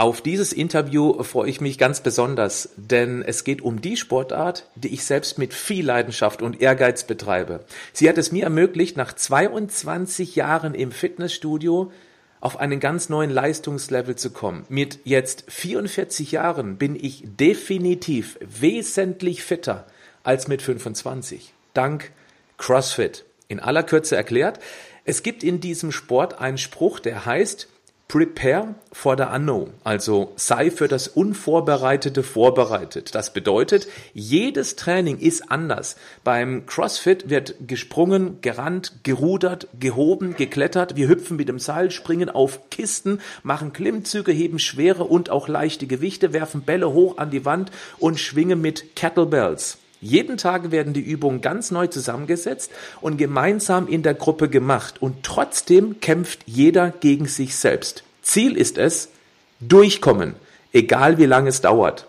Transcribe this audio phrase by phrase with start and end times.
[0.00, 4.94] Auf dieses Interview freue ich mich ganz besonders, denn es geht um die Sportart, die
[4.94, 7.66] ich selbst mit viel Leidenschaft und Ehrgeiz betreibe.
[7.92, 11.92] Sie hat es mir ermöglicht, nach 22 Jahren im Fitnessstudio
[12.40, 14.64] auf einen ganz neuen Leistungslevel zu kommen.
[14.70, 19.86] Mit jetzt 44 Jahren bin ich definitiv wesentlich fitter
[20.22, 21.52] als mit 25.
[21.74, 22.10] Dank
[22.56, 23.26] CrossFit.
[23.48, 24.60] In aller Kürze erklärt,
[25.04, 27.68] es gibt in diesem Sport einen Spruch, der heißt,
[28.10, 33.14] Prepare for the unknown, also sei für das Unvorbereitete vorbereitet.
[33.14, 35.94] Das bedeutet, jedes Training ist anders.
[36.24, 40.96] Beim CrossFit wird gesprungen, gerannt, gerudert, gehoben, geklettert.
[40.96, 45.86] Wir hüpfen mit dem Seil, springen auf Kisten, machen Klimmzüge, heben schwere und auch leichte
[45.86, 47.70] Gewichte, werfen Bälle hoch an die Wand
[48.00, 49.78] und schwingen mit Kettlebells.
[50.00, 52.70] Jeden Tag werden die Übungen ganz neu zusammengesetzt
[53.02, 55.02] und gemeinsam in der Gruppe gemacht.
[55.02, 58.02] Und trotzdem kämpft jeder gegen sich selbst.
[58.22, 59.10] Ziel ist es,
[59.60, 60.34] durchkommen,
[60.72, 62.06] egal wie lange es dauert.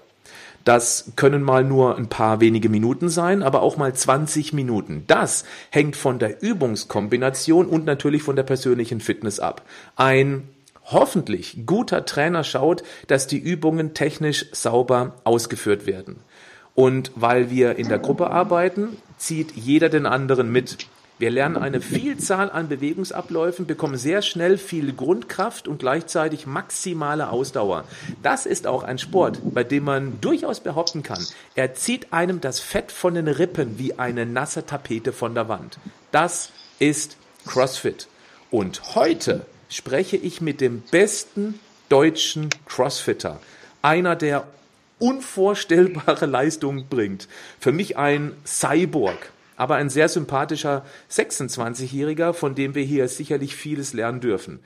[0.63, 5.03] Das können mal nur ein paar wenige Minuten sein, aber auch mal 20 Minuten.
[5.07, 9.63] Das hängt von der Übungskombination und natürlich von der persönlichen Fitness ab.
[9.95, 10.47] Ein
[10.85, 16.17] hoffentlich guter Trainer schaut, dass die Übungen technisch sauber ausgeführt werden.
[16.75, 20.77] Und weil wir in der Gruppe arbeiten, zieht jeder den anderen mit.
[21.21, 27.83] Wir lernen eine Vielzahl an Bewegungsabläufen, bekommen sehr schnell viel Grundkraft und gleichzeitig maximale Ausdauer.
[28.23, 32.59] Das ist auch ein Sport, bei dem man durchaus behaupten kann, er zieht einem das
[32.59, 35.77] Fett von den Rippen wie eine nasse Tapete von der Wand.
[36.11, 38.07] Das ist CrossFit.
[38.49, 43.39] Und heute spreche ich mit dem besten deutschen Crossfitter.
[43.83, 44.47] Einer, der
[45.01, 47.27] unvorstellbare Leistungen bringt.
[47.59, 53.93] Für mich ein Cyborg, aber ein sehr sympathischer 26-Jähriger, von dem wir hier sicherlich vieles
[53.93, 54.59] lernen dürfen.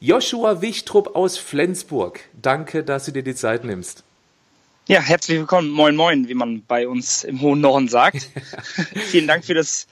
[0.00, 4.02] Joshua Wichtrup aus Flensburg, danke, dass du dir die Zeit nimmst.
[4.88, 8.30] Ja, herzlich willkommen, moin moin, wie man bei uns im hohen Norden sagt.
[8.94, 9.86] Vielen Dank für das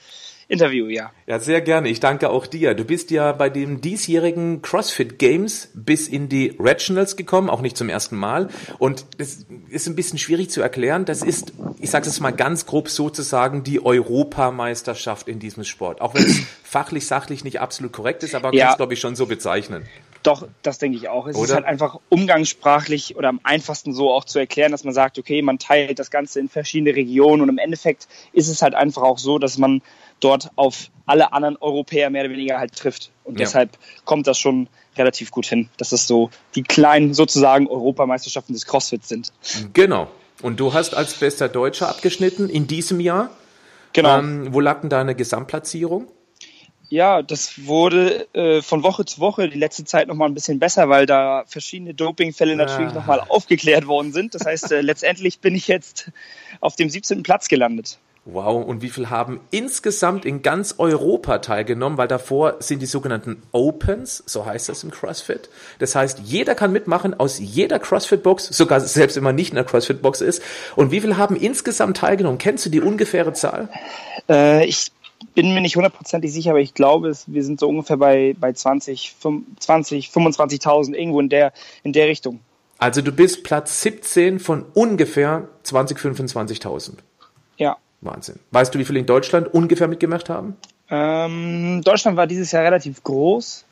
[0.49, 1.11] Interview, ja.
[1.27, 1.89] Ja, sehr gerne.
[1.89, 2.73] Ich danke auch dir.
[2.73, 7.77] Du bist ja bei den diesjährigen CrossFit Games bis in die Regionals gekommen, auch nicht
[7.77, 8.49] zum ersten Mal.
[8.79, 11.05] Und das ist ein bisschen schwierig zu erklären.
[11.05, 16.01] Das ist, ich sage es mal ganz grob sozusagen, die Europameisterschaft in diesem Sport.
[16.01, 18.65] Auch wenn es fachlich, sachlich nicht absolut korrekt ist, aber ja.
[18.65, 19.85] kann es, glaube ich, schon so bezeichnen.
[20.23, 21.27] Doch, das denke ich auch.
[21.27, 21.45] Es oder?
[21.45, 25.41] ist halt einfach umgangssprachlich oder am einfachsten so auch zu erklären, dass man sagt, okay,
[25.41, 29.17] man teilt das Ganze in verschiedene Regionen und im Endeffekt ist es halt einfach auch
[29.17, 29.81] so, dass man
[30.19, 33.11] dort auf alle anderen Europäer mehr oder weniger halt trifft.
[33.23, 33.45] Und ja.
[33.45, 38.65] deshalb kommt das schon relativ gut hin, dass es so die kleinen sozusagen Europameisterschaften des
[38.65, 39.31] CrossFit sind.
[39.73, 40.09] Genau.
[40.41, 43.29] Und du hast als bester Deutscher abgeschnitten in diesem Jahr.
[43.93, 44.19] Genau.
[44.19, 46.07] Ähm, wo lag denn deine Gesamtplatzierung?
[46.89, 50.89] Ja, das wurde äh, von Woche zu Woche die letzte Zeit nochmal ein bisschen besser,
[50.89, 52.95] weil da verschiedene Dopingfälle natürlich ah.
[52.95, 54.33] nochmal aufgeklärt worden sind.
[54.33, 56.11] Das heißt, äh, letztendlich bin ich jetzt
[56.61, 57.21] auf dem 17.
[57.21, 57.99] Platz gelandet.
[58.25, 61.97] Wow, und wie viel haben insgesamt in ganz Europa teilgenommen?
[61.97, 65.49] Weil davor sind die sogenannten Opens, so heißt das im CrossFit.
[65.79, 69.63] Das heißt, jeder kann mitmachen aus jeder CrossFit-Box, sogar selbst wenn man nicht in der
[69.63, 70.43] CrossFit-Box ist.
[70.75, 72.37] Und wie viel haben insgesamt teilgenommen?
[72.39, 73.69] Kennst du die ungefähre Zahl?
[74.27, 74.91] Äh, ich
[75.35, 79.15] bin mir nicht hundertprozentig sicher, aber ich glaube, wir sind so ungefähr bei, bei 20,
[79.59, 81.53] 20 25.000, irgendwo in der,
[81.83, 82.39] in der Richtung.
[82.77, 86.93] Also du bist Platz 17 von ungefähr 20, 25.000.
[87.57, 87.77] Ja.
[88.01, 88.39] Wahnsinn.
[88.51, 90.55] Weißt du, wie viele in Deutschland ungefähr mitgemacht haben?
[90.89, 93.65] Ähm, Deutschland war dieses Jahr relativ groß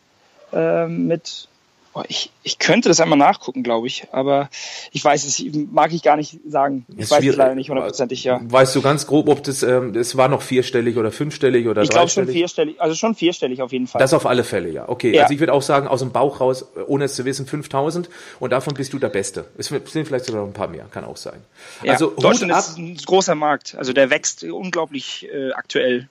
[0.54, 1.48] ähm, mit
[2.08, 4.50] ich, ich könnte das einmal nachgucken, glaube ich, aber
[4.92, 6.86] ich weiß es, mag ich gar nicht sagen.
[6.90, 8.40] Ich es weiß es leider nicht hundertprozentig, ja.
[8.44, 11.90] Weißt du ganz grob, ob das, ähm, das war noch vierstellig oder fünfstellig oder Ich
[11.90, 14.00] glaube schon vierstellig, also schon vierstellig auf jeden Fall.
[14.00, 14.88] Das auf alle Fälle, ja.
[14.88, 15.24] Okay, ja.
[15.24, 18.10] also ich würde auch sagen, aus dem Bauch raus, ohne es zu wissen, 5000
[18.40, 19.46] und davon bist du der Beste.
[19.58, 21.40] Es sind vielleicht sogar noch ein paar mehr, kann auch sein.
[21.84, 26.10] Ja, also Deutschland ist ein großer Markt, also der wächst unglaublich äh, aktuell.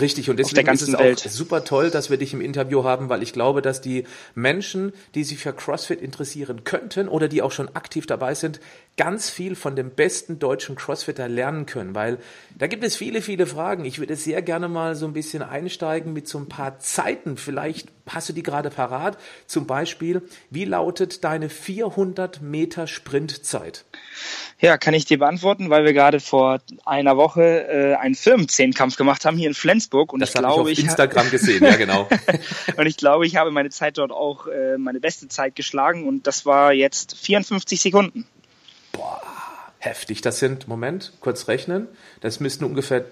[0.00, 1.24] Richtig, und deswegen ist es Welt.
[1.24, 4.92] auch super toll, dass wir dich im Interview haben, weil ich glaube, dass die Menschen,
[5.14, 8.60] die sich für CrossFit interessieren könnten oder die auch schon aktiv dabei sind,
[8.96, 12.18] ganz viel von dem besten deutschen Crossfitter lernen können, weil
[12.56, 13.84] da gibt es viele, viele Fragen.
[13.84, 17.36] Ich würde sehr gerne mal so ein bisschen einsteigen mit so ein paar Zeiten.
[17.36, 19.18] Vielleicht hast du die gerade parat.
[19.46, 23.84] Zum Beispiel, wie lautet deine 400 Meter Sprintzeit?
[24.60, 29.24] Ja, kann ich dir beantworten, weil wir gerade vor einer Woche äh, einen Firmenzehnkampf gemacht
[29.24, 32.08] haben hier in Flensburg und das ich glaube, ich auf Instagram gesehen, ja genau.
[32.76, 36.28] und ich glaube, ich habe meine Zeit dort auch äh, meine beste Zeit geschlagen und
[36.28, 38.26] das war jetzt 54 Sekunden.
[38.94, 39.20] Boah,
[39.78, 40.22] heftig.
[40.22, 41.88] Das sind, Moment, kurz rechnen,
[42.20, 43.04] das müssten ungefähr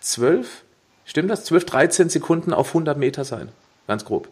[0.00, 0.62] 12,
[1.04, 1.44] stimmt das?
[1.44, 3.48] 12, 13 Sekunden auf 100 Meter sein.
[3.86, 4.28] Ganz grob.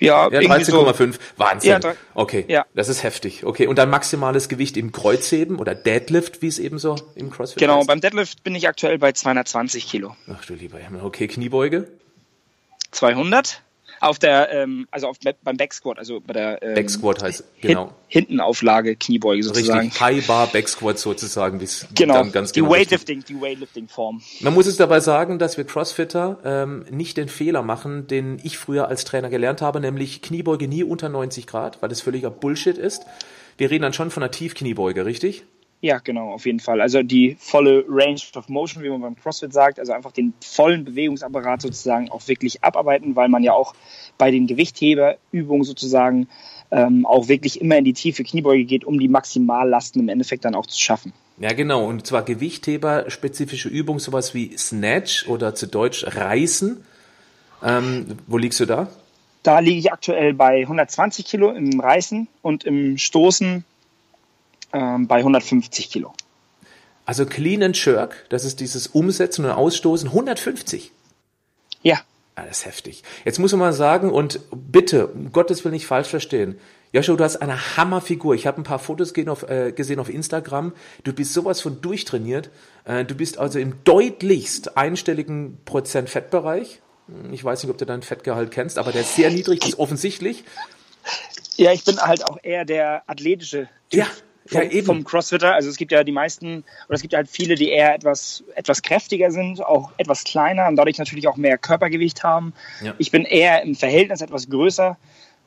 [0.00, 1.12] Ja, ja 13,5.
[1.12, 1.18] So.
[1.36, 1.80] Wahnsinn.
[1.82, 2.66] Ja, okay, ja.
[2.74, 3.44] das ist heftig.
[3.44, 7.58] Okay, und dann maximales Gewicht im Kreuzheben oder Deadlift, wie es eben so im CrossFit
[7.58, 7.88] Genau, heißt.
[7.88, 10.16] beim Deadlift bin ich aktuell bei 220 Kilo.
[10.32, 11.02] Ach du lieber Himmel.
[11.02, 11.88] Okay, Kniebeuge?
[12.92, 13.62] 200
[14.00, 18.96] auf der, ähm, also auf, beim Backsquat, also bei der ähm, Backsquat heißt genau Hintenauflage
[18.96, 19.80] Kniebeuge sozusagen.
[19.80, 22.14] Richtig, High Bar Backsquat sozusagen, wie es genau.
[22.14, 24.22] dann ganz die genau Weightlifting, die Weightlifting Form.
[24.40, 28.56] Man muss es dabei sagen, dass wir Crossfitter ähm, nicht den Fehler machen, den ich
[28.56, 32.78] früher als Trainer gelernt habe, nämlich Kniebeuge nie unter 90 Grad, weil das völliger Bullshit
[32.78, 33.04] ist.
[33.58, 35.44] Wir reden dann schon von einer Tiefkniebeuge, richtig?
[35.80, 36.80] Ja, genau, auf jeden Fall.
[36.80, 40.84] Also die volle Range of Motion, wie man beim CrossFit sagt, also einfach den vollen
[40.84, 43.74] Bewegungsapparat sozusagen auch wirklich abarbeiten, weil man ja auch
[44.18, 46.26] bei den Gewichtheberübungen sozusagen
[46.72, 50.56] ähm, auch wirklich immer in die tiefe Kniebeuge geht, um die Maximallasten im Endeffekt dann
[50.56, 51.12] auch zu schaffen.
[51.38, 51.86] Ja, genau.
[51.86, 56.84] Und zwar Gewichtheber-spezifische Übungen, sowas wie Snatch oder zu Deutsch Reißen.
[57.62, 58.88] Ähm, wo liegst du da?
[59.44, 63.64] Da liege ich aktuell bei 120 Kilo im Reißen und im Stoßen
[64.72, 66.12] ähm, bei 150 Kilo.
[67.04, 70.92] Also Clean and Jerk, das ist dieses Umsetzen und Ausstoßen, 150.
[71.82, 72.00] Ja.
[72.34, 73.02] Ah, das ist heftig.
[73.24, 76.58] Jetzt muss man mal sagen, und bitte, um Gottes Willen nicht falsch verstehen,
[76.92, 78.34] Joshua, du hast eine Hammerfigur.
[78.34, 80.72] Ich habe ein paar Fotos auf, äh, gesehen auf Instagram.
[81.04, 82.50] Du bist sowas von durchtrainiert.
[82.84, 86.80] Äh, du bist also im deutlichst einstelligen Prozent Fettbereich.
[87.32, 90.44] Ich weiß nicht, ob du deinen Fettgehalt kennst, aber der ist sehr niedrig, ist offensichtlich.
[91.56, 94.00] Ja, ich bin halt auch eher der athletische Typ.
[94.00, 94.06] Ja,
[94.48, 94.86] vom, ja, eben.
[94.86, 95.54] vom Crossfitter.
[95.54, 98.42] Also es gibt ja die meisten, oder es gibt ja halt viele, die eher etwas,
[98.54, 102.54] etwas kräftiger sind, auch etwas kleiner und dadurch natürlich auch mehr Körpergewicht haben.
[102.82, 102.94] Ja.
[102.98, 104.96] Ich bin eher im Verhältnis etwas größer,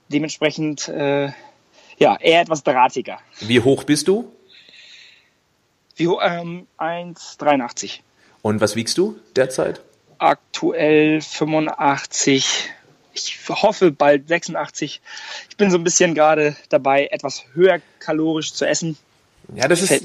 [0.09, 1.30] dementsprechend äh,
[1.98, 3.19] ja, eher etwas drahtiger.
[3.39, 4.31] Wie hoch bist du?
[5.95, 6.21] Wie hoch?
[6.24, 8.00] Ähm, 1,83.
[8.42, 9.81] Und was wiegst du derzeit?
[10.18, 12.71] Aktuell 85
[13.13, 15.02] ich hoffe bald 86.
[15.50, 18.98] Ich bin so ein bisschen gerade dabei, etwas höher kalorisch zu essen.
[19.54, 20.04] Ja, das ist,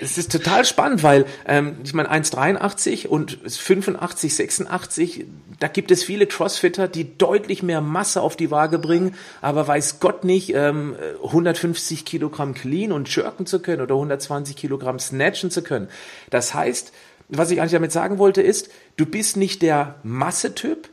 [0.00, 5.26] das ist total spannend, weil ähm, ich meine 1,83 und 85, 86,
[5.60, 10.00] da gibt es viele Crossfitter, die deutlich mehr Masse auf die Waage bringen, aber weiß
[10.00, 15.62] Gott nicht, ähm, 150 Kilogramm clean und jerken zu können oder 120 Kilogramm snatchen zu
[15.62, 15.88] können.
[16.30, 16.92] Das heißt,
[17.28, 20.88] was ich eigentlich damit sagen wollte, ist, du bist nicht der Massetyp,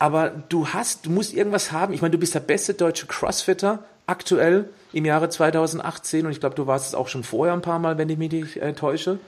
[0.00, 1.92] aber du hast, du musst irgendwas haben.
[1.92, 6.56] Ich meine, du bist der beste deutsche Crossfitter aktuell im Jahre 2018 und ich glaube,
[6.56, 9.20] du warst es auch schon vorher ein paar Mal, wenn ich mich nicht äh, täusche.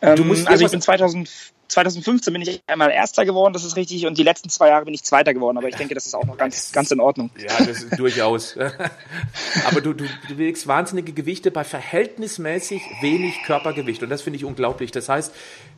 [0.00, 1.28] Du musst ähm, also ich bin 2000,
[1.68, 4.94] 2015 bin ich einmal Erster geworden, das ist richtig, und die letzten zwei Jahre bin
[4.94, 7.30] ich Zweiter geworden, aber ich denke, das ist auch noch ganz, ganz in Ordnung.
[7.38, 8.56] Ja, das ist durchaus.
[9.66, 14.46] aber du, du, du bewegst wahnsinnige Gewichte bei verhältnismäßig wenig Körpergewicht und das finde ich
[14.46, 14.90] unglaublich.
[14.90, 15.32] Das heißt,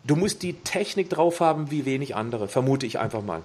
[0.04, 3.42] du musst die Technik drauf haben wie wenig andere, vermute ich einfach mal.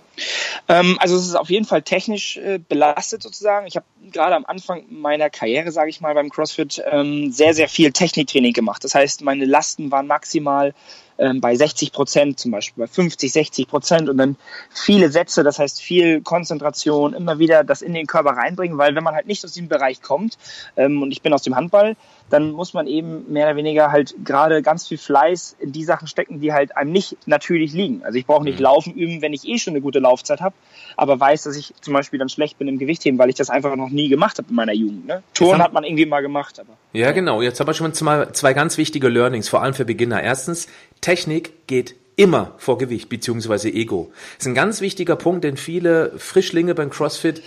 [0.70, 3.68] Ähm, also es ist auf jeden Fall technisch äh, belastet sozusagen.
[3.68, 7.70] Ich habe gerade am Anfang meiner Karriere, sage ich mal, beim CrossFit ähm, sehr, sehr
[7.70, 8.84] viel Techniktraining gemacht.
[8.84, 10.74] Das heißt, meine Lasten waren maximal
[11.18, 14.36] ähm, bei 60 Prozent zum Beispiel, bei 50, 60 Prozent und dann
[14.70, 19.04] viele Sätze, das heißt viel Konzentration, immer wieder das in den Körper reinbringen, weil wenn
[19.04, 20.38] man halt nicht aus diesem Bereich kommt
[20.76, 21.96] ähm, und ich bin aus dem Handball,
[22.30, 26.08] dann muss man eben mehr oder weniger halt gerade ganz viel Fleiß in die Sachen
[26.08, 28.02] stecken, die halt einem nicht natürlich liegen.
[28.04, 28.64] Also ich brauche nicht mhm.
[28.64, 30.56] Laufen üben, wenn ich eh schon eine gute Laufzeit habe,
[30.96, 33.76] aber weiß, dass ich zum Beispiel dann schlecht bin im Gewichtheben, weil ich das einfach
[33.76, 35.08] noch nie gemacht habe in meiner Jugend.
[35.08, 35.24] Ne?
[35.34, 36.60] Turn hat man irgendwie mal gemacht.
[36.60, 37.42] Aber, ja, genau.
[37.42, 40.22] Jetzt haben wir schon mal zwei ganz wichtige Learnings, vor allem für Beginner.
[40.22, 40.68] Erstens,
[41.02, 44.12] Technik geht immer vor Gewicht beziehungsweise Ego.
[44.38, 47.42] Das ist ein ganz wichtiger Punkt, denn viele Frischlinge beim CrossFit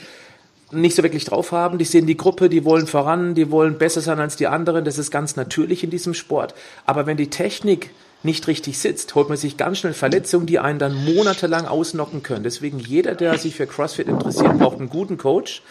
[0.73, 1.79] nicht so wirklich drauf haben.
[1.79, 4.85] Die sehen die Gruppe, die wollen voran, die wollen besser sein als die anderen.
[4.85, 6.55] Das ist ganz natürlich in diesem Sport.
[6.87, 7.91] Aber wenn die Technik
[8.23, 12.45] nicht richtig sitzt, holt man sich ganz schnell Verletzungen, die einen dann monatelang ausnocken können.
[12.45, 15.63] Deswegen jeder, der sich für CrossFit interessiert, braucht einen guten Coach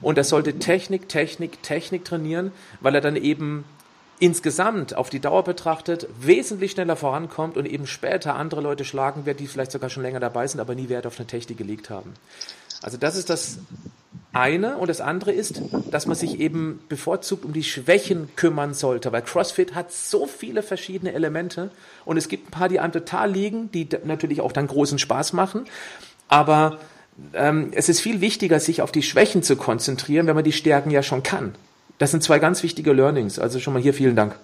[0.00, 3.64] und er sollte Technik, Technik, Technik trainieren, weil er dann eben
[4.18, 9.40] insgesamt auf die Dauer betrachtet wesentlich schneller vorankommt und eben später andere Leute schlagen wird,
[9.40, 12.14] die vielleicht sogar schon länger dabei sind, aber nie Wert auf eine Technik gelegt haben.
[12.82, 13.58] Also das ist das
[14.32, 19.12] eine und das andere ist, dass man sich eben bevorzugt um die Schwächen kümmern sollte,
[19.12, 21.70] weil CrossFit hat so viele verschiedene Elemente
[22.04, 25.34] und es gibt ein paar, die einem total liegen, die natürlich auch dann großen Spaß
[25.34, 25.66] machen,
[26.28, 26.78] aber
[27.34, 30.90] ähm, es ist viel wichtiger, sich auf die Schwächen zu konzentrieren, wenn man die Stärken
[30.90, 31.54] ja schon kann.
[32.02, 34.34] Das sind zwei ganz wichtige Learnings, also schon mal hier vielen Dank.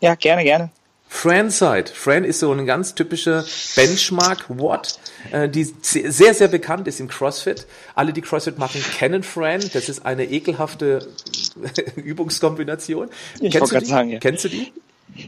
[0.00, 0.70] Ja, gerne, gerne.
[1.08, 1.92] Fran-Side.
[1.94, 3.44] Fran ist so eine ganz typische
[3.76, 4.98] Benchmark-Watt,
[5.30, 7.68] äh, die sehr, sehr bekannt ist im CrossFit.
[7.94, 9.60] Alle, die CrossFit machen, kennen Fran.
[9.72, 11.06] Das ist eine ekelhafte
[11.94, 13.08] Übungskombination.
[13.40, 13.86] Ich Kennst, du die?
[13.86, 14.18] Sagen, ja.
[14.18, 14.72] Kennst du die?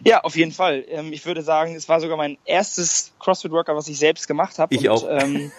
[0.05, 0.85] Ja, auf jeden Fall.
[0.89, 4.75] Ähm, ich würde sagen, es war sogar mein erstes CrossFit-Workout, was ich selbst gemacht habe.
[4.75, 5.07] Ich und, auch.
[5.09, 5.53] Ähm,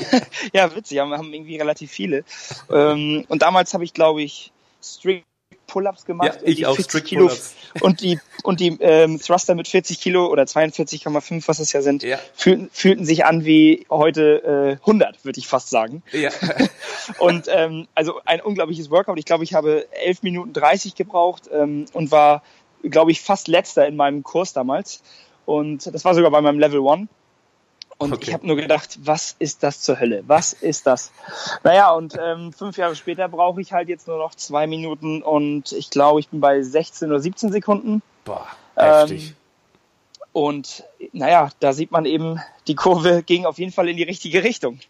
[0.52, 2.24] ja, witzig, haben, haben irgendwie relativ viele.
[2.70, 5.24] Ähm, und damals habe ich, glaube ich, strict
[5.66, 6.40] Pull-ups gemacht.
[6.42, 7.30] Ja, ich auch, Strict Kilo.
[7.80, 12.02] Und die, und die ähm, Thruster mit 40 Kilo oder 42,5, was es ja sind,
[12.02, 12.18] ja.
[12.34, 16.02] Fühlten, fühlten sich an wie heute äh, 100, würde ich fast sagen.
[16.12, 16.30] Ja.
[17.18, 19.18] und ähm, also ein unglaubliches Workout.
[19.18, 22.42] Ich glaube, ich habe 11 Minuten 30 gebraucht ähm, und war,
[22.82, 25.02] glaube ich, fast letzter in meinem Kurs damals.
[25.44, 27.08] Und das war sogar bei meinem Level 1.
[27.98, 28.24] Und okay.
[28.28, 30.22] ich habe nur gedacht, was ist das zur Hölle?
[30.26, 31.12] Was ist das?
[31.64, 35.72] Naja, und ähm, fünf Jahre später brauche ich halt jetzt nur noch zwei Minuten und
[35.72, 38.02] ich glaube, ich bin bei 16 oder 17 Sekunden.
[38.24, 39.28] Boah, heftig.
[39.28, 39.34] Ähm,
[40.32, 44.44] und naja, da sieht man eben, die Kurve ging auf jeden Fall in die richtige
[44.44, 44.80] Richtung.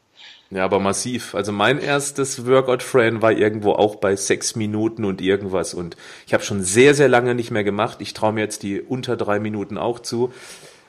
[0.50, 1.34] Ja, aber massiv.
[1.36, 5.75] Also mein erstes Workout-Friend war irgendwo auch bei sechs Minuten und irgendwas.
[5.75, 5.96] Und
[6.26, 7.98] ich habe schon sehr, sehr lange nicht mehr gemacht.
[8.00, 10.32] Ich traue mir jetzt die unter drei Minuten auch zu.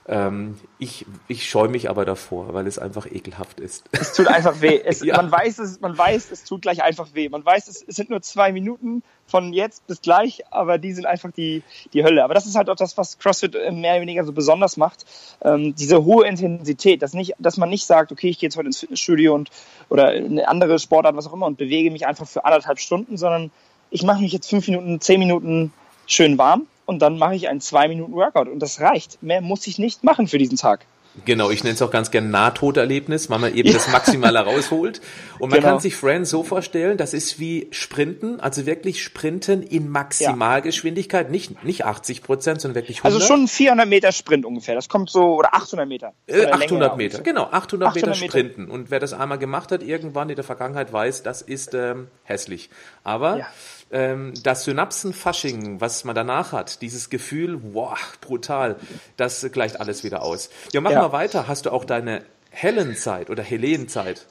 [0.10, 3.84] Ähm, ich, ich scheue mich aber davor, weil es einfach ekelhaft ist.
[3.92, 4.80] Es tut einfach weh.
[4.86, 5.18] Es, ja.
[5.18, 7.28] Man weiß es, man weiß, es tut gleich einfach weh.
[7.28, 11.06] Man weiß, es, es sind nur zwei Minuten von jetzt bis gleich, aber die sind
[11.06, 11.62] einfach die,
[11.92, 12.24] die Hölle.
[12.24, 15.06] Aber das ist halt auch das, was CrossFit mehr oder weniger so besonders macht.
[15.42, 18.68] Ähm, diese hohe Intensität, dass nicht, dass man nicht sagt, okay, ich gehe jetzt heute
[18.68, 19.50] ins Fitnessstudio und
[19.90, 23.52] oder eine andere Sportart, was auch immer, und bewege mich einfach für anderthalb Stunden, sondern
[23.90, 25.74] ich mache mich jetzt fünf Minuten, zehn Minuten
[26.06, 29.22] schön warm und dann mache ich einen zwei Minuten Workout und das reicht.
[29.22, 30.86] Mehr muss ich nicht machen für diesen Tag.
[31.26, 33.74] Genau, ich nenne es auch ganz gern Nahtoderlebnis, weil man eben ja.
[33.78, 35.02] das Maximale rausholt.
[35.40, 35.72] Und man genau.
[35.74, 41.32] kann sich Friends so vorstellen, das ist wie Sprinten, also wirklich Sprinten in Maximalgeschwindigkeit, ja.
[41.32, 43.14] nicht, nicht 80 Prozent, sondern wirklich 100.
[43.22, 46.14] Also schon 400 Meter Sprint ungefähr, das kommt so, oder 800 Meter.
[46.28, 48.62] Äh, 800 Meter, genau, 800, 800 Meter Sprinten.
[48.64, 48.74] Meter.
[48.74, 52.70] Und wer das einmal gemacht hat, irgendwann in der Vergangenheit weiß, das ist ähm, hässlich.
[53.04, 53.40] Aber...
[53.40, 53.48] Ja
[53.92, 58.78] ähm, das Synapsenfasching, was man danach hat, dieses Gefühl, wow, brutal,
[59.16, 60.50] das gleicht alles wieder aus.
[60.74, 61.02] Ja, mach ja.
[61.02, 61.48] mal weiter.
[61.48, 64.26] Hast du auch deine Hellenzeit oder Helenzeit?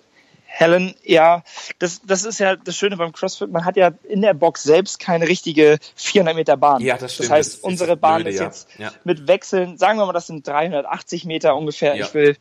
[0.49, 1.43] Helen, ja,
[1.79, 3.51] das, das ist ja das Schöne beim CrossFit.
[3.51, 6.81] Man hat ja in der Box selbst keine richtige 400 Meter Bahn.
[6.81, 7.29] Ja, das stimmt.
[7.29, 8.91] Das heißt, das unsere Bahn Blöde, ist jetzt ja.
[9.05, 11.95] mit Wechseln, sagen wir mal, das sind 380 Meter ungefähr.
[11.97, 12.07] Ja.
[12.07, 12.37] Ich will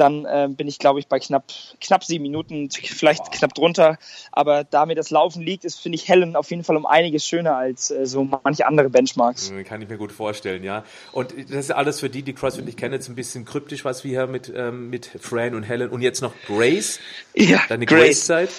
[0.00, 1.44] dann äh, bin ich, glaube ich, bei knapp,
[1.80, 3.30] knapp sieben Minuten, vielleicht wow.
[3.30, 3.98] knapp drunter.
[4.32, 7.26] Aber da mir das Laufen liegt, ist, finde ich, Helen auf jeden Fall um einiges
[7.26, 9.52] schöner als äh, so manche andere Benchmarks.
[9.64, 10.84] Kann ich mir gut vorstellen, ja.
[11.12, 14.04] Und das ist alles für die, die CrossFit nicht kennen, jetzt ein bisschen kryptisch, was
[14.04, 17.00] wir hier mit, ähm, mit Fran und Helen und jetzt noch Grace.
[17.34, 18.50] Ja, Deine Grace-Zeit.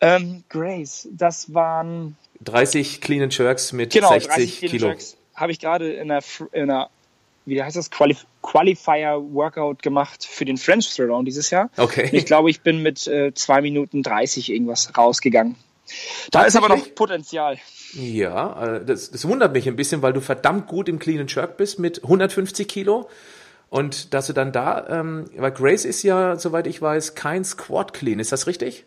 [0.00, 4.94] Ähm, Grace, das waren 30 Clean and Jerks mit genau, 60 Kilo.
[5.34, 6.22] Habe ich gerade in einer,
[6.52, 6.90] in einer
[7.48, 11.70] wie heißt das, Qualif Qualifier Workout gemacht für den French Throwdown dieses Jahr.
[11.76, 12.08] Okay.
[12.12, 15.56] Ich glaube, ich bin mit äh, 2 Minuten 30 irgendwas rausgegangen.
[16.30, 17.58] Da ist aber noch Potenzial.
[17.94, 21.34] Ja, äh, das, das wundert mich ein bisschen, weil du verdammt gut im Clean and
[21.34, 23.08] Jerk bist mit 150 Kilo.
[23.70, 27.92] Und dass du dann da, ähm, weil Grace ist ja, soweit ich weiß, kein Squat
[27.92, 28.18] Clean.
[28.18, 28.86] Ist das richtig?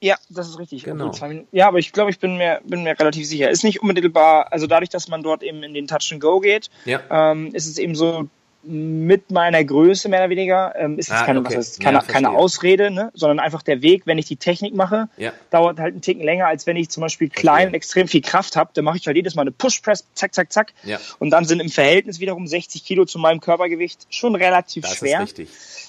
[0.00, 0.84] Ja, das ist richtig.
[0.84, 1.10] Genau.
[1.52, 3.50] Ja, aber ich glaube, ich bin mir, bin mir relativ sicher.
[3.50, 6.70] Ist nicht unmittelbar, also dadurch, dass man dort eben in den Touch and Go geht,
[6.84, 7.00] ja.
[7.10, 8.28] ähm, ist es eben so,
[8.66, 11.56] mit meiner Größe mehr oder weniger, ähm, ist es ah, keine, okay.
[11.56, 13.10] heißt, keine, ja, keine Ausrede, ne?
[13.14, 15.32] sondern einfach der Weg, wenn ich die Technik mache, ja.
[15.50, 17.66] dauert halt einen Ticken länger, als wenn ich zum Beispiel klein okay.
[17.68, 18.70] und extrem viel Kraft habe.
[18.74, 20.72] Dann mache ich halt jedes Mal eine Push-Press, zack, zack, zack.
[21.18, 25.22] Und dann sind im Verhältnis wiederum 60 Kilo zu meinem Körpergewicht schon relativ das schwer.
[25.22, 25.48] Ist richtig.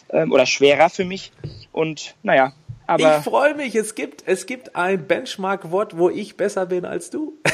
[0.10, 1.32] Ähm, oder schwerer für mich.
[1.72, 2.54] Und naja,
[2.88, 7.10] aber ich freue mich, es gibt, es gibt ein Benchmark-Wort, wo ich besser bin als
[7.10, 7.38] du.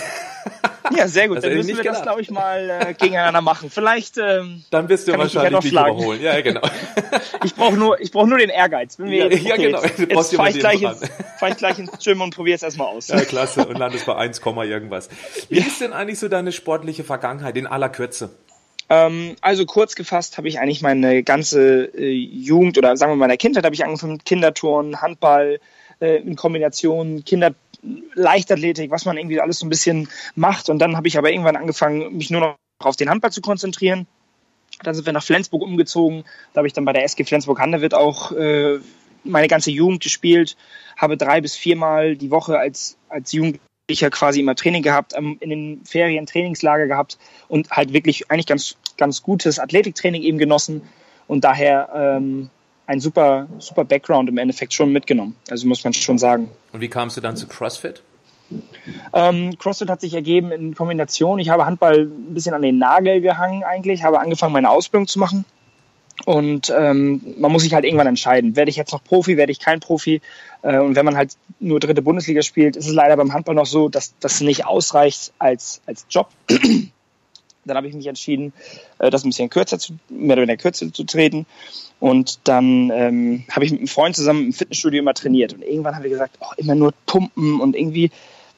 [0.96, 1.44] Ja, sehr gut.
[1.44, 3.70] Dann müssen wir das, glaube ich, mal äh, gegeneinander machen.
[3.70, 4.18] Vielleicht.
[4.18, 6.22] Ähm, Dann wirst du wahrscheinlich dich überholen.
[6.22, 6.62] Ja, genau.
[7.44, 9.00] ich brauche nur, ich brauche nur den Ehrgeiz.
[9.00, 9.82] Wenn wir, ja, okay, ja, genau.
[9.82, 11.00] Jetzt, jetzt fahre ich, gleich ins,
[11.40, 13.08] fahr ich gleich ins Gym und probiere es erstmal aus.
[13.08, 13.66] Ja, klasse.
[13.66, 15.10] Und landest bei 1, irgendwas.
[15.50, 15.66] Wie ja.
[15.66, 18.32] ist denn eigentlich so deine sportliche Vergangenheit in aller Kürze?
[18.90, 23.28] Ähm, also kurz gefasst habe ich eigentlich meine ganze äh, Jugend oder sagen wir mal
[23.28, 25.60] meine Kindheit habe ich angefangen mit Kinderturnen, Handball
[26.00, 27.56] äh, in Kombination Kinder
[28.14, 31.56] Leichtathletik, was man irgendwie alles so ein bisschen macht und dann habe ich aber irgendwann
[31.56, 34.08] angefangen mich nur noch auf den Handball zu konzentrieren.
[34.82, 36.24] Dann sind wir nach Flensburg umgezogen.
[36.54, 38.80] Da habe ich dann bei der SG Flensburg-Handewitt auch äh,
[39.24, 40.58] meine ganze Jugend gespielt,
[40.98, 45.14] habe drei bis viermal die Woche als, als Jugendlicher ich ja quasi immer Training gehabt,
[45.14, 47.18] in den Ferien Trainingslager gehabt
[47.50, 50.82] und halt wirklich eigentlich ganz, ganz gutes Athletiktraining eben genossen
[51.28, 52.50] und daher ähm,
[52.88, 55.36] ein super, super Background im Endeffekt schon mitgenommen.
[55.50, 56.50] Also muss man schon sagen.
[56.72, 58.02] Und wie kamst du dann zu CrossFit?
[59.14, 61.40] Ähm, CrossFit hat sich ergeben in Kombination.
[61.40, 65.20] Ich habe Handball ein bisschen an den Nagel gehangen eigentlich, habe angefangen meine Ausbildung zu
[65.20, 65.44] machen
[66.26, 69.60] und ähm, man muss sich halt irgendwann entscheiden, werde ich jetzt noch Profi, werde ich
[69.60, 70.22] kein Profi.
[70.64, 73.68] Äh, und wenn man halt nur dritte Bundesliga spielt, ist es leider beim Handball noch
[73.68, 76.30] so, dass das nicht ausreicht als, als Job.
[77.66, 78.52] Dann habe ich mich entschieden,
[79.00, 81.46] äh, das ein bisschen kürzer zu, mehr oder weniger kürzer zu treten.
[82.00, 85.54] Und dann ähm, habe ich mit einem Freund zusammen im Fitnessstudio immer trainiert.
[85.54, 88.12] Und irgendwann haben wir gesagt, oh, immer nur pumpen und irgendwie,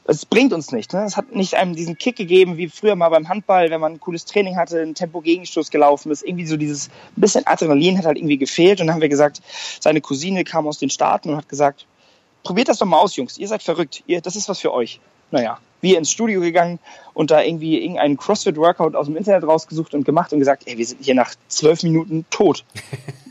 [0.06, 0.94] es bringt uns nicht.
[0.94, 1.04] Ne?
[1.04, 4.00] Es hat nicht einem diesen Kick gegeben, wie früher mal beim Handball, wenn man ein
[4.00, 6.24] cooles Training hatte, ein Tempo-Gegenstoß gelaufen ist.
[6.24, 8.82] Irgendwie so dieses bisschen Adrenalin hat halt irgendwie gefehlt.
[8.82, 9.44] Und dann haben wir gesagt,
[9.80, 11.86] seine Cousine kam aus den Staaten und hat gesagt,
[12.46, 13.38] probiert das doch mal aus, Jungs.
[13.38, 14.04] Ihr seid verrückt.
[14.08, 15.02] Ihr, das ist was für euch.
[15.32, 16.80] Naja, wir ins Studio gegangen
[17.14, 20.86] und da irgendwie irgendeinen CrossFit-Workout aus dem Internet rausgesucht und gemacht und gesagt, ey, wir
[20.86, 22.64] sind hier nach zwölf Minuten tot.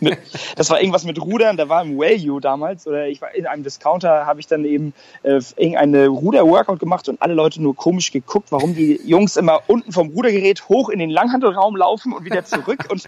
[0.56, 3.62] das war irgendwas mit Rudern, da war im Value damals oder ich war in einem
[3.62, 4.92] Discounter, habe ich dann eben
[5.23, 9.92] äh, irgendeine Ruder-Workout gemacht und alle Leute nur komisch geguckt, warum die Jungs immer unten
[9.92, 13.06] vom Rudergerät hoch in den Langhandelraum laufen und wieder zurück und,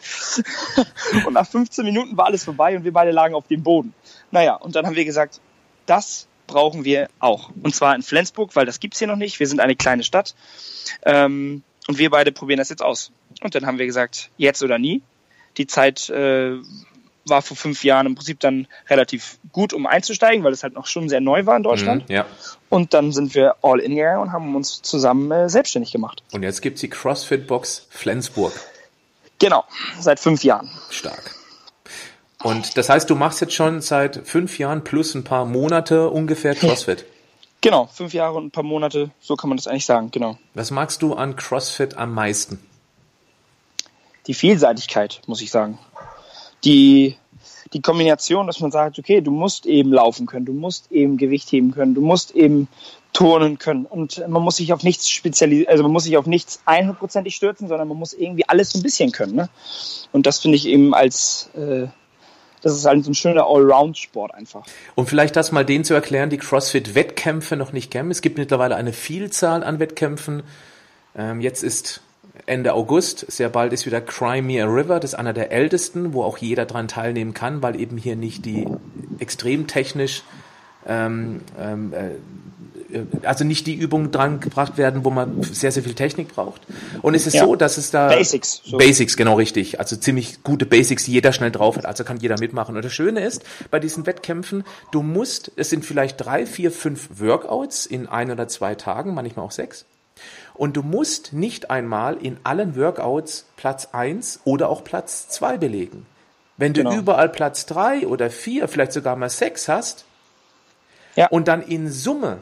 [1.26, 3.94] und nach 15 Minuten war alles vorbei und wir beide lagen auf dem Boden.
[4.30, 5.40] Naja, und dann haben wir gesagt,
[5.86, 7.50] das brauchen wir auch.
[7.62, 9.40] Und zwar in Flensburg, weil das gibt's hier noch nicht.
[9.40, 10.34] Wir sind eine kleine Stadt.
[11.04, 13.12] Ähm, und wir beide probieren das jetzt aus.
[13.42, 15.02] Und dann haben wir gesagt, jetzt oder nie.
[15.56, 16.56] Die Zeit äh,
[17.28, 20.86] war vor fünf Jahren im Prinzip dann relativ gut, um einzusteigen, weil es halt noch
[20.86, 22.08] schon sehr neu war in Deutschland.
[22.08, 22.26] Mhm, ja.
[22.68, 26.22] Und dann sind wir all in gegangen und haben uns zusammen äh, selbstständig gemacht.
[26.32, 28.52] Und jetzt gibt's die CrossFit Box Flensburg.
[29.38, 29.64] Genau,
[30.00, 30.70] seit fünf Jahren.
[30.90, 31.35] Stark.
[32.42, 36.54] Und das heißt, du machst jetzt schon seit fünf Jahren plus ein paar Monate ungefähr
[36.54, 37.04] CrossFit.
[37.62, 40.38] Genau, fünf Jahre und ein paar Monate, so kann man das eigentlich sagen, genau.
[40.54, 42.60] Was magst du an CrossFit am meisten?
[44.26, 45.78] Die Vielseitigkeit, muss ich sagen.
[46.64, 47.16] Die,
[47.72, 51.50] die Kombination, dass man sagt, okay, du musst eben laufen können, du musst eben Gewicht
[51.50, 52.68] heben können, du musst eben
[53.12, 56.60] turnen können und man muss sich auf nichts spezialisieren, also man muss sich auf nichts
[56.66, 59.34] einhundertprozentig stürzen, sondern man muss irgendwie alles so ein bisschen können.
[59.34, 59.48] Ne?
[60.12, 61.86] Und das finde ich eben als äh,
[62.66, 64.64] das ist halt so ein schöner Allround-Sport einfach.
[64.94, 68.10] Um vielleicht das mal denen zu erklären, die CrossFit-Wettkämpfe noch nicht kennen.
[68.10, 70.42] Es gibt mittlerweile eine Vielzahl an Wettkämpfen.
[71.16, 72.00] Ähm, jetzt ist
[72.46, 76.38] Ende August, sehr bald ist wieder Crimea River, das ist einer der ältesten, wo auch
[76.38, 78.66] jeder dran teilnehmen kann, weil eben hier nicht die
[79.18, 80.22] extrem technisch
[80.86, 82.10] ähm, ähm, äh,
[83.22, 86.62] also nicht die Übungen dran gebracht werden, wo man sehr, sehr viel Technik braucht.
[87.02, 87.44] Und es ist ja.
[87.44, 88.62] so, dass es da Basics.
[88.64, 88.78] So.
[88.78, 89.78] Basics, genau richtig.
[89.80, 91.86] Also ziemlich gute Basics, die jeder schnell drauf hat.
[91.86, 92.76] Also kann jeder mitmachen.
[92.76, 97.08] Und das Schöne ist, bei diesen Wettkämpfen, du musst, es sind vielleicht drei, vier, fünf
[97.20, 99.84] Workouts in ein oder zwei Tagen, manchmal auch sechs.
[100.54, 106.06] Und du musst nicht einmal in allen Workouts Platz eins oder auch Platz zwei belegen.
[106.56, 106.96] Wenn du genau.
[106.96, 110.06] überall Platz drei oder vier, vielleicht sogar mal sechs hast,
[111.16, 111.26] ja.
[111.28, 112.38] und dann in Summe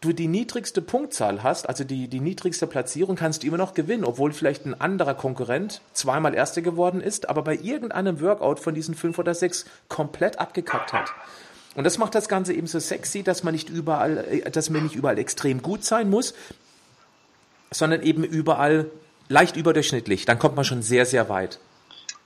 [0.00, 4.04] du die niedrigste Punktzahl hast, also die, die niedrigste Platzierung, kannst du immer noch gewinnen,
[4.04, 8.94] obwohl vielleicht ein anderer Konkurrent zweimal Erster geworden ist, aber bei irgendeinem Workout von diesen
[8.94, 11.12] fünf oder sechs komplett abgekackt hat.
[11.74, 14.82] Und das macht das Ganze eben so sexy, dass man nicht überall, äh, dass man
[14.84, 16.34] nicht überall extrem gut sein muss,
[17.70, 18.86] sondern eben überall
[19.28, 20.24] leicht überdurchschnittlich.
[20.24, 21.60] Dann kommt man schon sehr, sehr weit.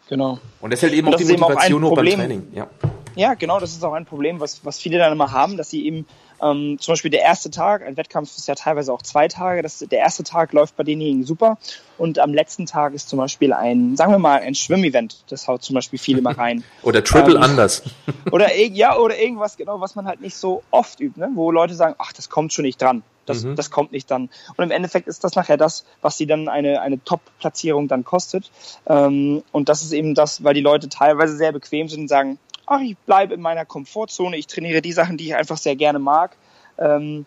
[0.08, 0.38] Genau.
[0.60, 2.48] Und das hält eben auch die Motivation hoch beim Training.
[2.54, 2.68] Ja.
[3.16, 5.84] ja, genau, das ist auch ein Problem, was, was viele dann immer haben, dass sie
[5.86, 6.06] eben
[6.44, 9.78] ähm, zum Beispiel der erste Tag, ein Wettkampf ist ja teilweise auch zwei Tage, das,
[9.78, 11.58] der erste Tag läuft bei denjenigen super
[11.96, 15.62] und am letzten Tag ist zum Beispiel ein, sagen wir mal, ein Schwimmevent, das haut
[15.62, 16.62] zum Beispiel viele mal rein.
[16.82, 17.82] oder Triple ähm, anders.
[18.30, 21.30] oder, ja, oder irgendwas, genau, was man halt nicht so oft übt, ne?
[21.34, 23.02] wo Leute sagen, ach, das kommt schon nicht dran.
[23.26, 23.56] Das, mhm.
[23.56, 24.28] das kommt nicht dann.
[24.56, 28.50] Und im Endeffekt ist das nachher das, was sie dann eine, eine Top-Platzierung dann kostet.
[28.86, 32.38] Ähm, und das ist eben das, weil die Leute teilweise sehr bequem sind und sagen,
[32.66, 35.98] ach, ich bleibe in meiner Komfortzone, ich trainiere die Sachen, die ich einfach sehr gerne
[35.98, 36.36] mag.
[36.78, 37.26] Ähm,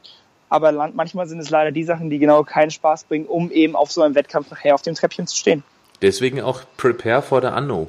[0.49, 3.91] aber manchmal sind es leider die Sachen, die genau keinen Spaß bringen, um eben auf
[3.91, 5.63] so einem Wettkampf nachher auf dem Treppchen zu stehen.
[6.01, 7.87] Deswegen auch Prepare for the Unknown.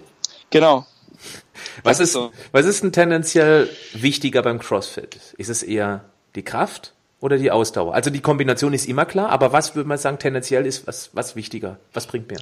[0.50, 0.86] Genau.
[1.82, 2.32] Was ist, so.
[2.52, 5.34] was ist denn tendenziell wichtiger beim CrossFit?
[5.36, 7.94] Ist es eher die Kraft oder die Ausdauer?
[7.94, 11.36] Also die Kombination ist immer klar, aber was würde man sagen, tendenziell ist was, was
[11.36, 11.78] wichtiger?
[11.92, 12.40] Was bringt mehr?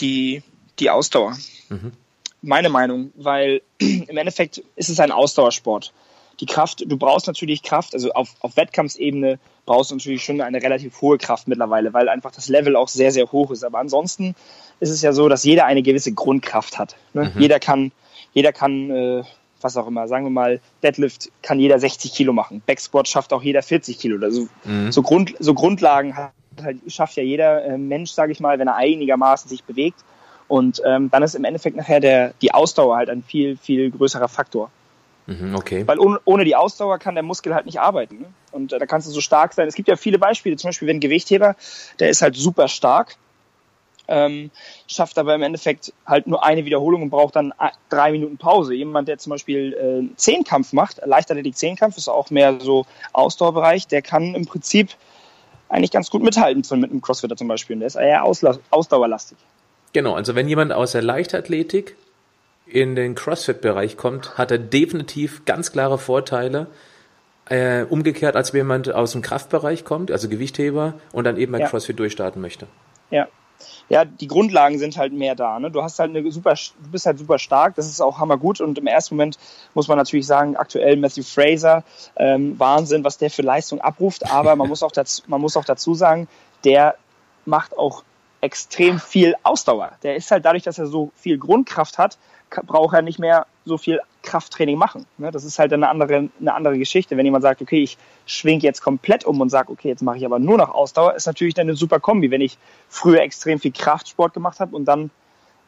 [0.00, 0.42] Die,
[0.78, 1.36] die Ausdauer.
[1.68, 1.92] Mhm
[2.42, 5.92] meine Meinung, weil im Endeffekt ist es ein Ausdauersport.
[6.40, 10.62] Die Kraft, du brauchst natürlich Kraft, also auf, auf Wettkampfsebene brauchst du natürlich schon eine
[10.62, 13.62] relativ hohe Kraft mittlerweile, weil einfach das Level auch sehr, sehr hoch ist.
[13.62, 14.34] Aber ansonsten
[14.80, 16.96] ist es ja so, dass jeder eine gewisse Grundkraft hat.
[17.12, 17.30] Ne?
[17.34, 17.40] Mhm.
[17.40, 17.92] Jeder kann,
[18.32, 19.22] jeder kann, äh,
[19.60, 22.62] was auch immer, sagen wir mal, Deadlift kann jeder 60 Kilo machen.
[22.64, 24.24] Backsquat schafft auch jeder 40 Kilo.
[24.24, 24.90] Also mhm.
[24.90, 26.32] so, Grund, so Grundlagen hat,
[26.86, 30.00] schafft ja jeder äh, Mensch, sage ich mal, wenn er einigermaßen sich bewegt.
[30.50, 34.26] Und ähm, dann ist im Endeffekt nachher der, die Ausdauer halt ein viel, viel größerer
[34.26, 34.68] Faktor.
[35.28, 35.86] Mhm, okay.
[35.86, 38.22] Weil ohne, ohne die Ausdauer kann der Muskel halt nicht arbeiten.
[38.22, 38.26] Ne?
[38.50, 39.68] Und äh, da kannst du so stark sein.
[39.68, 41.54] Es gibt ja viele Beispiele, zum Beispiel wenn ein Gewichtheber,
[42.00, 43.14] der ist halt super stark,
[44.08, 44.50] ähm,
[44.88, 47.54] schafft aber im Endeffekt halt nur eine Wiederholung und braucht dann
[47.88, 48.74] drei Minuten Pause.
[48.74, 54.02] Jemand, der zum Beispiel äh, Zehnkampf macht, Leichtathletik Zehnkampf ist auch mehr so Ausdauerbereich, der
[54.02, 54.88] kann im Prinzip
[55.68, 57.74] eigentlich ganz gut mithalten mit einem Crossfitter zum Beispiel.
[57.74, 59.38] Und der ist eher ausdauerlastig.
[59.92, 61.96] Genau, also wenn jemand aus der Leichtathletik
[62.66, 66.68] in den CrossFit-Bereich kommt, hat er definitiv ganz klare Vorteile.
[67.46, 71.58] Äh, umgekehrt, als wenn jemand aus dem Kraftbereich kommt, also Gewichtheber, und dann eben bei
[71.58, 71.66] ja.
[71.66, 72.68] CrossFit durchstarten möchte.
[73.10, 73.26] Ja,
[73.88, 75.58] ja, die Grundlagen sind halt mehr da.
[75.58, 75.70] Ne?
[75.70, 78.60] Du hast halt eine super, du bist halt super stark, das ist auch hammergut.
[78.60, 79.36] Und im ersten Moment
[79.74, 81.82] muss man natürlich sagen, aktuell Matthew Fraser,
[82.16, 84.30] ähm, Wahnsinn, was der für Leistung abruft.
[84.30, 86.28] Aber man muss auch dazu, man muss auch dazu sagen,
[86.64, 86.94] der
[87.46, 88.04] macht auch
[88.40, 89.92] extrem viel Ausdauer.
[90.02, 92.18] Der ist halt dadurch, dass er so viel Grundkraft hat,
[92.66, 95.06] braucht er nicht mehr so viel Krafttraining machen.
[95.18, 95.30] Ne?
[95.30, 97.16] Das ist halt eine andere, eine andere Geschichte.
[97.16, 100.24] Wenn jemand sagt, okay, ich schwing jetzt komplett um und sage, okay, jetzt mache ich
[100.24, 102.30] aber nur noch Ausdauer, ist natürlich dann eine super Kombi.
[102.30, 105.10] Wenn ich früher extrem viel Kraftsport gemacht habe und dann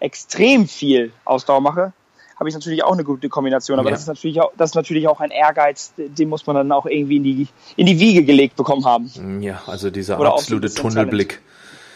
[0.00, 1.92] extrem viel Ausdauer mache,
[2.36, 3.78] habe ich natürlich auch eine gute Kombination.
[3.78, 3.92] Aber ja.
[3.92, 6.86] das, ist natürlich auch, das ist natürlich auch ein Ehrgeiz, den muss man dann auch
[6.86, 9.40] irgendwie in die, in die Wiege gelegt bekommen haben.
[9.40, 11.40] Ja, also dieser Oder absolute Tunnelblick.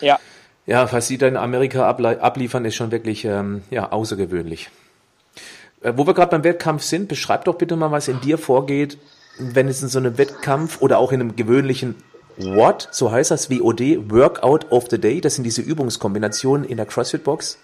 [0.00, 0.20] Ja.
[0.66, 4.68] Ja, was sie da in Amerika abliefern, ist schon wirklich ähm, ja, außergewöhnlich.
[5.80, 8.98] Äh, wo wir gerade beim Wettkampf sind, beschreib doch bitte mal, was in dir vorgeht,
[9.38, 11.94] wenn es in so einem Wettkampf oder auch in einem gewöhnlichen
[12.38, 16.84] WOD, so heißt das WOD, Workout of the Day, das sind diese Übungskombinationen in der
[16.84, 17.58] CrossFit-Box.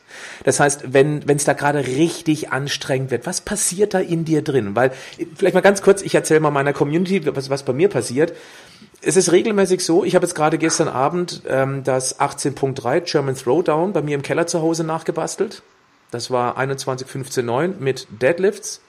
[0.44, 4.74] Das heißt, wenn es da gerade richtig anstrengend wird, was passiert da in dir drin?
[4.74, 4.92] Weil,
[5.36, 8.32] vielleicht mal ganz kurz, ich erzähle mal meiner Community, was, was bei mir passiert
[9.02, 13.92] es ist regelmäßig so, ich habe jetzt gerade gestern Abend ähm, das 18.3 German Throwdown
[13.92, 15.62] bei mir im Keller zu Hause nachgebastelt.
[16.10, 18.80] Das war 21.15.9 mit Deadlifts,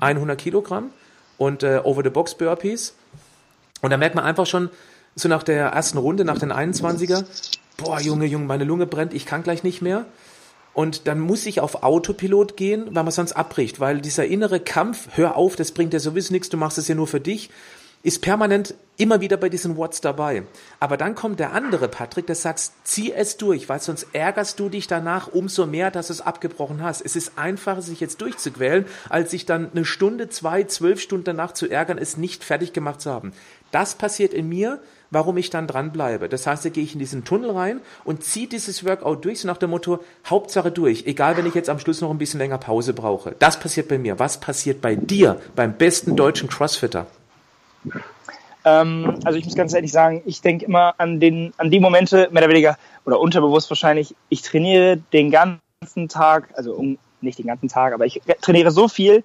[0.00, 0.90] 100 Kilogramm
[1.38, 2.94] und äh, Over-the-Box Burpees.
[3.80, 4.70] Und da merkt man einfach schon,
[5.14, 7.24] so nach der ersten Runde, nach den 21er,
[7.76, 10.06] boah, Junge, Junge, meine Lunge brennt, ich kann gleich nicht mehr.
[10.74, 15.08] Und dann muss ich auf Autopilot gehen, weil man sonst abbricht, weil dieser innere Kampf,
[15.12, 17.50] hör auf, das bringt dir sowieso nichts, du machst es ja nur für dich
[18.02, 20.44] ist permanent immer wieder bei diesen What's dabei.
[20.78, 24.68] Aber dann kommt der andere Patrick, der sagt, zieh es durch, weil sonst ärgerst du
[24.68, 27.00] dich danach umso mehr, dass du es abgebrochen hast.
[27.00, 31.52] Es ist einfacher, sich jetzt durchzuquälen, als sich dann eine Stunde, zwei, zwölf Stunden danach
[31.52, 33.32] zu ärgern, es nicht fertig gemacht zu haben.
[33.72, 34.78] Das passiert in mir,
[35.10, 36.28] warum ich dann dranbleibe.
[36.28, 39.48] Das heißt, da gehe ich in diesen Tunnel rein und ziehe dieses Workout durch, so
[39.48, 42.58] nach dem Motto, Hauptsache durch, egal wenn ich jetzt am Schluss noch ein bisschen länger
[42.58, 43.34] Pause brauche.
[43.40, 44.20] Das passiert bei mir.
[44.20, 47.08] Was passiert bei dir, beim besten deutschen Crossfitter?
[48.64, 52.28] Ähm, also ich muss ganz ehrlich sagen, ich denke immer an, den, an die Momente,
[52.30, 57.46] mehr oder weniger, oder unterbewusst wahrscheinlich, ich trainiere den ganzen Tag, also um, nicht den
[57.46, 59.24] ganzen Tag, aber ich trainiere so viel,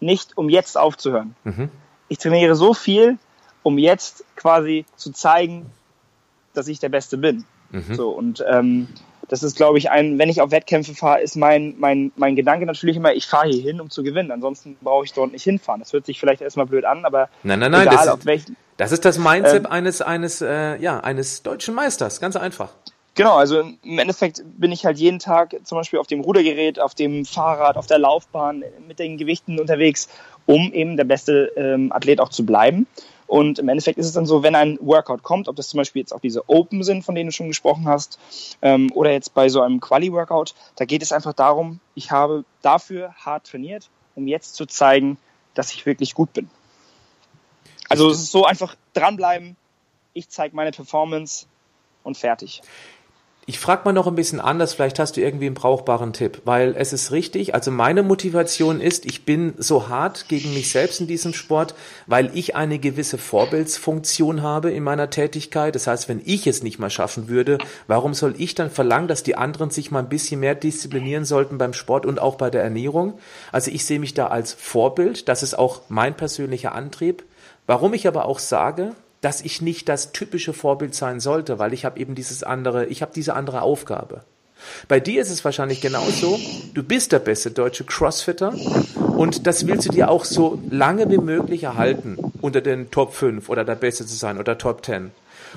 [0.00, 1.34] nicht um jetzt aufzuhören.
[1.44, 1.70] Mhm.
[2.08, 3.18] Ich trainiere so viel,
[3.62, 5.66] um jetzt quasi zu zeigen,
[6.54, 7.44] dass ich der Beste bin.
[7.70, 7.94] Mhm.
[7.94, 8.88] So, und ähm,
[9.28, 12.66] das ist, glaube ich, ein, wenn ich auf Wettkämpfe fahre, ist mein, mein, mein Gedanke
[12.66, 14.30] natürlich immer, ich fahre hier hin, um zu gewinnen.
[14.30, 15.80] Ansonsten brauche ich dort nicht hinfahren.
[15.80, 18.56] Das hört sich vielleicht erstmal blöd an, aber nein, nein, nein, egal, das, auf welchen,
[18.76, 22.20] das ist das Mindset ähm, eines, eines, äh, ja, eines deutschen Meisters.
[22.20, 22.70] Ganz einfach.
[23.14, 26.94] Genau, also im Endeffekt bin ich halt jeden Tag zum Beispiel auf dem Rudergerät, auf
[26.94, 30.10] dem Fahrrad, auf der Laufbahn mit den Gewichten unterwegs,
[30.44, 32.86] um eben der beste ähm, Athlet auch zu bleiben.
[33.26, 36.00] Und im Endeffekt ist es dann so, wenn ein Workout kommt, ob das zum Beispiel
[36.00, 38.18] jetzt auch diese Open sind, von denen du schon gesprochen hast,
[38.62, 43.14] ähm, oder jetzt bei so einem Quali-Workout, da geht es einfach darum, ich habe dafür
[43.14, 45.18] hart trainiert, um jetzt zu zeigen,
[45.54, 46.48] dass ich wirklich gut bin.
[47.88, 49.56] Also es ist so einfach dranbleiben,
[50.12, 51.46] ich zeige meine Performance
[52.02, 52.62] und fertig.
[53.48, 56.74] Ich frage mal noch ein bisschen anders, vielleicht hast du irgendwie einen brauchbaren Tipp, weil
[56.76, 61.06] es ist richtig, also meine Motivation ist, ich bin so hart gegen mich selbst in
[61.06, 61.76] diesem Sport,
[62.08, 65.76] weil ich eine gewisse Vorbildsfunktion habe in meiner Tätigkeit.
[65.76, 69.22] Das heißt, wenn ich es nicht mal schaffen würde, warum soll ich dann verlangen, dass
[69.22, 72.64] die anderen sich mal ein bisschen mehr disziplinieren sollten beim Sport und auch bei der
[72.64, 73.16] Ernährung?
[73.52, 77.22] Also ich sehe mich da als Vorbild, das ist auch mein persönlicher Antrieb.
[77.68, 81.84] Warum ich aber auch sage, dass ich nicht das typische Vorbild sein sollte, weil ich
[81.84, 84.22] habe eben dieses andere, ich habe diese andere Aufgabe.
[84.88, 86.38] Bei dir ist es wahrscheinlich genauso.
[86.74, 88.54] Du bist der beste deutsche Crossfitter
[89.16, 93.48] und das willst du dir auch so lange wie möglich erhalten, unter den Top 5
[93.48, 95.10] oder der Beste zu sein oder Top 10.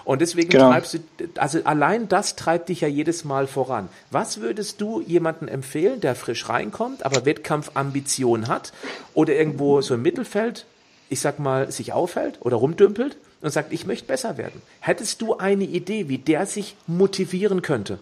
[0.06, 0.70] Und deswegen genau.
[0.70, 1.00] treibst du,
[1.38, 3.90] also allein das treibt dich ja jedes Mal voran.
[4.12, 8.72] Was würdest du jemandem empfehlen, der frisch reinkommt, aber Wettkampfambition hat
[9.14, 10.66] oder irgendwo so im Mittelfeld,
[11.10, 14.62] ich sag mal, sich aufhält oder rumdümpelt und sagt, ich möchte besser werden.
[14.82, 18.00] Hättest du eine Idee, wie der sich motivieren könnte?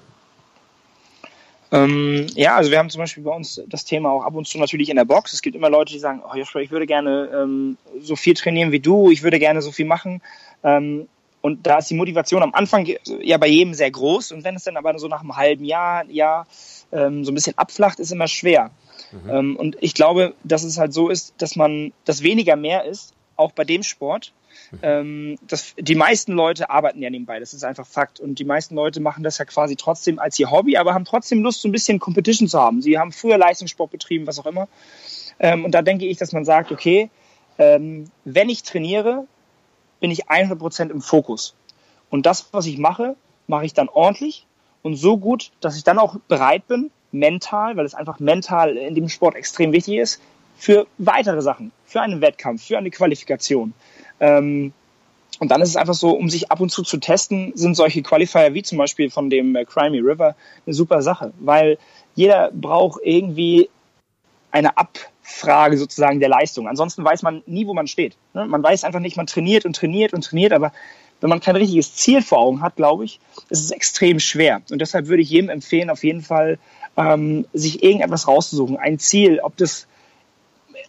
[1.72, 4.58] Ähm, ja, also wir haben zum Beispiel bei uns das Thema auch ab und zu
[4.58, 5.34] natürlich in der Box.
[5.34, 8.72] Es gibt immer Leute, die sagen, oh Joshua, ich würde gerne ähm, so viel trainieren
[8.72, 10.22] wie du, ich würde gerne so viel machen.
[10.64, 11.08] Ähm,
[11.42, 12.88] und da ist die Motivation am Anfang
[13.22, 14.32] ja bei jedem sehr groß.
[14.32, 16.48] Und wenn es dann aber so nach einem halben Jahr, Jahr
[16.92, 18.72] ähm, so ein bisschen abflacht, ist immer schwer.
[19.12, 19.30] Mhm.
[19.30, 23.14] Ähm, und ich glaube, dass es halt so ist, dass man, dass weniger mehr ist,
[23.36, 24.34] auch bei dem Sport.
[24.82, 28.20] Ähm, das, die meisten Leute arbeiten ja nebenbei, das ist einfach Fakt.
[28.20, 31.42] Und die meisten Leute machen das ja quasi trotzdem als ihr Hobby, aber haben trotzdem
[31.42, 32.82] Lust, so ein bisschen Competition zu haben.
[32.82, 34.68] Sie haben früher Leistungssport betrieben, was auch immer.
[35.40, 37.10] Ähm, und da denke ich, dass man sagt, okay,
[37.58, 39.26] ähm, wenn ich trainiere,
[40.00, 41.56] bin ich 100% im Fokus.
[42.10, 43.16] Und das, was ich mache,
[43.48, 44.46] mache ich dann ordentlich
[44.82, 48.96] und so gut, dass ich dann auch bereit bin, mental, weil es einfach mental in
[48.96, 50.22] dem Sport extrem wichtig ist,
[50.58, 53.74] für weitere Sachen, für einen Wettkampf, für eine Qualifikation.
[54.20, 54.74] Ähm,
[55.40, 58.02] und dann ist es einfach so, um sich ab und zu zu testen, sind solche
[58.02, 61.78] Qualifier wie zum Beispiel von dem äh, Crimey River eine super Sache, weil
[62.16, 63.70] jeder braucht irgendwie
[64.52, 66.68] eine Abfrage sozusagen der Leistung.
[66.68, 68.18] Ansonsten weiß man nie, wo man steht.
[68.34, 68.46] Ne?
[68.46, 70.72] Man weiß einfach nicht, man trainiert und trainiert und trainiert, aber
[71.22, 74.62] wenn man kein richtiges Ziel vor Augen hat, glaube ich, ist es extrem schwer.
[74.72, 76.60] Und deshalb würde ich jedem empfehlen, auf jeden Fall
[76.96, 79.88] ähm, sich irgendetwas rauszusuchen, ein Ziel, ob das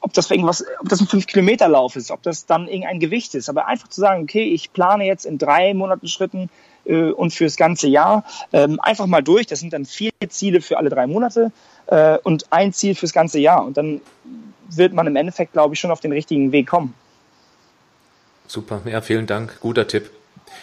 [0.01, 3.49] ob das irgendwas, ob das ein 5-Kilometer-Lauf ist, ob das dann irgendein Gewicht ist.
[3.49, 6.51] Aber einfach zu sagen, okay, ich plane jetzt in drei Monaten Schritten
[6.85, 9.47] äh, und fürs ganze Jahr ähm, einfach mal durch.
[9.47, 11.53] Das sind dann vier Ziele für alle drei Monate
[11.87, 13.65] äh, und ein Ziel fürs ganze Jahr.
[13.65, 14.01] Und dann
[14.71, 16.95] wird man im Endeffekt, glaube ich, schon auf den richtigen Weg kommen.
[18.47, 19.61] Super, ja, vielen Dank.
[19.61, 20.11] Guter Tipp.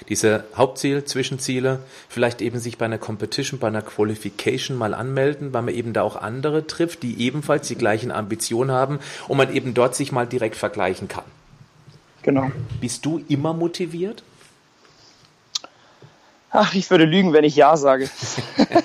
[0.10, 5.64] Diese Hauptziel, Zwischenziele, vielleicht eben sich bei einer Competition, bei einer Qualification mal anmelden, weil
[5.64, 9.74] man eben da auch andere trifft, die ebenfalls die gleichen Ambitionen haben und man eben
[9.74, 11.26] dort sich mal direkt vergleichen kann.
[12.24, 12.52] Genau.
[12.82, 14.24] Bist du immer motiviert?
[16.58, 18.10] Ach, ich würde lügen, wenn ich Ja sage.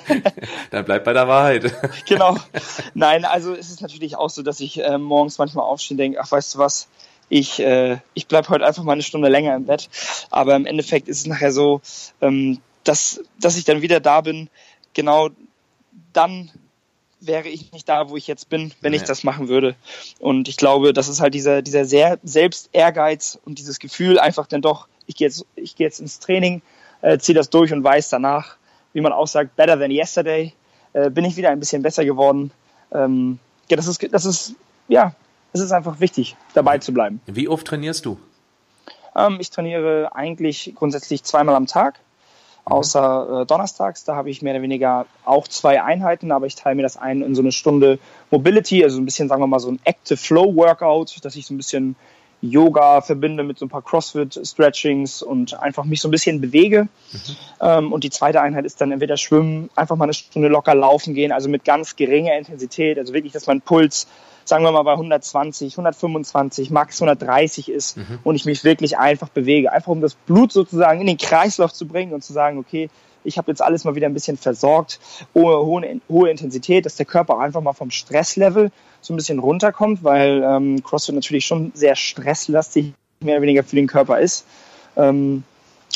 [0.71, 1.73] Dann bleibt bei der Wahrheit.
[2.05, 2.35] genau.
[2.93, 6.19] Nein, also es ist natürlich auch so, dass ich äh, morgens manchmal aufstehe und denke,
[6.21, 6.89] ach, weißt du was,
[7.31, 9.89] ich, äh, ich bleibe heute einfach mal eine Stunde länger im Bett.
[10.29, 11.81] Aber im Endeffekt ist es nachher so,
[12.19, 14.49] ähm, dass, dass ich dann wieder da bin.
[14.93, 15.29] Genau
[16.11, 16.51] dann
[17.21, 18.99] wäre ich nicht da, wo ich jetzt bin, wenn ja.
[18.99, 19.75] ich das machen würde.
[20.19, 24.61] Und ich glaube, das ist halt dieser, dieser sehr Selbst-Ehrgeiz und dieses Gefühl einfach dann
[24.61, 26.61] doch, ich gehe jetzt, ich gehe jetzt ins Training,
[27.01, 28.57] äh, ziehe das durch und weiß danach,
[28.91, 30.51] wie man auch sagt, better than yesterday,
[30.91, 32.51] äh, bin ich wieder ein bisschen besser geworden.
[32.91, 33.39] Ähm,
[33.69, 34.55] ja, das ist, das ist,
[34.89, 35.15] ja,
[35.53, 37.21] es ist einfach wichtig, dabei zu bleiben.
[37.25, 38.17] Wie oft trainierst du?
[39.15, 41.99] Ähm, ich trainiere eigentlich grundsätzlich zweimal am Tag,
[42.65, 42.73] mhm.
[42.73, 44.03] außer äh, donnerstags.
[44.03, 47.21] Da habe ich mehr oder weniger auch zwei Einheiten, aber ich teile mir das ein
[47.21, 50.55] in so eine Stunde Mobility, also ein bisschen, sagen wir mal, so ein Active Flow
[50.55, 51.95] Workout, dass ich so ein bisschen
[52.41, 56.87] Yoga verbinde mit so ein paar CrossFit-Stretchings und einfach mich so ein bisschen bewege.
[57.61, 57.93] Mhm.
[57.93, 61.31] Und die zweite Einheit ist dann entweder Schwimmen, einfach mal eine Stunde locker laufen gehen,
[61.31, 64.07] also mit ganz geringer Intensität, also wirklich, dass mein Puls
[64.43, 68.19] sagen wir mal bei 120, 125, max 130 ist mhm.
[68.23, 69.71] und ich mich wirklich einfach bewege.
[69.71, 72.89] Einfach um das Blut sozusagen in den Kreislauf zu bringen und zu sagen, okay,
[73.23, 74.99] ich habe jetzt alles mal wieder ein bisschen versorgt,
[75.33, 80.03] hohe, hohe, hohe Intensität, dass der Körper einfach mal vom Stresslevel so ein bisschen runterkommt,
[80.03, 84.45] weil ähm, CrossFit natürlich schon sehr stresslastig mehr oder weniger für den Körper ist.
[84.95, 85.43] Ähm,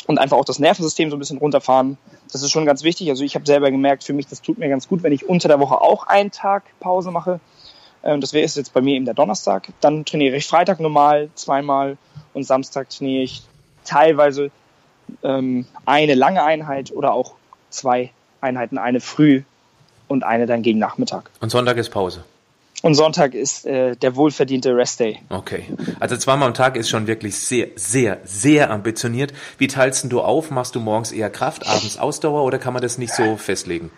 [0.06, 1.98] und einfach auch das Nervensystem so ein bisschen runterfahren.
[2.30, 3.10] Das ist schon ganz wichtig.
[3.10, 5.48] Also ich habe selber gemerkt, für mich, das tut mir ganz gut, wenn ich unter
[5.48, 7.40] der Woche auch einen Tag Pause mache.
[8.04, 9.68] Ähm, das wäre jetzt bei mir eben der Donnerstag.
[9.80, 11.98] Dann trainiere ich Freitag normal zweimal
[12.34, 13.42] und Samstag trainiere ich
[13.84, 14.50] teilweise
[15.22, 17.34] ähm, eine lange Einheit oder auch
[17.70, 19.42] zwei Einheiten, eine früh
[20.08, 21.30] und eine dann gegen Nachmittag.
[21.40, 22.24] Und Sonntag ist Pause.
[22.82, 25.18] Und Sonntag ist äh, der wohlverdiente Restday.
[25.30, 25.64] Okay.
[25.98, 29.32] Also zweimal am Tag ist schon wirklich sehr, sehr, sehr ambitioniert.
[29.58, 30.50] Wie teilst du auf?
[30.50, 33.90] Machst du morgens eher Kraft, abends Ausdauer oder kann man das nicht so festlegen?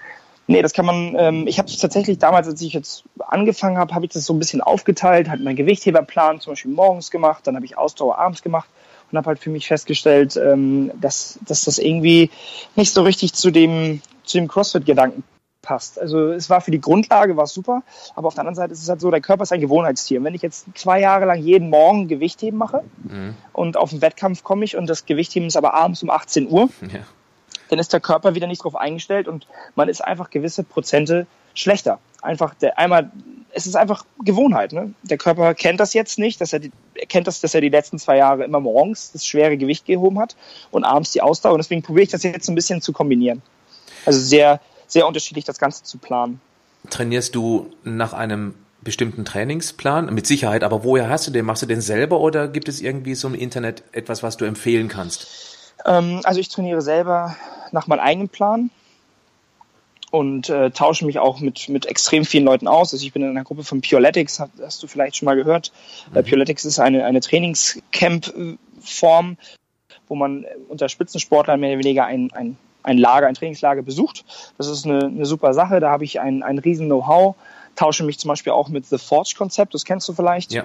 [0.47, 3.95] Nee, das kann man, ähm, ich habe es tatsächlich damals, als ich jetzt angefangen habe,
[3.95, 7.55] habe ich das so ein bisschen aufgeteilt, halt meinen Gewichtheberplan zum Beispiel morgens gemacht, dann
[7.55, 8.69] habe ich Ausdauer abends gemacht
[9.11, 12.31] und habe halt für mich festgestellt, ähm, dass, dass das irgendwie
[12.77, 15.25] nicht so richtig zu dem, zu dem CrossFit-Gedanken
[15.63, 16.01] passt.
[16.01, 17.83] Also es war für die Grundlage, war super,
[18.15, 20.19] aber auf der anderen Seite ist es halt so, der Körper ist ein Gewohnheitstier.
[20.19, 23.35] Und wenn ich jetzt zwei Jahre lang jeden Morgen Gewichtheben mache mhm.
[23.53, 26.69] und auf den Wettkampf komme ich und das Gewichtheben ist aber abends um 18 Uhr,
[26.83, 27.01] ja
[27.69, 31.99] dann ist der Körper wieder nicht darauf eingestellt und man ist einfach gewisse Prozente schlechter.
[32.23, 33.11] Einfach der einmal,
[33.53, 34.73] es ist einfach Gewohnheit.
[34.73, 34.95] Ne?
[35.03, 37.69] Der Körper kennt das jetzt nicht, dass er, die, er kennt das, dass er die
[37.69, 40.37] letzten zwei Jahre immer morgens das schwere Gewicht gehoben hat
[40.71, 41.53] und abends die Ausdauer.
[41.53, 43.43] Und deswegen probiere ich das jetzt ein bisschen zu kombinieren.
[44.05, 46.41] Also sehr, sehr unterschiedlich das Ganze zu planen.
[46.91, 50.13] Trainierst du nach einem bestimmten Trainingsplan?
[50.15, 51.45] Mit Sicherheit, aber woher hast du den?
[51.45, 54.89] Machst du den selber oder gibt es irgendwie so im Internet etwas, was du empfehlen
[54.89, 55.75] kannst?
[55.85, 57.37] Ähm, also ich trainiere selber
[57.73, 58.71] nach meinem eigenen Plan
[60.11, 62.93] und äh, tausche mich auch mit, mit extrem vielen Leuten aus.
[62.93, 65.71] Also ich bin in einer Gruppe von Pioletics, hast, hast du vielleicht schon mal gehört.
[66.15, 66.25] Mhm.
[66.25, 69.37] Pioletics ist eine, eine Trainingscamp-Form,
[70.09, 74.25] wo man unter Spitzensportlern mehr oder weniger ein, ein, ein Lager, ein Trainingslager besucht.
[74.57, 77.35] Das ist eine, eine super Sache, da habe ich ein, ein riesen Know-how,
[77.77, 80.53] tausche mich zum Beispiel auch mit The Forge-Konzept, das kennst du vielleicht.
[80.53, 80.65] Ja.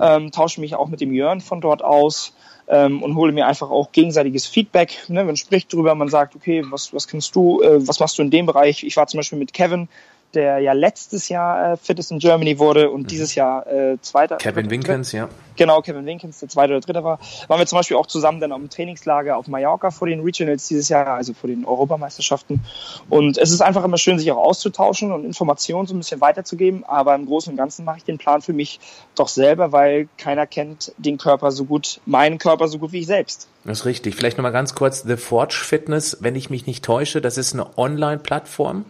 [0.00, 2.34] Ähm, tausche mich auch mit dem Jörn von dort aus
[2.68, 5.04] ähm, und hole mir einfach auch gegenseitiges Feedback.
[5.08, 5.24] Ne?
[5.24, 8.30] Man spricht drüber, man sagt, okay, was, was kannst du, äh, was machst du in
[8.30, 8.84] dem Bereich?
[8.84, 9.88] Ich war zum Beispiel mit Kevin,
[10.34, 13.06] der ja letztes Jahr äh, Fittest in Germany wurde und mhm.
[13.06, 14.36] dieses Jahr äh, Zweiter.
[14.36, 15.28] Kevin Winkens, ja.
[15.56, 17.20] Genau, Kevin Winkens, der Zweite oder Dritte war.
[17.46, 20.88] Waren wir zum Beispiel auch zusammen dann dem Trainingslager auf Mallorca vor den Regionals dieses
[20.88, 22.64] Jahr, also vor den Europameisterschaften.
[23.08, 26.84] Und es ist einfach immer schön, sich auch auszutauschen und Informationen so ein bisschen weiterzugeben.
[26.84, 28.80] Aber im Großen und Ganzen mache ich den Plan für mich
[29.14, 33.06] doch selber, weil keiner kennt den Körper so gut, meinen Körper so gut wie ich
[33.06, 33.48] selbst.
[33.64, 34.16] Das ist richtig.
[34.16, 37.78] Vielleicht nochmal ganz kurz, The Forge Fitness, wenn ich mich nicht täusche, das ist eine
[37.78, 38.84] Online-Plattform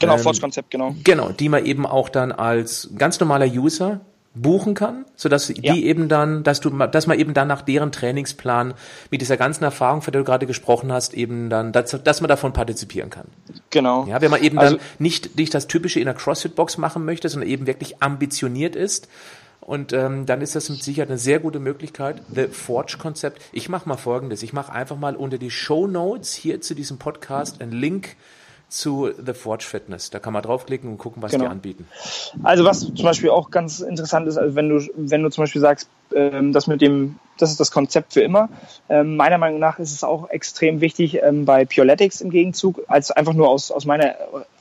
[0.00, 0.94] Genau, ähm, Forge-Konzept, genau.
[1.04, 4.00] Genau, die man eben auch dann als ganz normaler User
[4.34, 5.74] buchen kann, so dass ja.
[5.74, 8.74] die eben dann, dass du, dass man eben dann nach deren Trainingsplan
[9.10, 12.28] mit dieser ganzen Erfahrung, von der du gerade gesprochen hast, eben dann, dass, dass man
[12.28, 13.26] davon partizipieren kann.
[13.70, 14.06] Genau.
[14.06, 17.28] Ja, wenn man eben also, dann nicht, nicht das typische in der CrossFit-Box machen möchte,
[17.28, 19.08] sondern eben wirklich ambitioniert ist.
[19.60, 22.22] Und ähm, dann ist das mit Sicherheit eine sehr gute Möglichkeit.
[22.34, 23.42] The Forge-Konzept.
[23.52, 24.42] Ich mache mal Folgendes.
[24.42, 28.16] Ich mache einfach mal unter die Show Notes hier zu diesem Podcast einen Link
[28.70, 30.10] zu The Forge Fitness.
[30.10, 31.44] Da kann man draufklicken und gucken, was genau.
[31.44, 31.86] die anbieten.
[32.42, 35.60] Also was zum Beispiel auch ganz interessant ist, also wenn du, wenn du zum Beispiel
[35.60, 38.48] sagst, ähm, das mit dem, das ist das Konzept für immer.
[38.88, 43.10] Ähm, meiner Meinung nach ist es auch extrem wichtig ähm, bei Pioletics im Gegenzug, als
[43.10, 44.14] einfach nur aus, aus meiner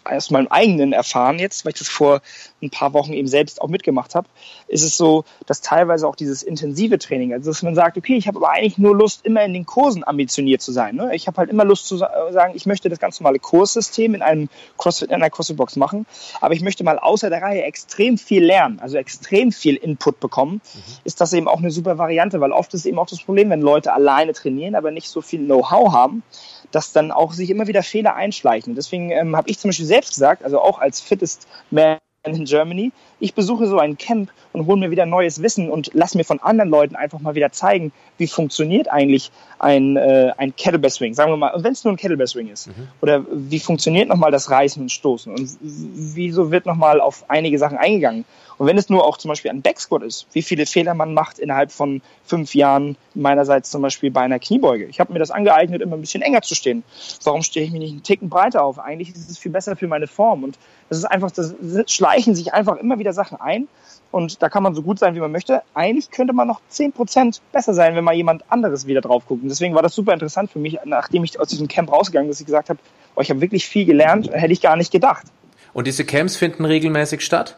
[0.10, 2.22] aus meinem eigenen Erfahren jetzt, weil ich das vor
[2.62, 4.28] ein paar Wochen eben selbst auch mitgemacht habe,
[4.68, 8.28] ist es so, dass teilweise auch dieses intensive Training, also dass man sagt, okay, ich
[8.28, 10.96] habe aber eigentlich nur Lust, immer in den Kursen ambitioniert zu sein.
[10.96, 11.16] Ne?
[11.16, 14.50] Ich habe halt immer Lust zu sagen, ich möchte das ganz normale Kurssystem in einem
[14.78, 16.06] CrossFit, in einer CrossFit-Box machen,
[16.42, 20.62] aber ich möchte mal außer der Reihe extrem viel lernen, also extrem viel Input bekommen,
[20.74, 20.82] mhm.
[21.04, 23.62] ist das eben auch eine super Variante, weil oft ist eben auch das Problem, wenn
[23.62, 26.24] Leute alleine trainieren, aber nicht so viel Know-how haben,
[26.72, 28.76] dass dann auch sich immer wieder Fehler einschleichen.
[28.76, 32.92] Deswegen ähm, habe ich zum Beispiel selbst gesagt, also auch als Fittest Man in Germany,
[33.20, 36.40] ich besuche so ein Camp und hole mir wieder neues Wissen und lass mir von
[36.40, 41.32] anderen Leuten einfach mal wieder zeigen, wie funktioniert eigentlich ein, äh, ein Kettlebell Swing, sagen
[41.32, 42.68] wir mal, wenn es nur ein Kettlebell Swing ist.
[42.68, 42.88] Mhm.
[43.02, 47.78] Oder wie funktioniert nochmal das Reißen und Stoßen und wieso wird nochmal auf einige Sachen
[47.78, 48.26] eingegangen.
[48.60, 51.40] Und wenn es nur auch zum Beispiel ein Backsquat ist, wie viele Fehler man macht
[51.40, 54.84] innerhalb von fünf Jahren, meinerseits zum Beispiel bei einer Kniebeuge.
[54.86, 56.84] Ich habe mir das angeeignet, immer ein bisschen enger zu stehen.
[57.24, 58.78] Warum stehe ich mich nicht einen Ticken breiter auf?
[58.78, 60.44] Eigentlich ist es viel besser für meine Form.
[60.44, 61.56] Und das ist einfach, das
[61.88, 63.70] schleichen sich einfach immer wieder Sachen ein.
[64.12, 65.62] Und da kann man so gut sein, wie man möchte.
[65.74, 69.42] Eigentlich könnte man noch zehn Prozent besser sein, wenn mal jemand anderes wieder drauf guckt.
[69.42, 72.32] Und deswegen war das super interessant für mich, nachdem ich aus diesem Camp rausgegangen bin,
[72.32, 72.80] dass ich gesagt habe,
[73.16, 75.28] oh, ich habe wirklich viel gelernt, hätte ich gar nicht gedacht.
[75.72, 77.58] Und diese Camps finden regelmäßig statt?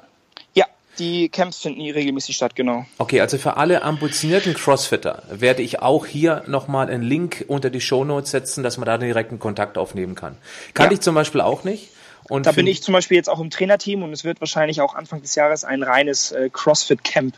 [1.02, 2.86] Die Camps finden regelmäßig statt, genau.
[3.00, 7.82] Okay, also für alle ambitionierten Crossfitter werde ich auch hier nochmal einen Link unter die
[7.82, 10.38] Show Notes setzen, dass man da direkten Kontakt aufnehmen kann.
[10.76, 10.92] Kann ja.
[10.92, 11.90] ich zum Beispiel auch nicht.
[12.30, 14.94] Und da bin ich zum Beispiel jetzt auch im Trainerteam und es wird wahrscheinlich auch
[14.94, 17.34] Anfang des Jahres ein reines äh, CrossFit-Camp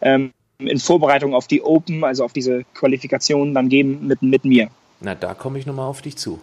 [0.00, 4.70] ähm, in Vorbereitung auf die Open, also auf diese Qualifikationen dann geben mit, mit mir.
[4.98, 6.40] Na, da komme ich nochmal auf dich zu.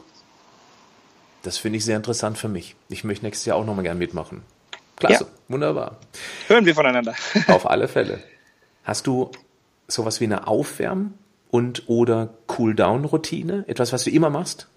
[1.43, 2.75] Das finde ich sehr interessant für mich.
[2.87, 4.41] Ich möchte nächstes Jahr auch nochmal gern mitmachen.
[5.01, 5.29] Klasse, ja.
[5.47, 5.97] wunderbar.
[6.47, 7.15] Hören wir voneinander.
[7.47, 8.19] Auf alle Fälle.
[8.83, 9.31] Hast du
[9.87, 11.13] sowas wie eine Aufwärm-
[11.49, 13.65] und oder Cool-Down-Routine?
[13.67, 14.67] Etwas, was du immer machst?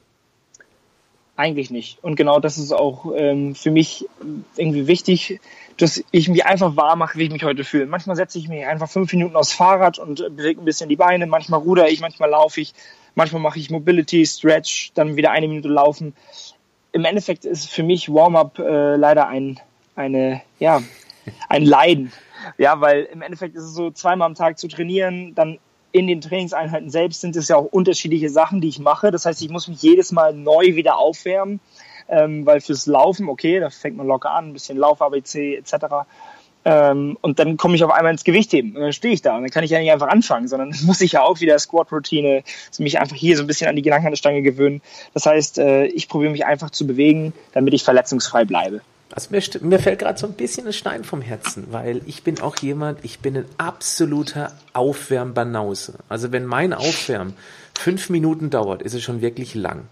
[1.36, 2.02] Eigentlich nicht.
[2.02, 4.08] Und genau das ist auch ähm, für mich
[4.56, 5.40] irgendwie wichtig,
[5.76, 7.86] dass ich mich einfach wahr mache, wie ich mich heute fühle.
[7.86, 11.26] Manchmal setze ich mich einfach fünf Minuten aufs Fahrrad und bewege ein bisschen die Beine.
[11.26, 12.72] Manchmal ruder ich, manchmal laufe ich.
[13.14, 16.14] Manchmal mache ich Mobility, Stretch, dann wieder eine Minute laufen.
[16.92, 19.60] Im Endeffekt ist für mich Warm-up äh, leider ein
[19.96, 20.82] eine, ja,
[21.48, 22.12] ein Leiden.
[22.58, 25.58] Ja, weil im Endeffekt ist es so, zweimal am Tag zu trainieren, dann
[25.92, 29.10] in den Trainingseinheiten selbst sind es ja auch unterschiedliche Sachen, die ich mache.
[29.10, 31.60] Das heißt, ich muss mich jedes Mal neu wieder aufwärmen,
[32.08, 36.04] ähm, weil fürs Laufen, okay, da fängt man locker an, ein bisschen Lauf-ABC etc.
[36.64, 39.42] Ähm, und dann komme ich auf einmal ins Gewichtheben und dann stehe ich da und
[39.42, 42.42] dann kann ich ja nicht einfach anfangen, sondern muss ich ja auch wieder Squat-Routine,
[42.78, 44.82] mich einfach hier so ein bisschen an die Gedankenstange gewöhnen.
[45.12, 48.80] Das heißt, äh, ich probiere mich einfach zu bewegen, damit ich verletzungsfrei bleibe.
[49.14, 52.40] Also mir, mir fällt gerade so ein bisschen ein Stein vom Herzen, weil ich bin
[52.40, 55.94] auch jemand, ich bin ein absoluter Aufwärmbanause.
[56.08, 57.34] Also wenn mein Aufwärmen
[57.78, 59.86] fünf Minuten dauert, ist es schon wirklich lang.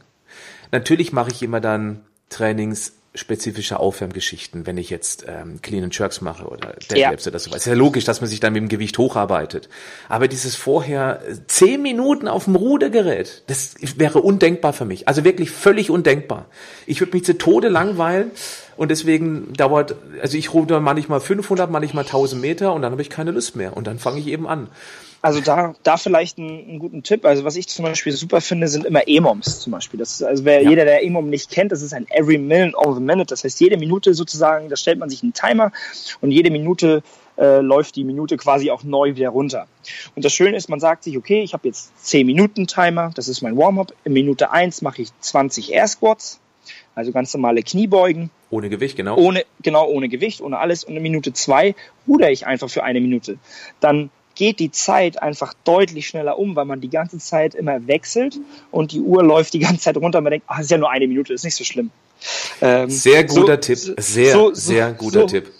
[0.72, 6.22] Natürlich mache ich immer dann Trainings spezifische Aufwärmgeschichten, wenn ich jetzt ähm, Clean and Jerks
[6.22, 7.30] mache oder Deadlifts ja.
[7.30, 7.58] oder sowas.
[7.58, 9.68] Ist ja logisch, dass man sich dann mit dem Gewicht hocharbeitet.
[10.08, 15.08] Aber dieses vorher äh, zehn Minuten auf dem Rudergerät, das wäre undenkbar für mich.
[15.08, 16.46] Also wirklich völlig undenkbar.
[16.86, 18.30] Ich würde mich zu Tode langweilen
[18.76, 23.10] und deswegen dauert, also ich ruder manchmal 500, manchmal 1000 Meter und dann habe ich
[23.10, 24.68] keine Lust mehr und dann fange ich eben an.
[25.22, 27.24] Also da, da vielleicht einen, einen, guten Tipp.
[27.24, 29.98] Also was ich zum Beispiel super finde, sind immer EMOMs zum Beispiel.
[29.98, 30.70] Das ist, also wer ja.
[30.70, 33.26] jeder, der EMOM nicht kennt, das ist ein Every Minute of a Minute.
[33.26, 35.70] Das heißt, jede Minute sozusagen, da stellt man sich einen Timer
[36.20, 37.04] und jede Minute
[37.38, 39.68] äh, läuft die Minute quasi auch neu wieder runter.
[40.16, 43.28] Und das Schöne ist, man sagt sich, okay, ich habe jetzt 10 Minuten Timer, das
[43.28, 43.94] ist mein Warm-up.
[44.04, 46.40] In Minute 1 mache ich 20 Air Squats,
[46.96, 48.30] also ganz normale Kniebeugen.
[48.50, 49.16] Ohne Gewicht, genau.
[49.16, 50.82] Ohne, genau, ohne Gewicht, ohne alles.
[50.82, 51.76] Und in Minute 2
[52.08, 53.38] ruder ich einfach für eine Minute.
[53.78, 58.38] Dann geht die Zeit einfach deutlich schneller um, weil man die ganze Zeit immer wechselt
[58.70, 60.90] und die Uhr läuft die ganze Zeit runter und man denkt, ach, ist ja nur
[60.90, 61.90] eine Minute, ist nicht so schlimm.
[62.60, 65.50] Ähm, sehr guter so, Tipp, sehr, so, sehr guter Tipp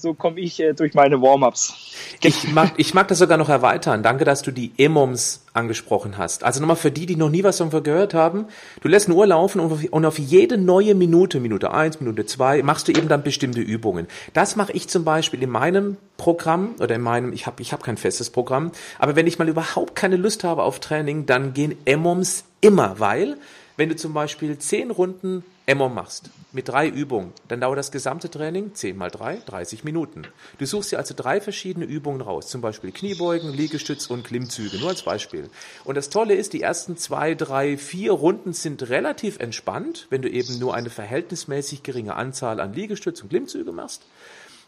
[0.00, 1.74] so komme ich äh, durch meine Warm-ups.
[2.22, 4.02] Ich mag, ich mag das sogar noch erweitern.
[4.02, 6.44] Danke, dass du die EMOMs angesprochen hast.
[6.44, 8.46] Also nochmal für die, die noch nie was davon gehört haben.
[8.80, 12.24] Du lässt eine Uhr laufen und auf, und auf jede neue Minute, Minute eins, Minute
[12.24, 14.06] zwei, machst du eben dann bestimmte Übungen.
[14.32, 17.82] Das mache ich zum Beispiel in meinem Programm oder in meinem, ich habe ich hab
[17.82, 21.76] kein festes Programm, aber wenn ich mal überhaupt keine Lust habe auf Training, dann gehen
[21.84, 23.36] EMOMs immer, weil
[23.76, 28.30] wenn du zum Beispiel zehn Runden EMOM machst mit drei Übungen, dann dauert das gesamte
[28.30, 30.22] Training 10 mal 3, 30 Minuten.
[30.58, 34.88] Du suchst dir also drei verschiedene Übungen raus, zum Beispiel Kniebeugen, Liegestütz und Klimmzüge, nur
[34.88, 35.48] als Beispiel.
[35.84, 40.30] Und das Tolle ist, die ersten zwei, drei, vier Runden sind relativ entspannt, wenn du
[40.30, 44.02] eben nur eine verhältnismäßig geringe Anzahl an Liegestütz und Klimmzüge machst.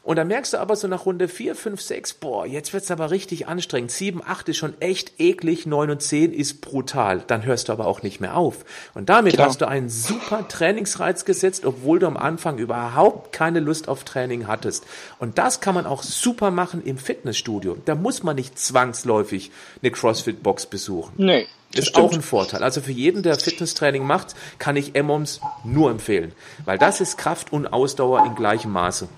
[0.05, 3.13] Und dann merkst du aber so nach Runde 4, 5, 6, boah, jetzt wird's aber
[3.13, 3.93] richtig anstrengend.
[3.93, 7.23] 7, 8 ist schon echt eklig, 9 und 10 ist brutal.
[7.27, 8.65] Dann hörst du aber auch nicht mehr auf.
[8.95, 9.45] Und damit genau.
[9.45, 14.49] hast du einen super Trainingsreiz gesetzt, obwohl du am Anfang überhaupt keine Lust auf Training
[14.49, 14.85] hattest.
[15.21, 17.77] Und das kann man auch super machen im Fitnessstudio.
[17.85, 21.13] Da muss man nicht zwangsläufig eine CrossFit-Box besuchen.
[21.17, 21.47] Nee.
[21.75, 22.07] Das ist stimmt.
[22.07, 22.63] auch ein Vorteil.
[22.65, 26.33] Also für jeden, der Fitnesstraining macht, kann ich EMOMS nur empfehlen.
[26.65, 29.09] Weil das ist Kraft und Ausdauer in gleichem Maße.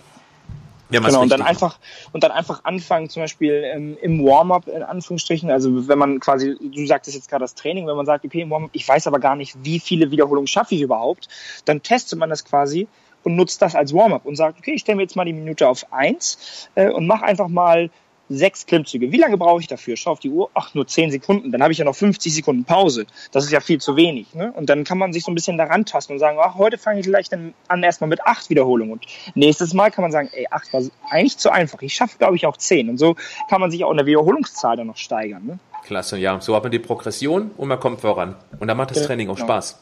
[0.90, 1.78] Ja, genau, und dann einfach
[2.12, 6.56] und dann einfach anfangen, zum Beispiel ähm, im Warm-up in Anführungsstrichen, also wenn man quasi,
[6.60, 9.18] du sagtest jetzt gerade das Training, wenn man sagt, okay, im Warm-up, ich weiß aber
[9.18, 11.28] gar nicht, wie viele Wiederholungen schaffe ich überhaupt,
[11.64, 12.86] dann testet man das quasi
[13.22, 15.68] und nutzt das als Warm-up und sagt, okay, ich stelle mir jetzt mal die Minute
[15.68, 17.90] auf eins äh, und mache einfach mal
[18.36, 19.12] sechs Klimmzüge.
[19.12, 19.96] Wie lange brauche ich dafür?
[19.96, 21.52] Schau auf die Uhr, ach, nur zehn Sekunden.
[21.52, 23.06] Dann habe ich ja noch 50 Sekunden Pause.
[23.32, 24.34] Das ist ja viel zu wenig.
[24.34, 24.52] Ne?
[24.52, 27.00] Und dann kann man sich so ein bisschen daran tasten und sagen, ach, heute fange
[27.00, 28.92] ich vielleicht dann an erstmal mit acht Wiederholungen.
[28.92, 31.80] Und nächstes Mal kann man sagen, ey, acht war eigentlich zu einfach.
[31.82, 32.88] Ich schaffe, glaube ich, auch zehn.
[32.88, 33.16] Und so
[33.48, 35.46] kann man sich auch in der Wiederholungszahl dann noch steigern.
[35.46, 35.58] Ne?
[35.84, 36.40] Klasse, ja.
[36.40, 38.36] So hat man die Progression und man kommt voran.
[38.58, 39.46] Und dann macht das Training auch genau.
[39.46, 39.78] Spaß.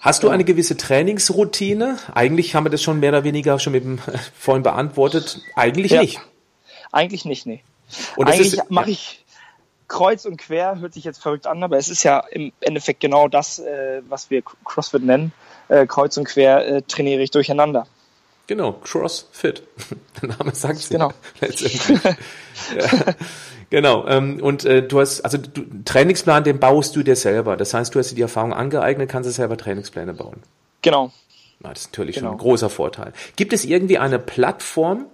[0.00, 1.98] Hast du eine gewisse Trainingsroutine?
[2.14, 3.98] Eigentlich haben wir das schon mehr oder weniger schon mit dem
[4.38, 5.40] vorhin beantwortet.
[5.56, 6.00] Eigentlich ja.
[6.02, 6.20] nicht.
[6.92, 7.62] Eigentlich nicht, nee.
[8.16, 9.24] Und Eigentlich mache ich
[9.88, 13.28] kreuz und quer, hört sich jetzt verrückt an, aber es ist ja im Endeffekt genau
[13.28, 15.32] das, äh, was wir CrossFit nennen.
[15.68, 17.86] Äh, kreuz und quer äh, trainiere ich durcheinander.
[18.46, 19.62] Genau, CrossFit.
[20.22, 21.12] Der Name sagt es genau.
[21.40, 21.88] letztendlich.
[21.88, 23.14] ja.
[23.70, 24.06] Genau.
[24.06, 27.56] Ähm, und äh, du hast, also du, Trainingsplan, den baust du dir selber.
[27.56, 30.42] Das heißt, du hast dir die Erfahrung angeeignet, kannst du selber Trainingspläne bauen.
[30.82, 31.12] Genau.
[31.58, 32.28] Na, das ist natürlich genau.
[32.28, 33.12] schon ein großer Vorteil.
[33.34, 35.06] Gibt es irgendwie eine Plattform,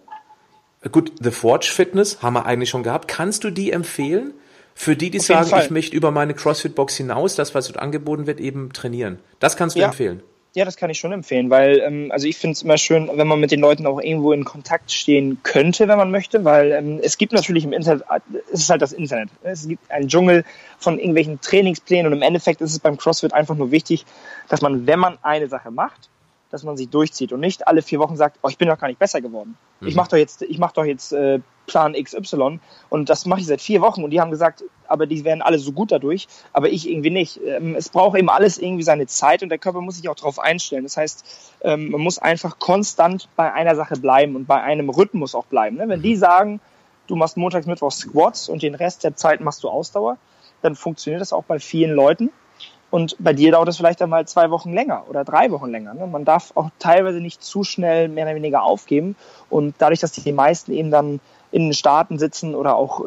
[0.90, 3.08] Gut, The Forge Fitness haben wir eigentlich schon gehabt.
[3.08, 4.34] Kannst du die empfehlen?
[4.74, 8.26] Für die, die Auf sagen, ich möchte über meine CrossFit-Box hinaus, das, was dort angeboten
[8.26, 9.18] wird, eben trainieren.
[9.38, 9.88] Das kannst du ja.
[9.88, 10.22] empfehlen.
[10.54, 13.26] Ja, das kann ich schon empfehlen, weil ähm, also ich finde es immer schön, wenn
[13.26, 17.00] man mit den Leuten auch irgendwo in Kontakt stehen könnte, wenn man möchte, weil ähm,
[17.02, 18.04] es gibt natürlich im Internet,
[18.52, 19.30] es ist halt das Internet.
[19.42, 20.44] Es gibt einen Dschungel
[20.78, 24.04] von irgendwelchen Trainingsplänen und im Endeffekt ist es beim CrossFit einfach nur wichtig,
[24.50, 26.10] dass man, wenn man eine Sache macht,
[26.52, 28.86] dass man sie durchzieht und nicht alle vier Wochen sagt, oh, ich bin doch gar
[28.86, 29.56] nicht besser geworden.
[29.80, 29.88] Mhm.
[29.88, 33.46] Ich mache doch jetzt, ich mache doch jetzt äh, Plan XY und das mache ich
[33.46, 36.68] seit vier Wochen und die haben gesagt, aber die werden alle so gut dadurch, aber
[36.68, 37.40] ich irgendwie nicht.
[37.42, 40.38] Ähm, es braucht eben alles irgendwie seine Zeit und der Körper muss sich auch darauf
[40.38, 40.82] einstellen.
[40.82, 41.24] Das heißt,
[41.62, 45.78] ähm, man muss einfach konstant bei einer Sache bleiben und bei einem Rhythmus auch bleiben.
[45.78, 45.88] Ne?
[45.88, 46.04] Wenn mhm.
[46.04, 46.60] die sagen,
[47.06, 50.18] du machst montags, mittwochs Squats und den Rest der Zeit machst du Ausdauer,
[50.60, 52.30] dann funktioniert das auch bei vielen Leuten.
[52.92, 55.94] Und bei dir dauert es vielleicht einmal zwei Wochen länger oder drei Wochen länger.
[55.94, 56.06] Ne?
[56.06, 59.16] Man darf auch teilweise nicht zu schnell mehr oder weniger aufgeben.
[59.48, 61.18] Und dadurch, dass die meisten eben dann
[61.52, 63.02] in den Staaten sitzen oder auch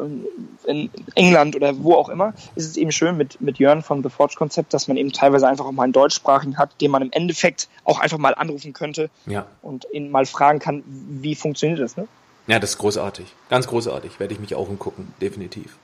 [0.64, 4.08] in England oder wo auch immer, ist es eben schön mit, mit Jörn vom The
[4.08, 7.12] Forge Konzept, dass man eben teilweise einfach auch mal einen deutschsprachigen hat, den man im
[7.12, 9.46] Endeffekt auch einfach mal anrufen könnte ja.
[9.62, 11.96] und ihn mal fragen kann, wie funktioniert das.
[11.96, 12.08] Ne?
[12.48, 13.26] Ja, das ist großartig.
[13.50, 14.18] Ganz großartig.
[14.18, 15.76] Werde ich mich auch umgucken, definitiv.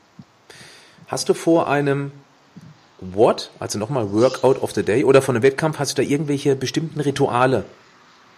[1.06, 2.10] Hast du vor einem
[3.02, 6.54] What, also nochmal Workout of the Day oder von einem Wettkampf, hast du da irgendwelche
[6.54, 7.64] bestimmten Rituale?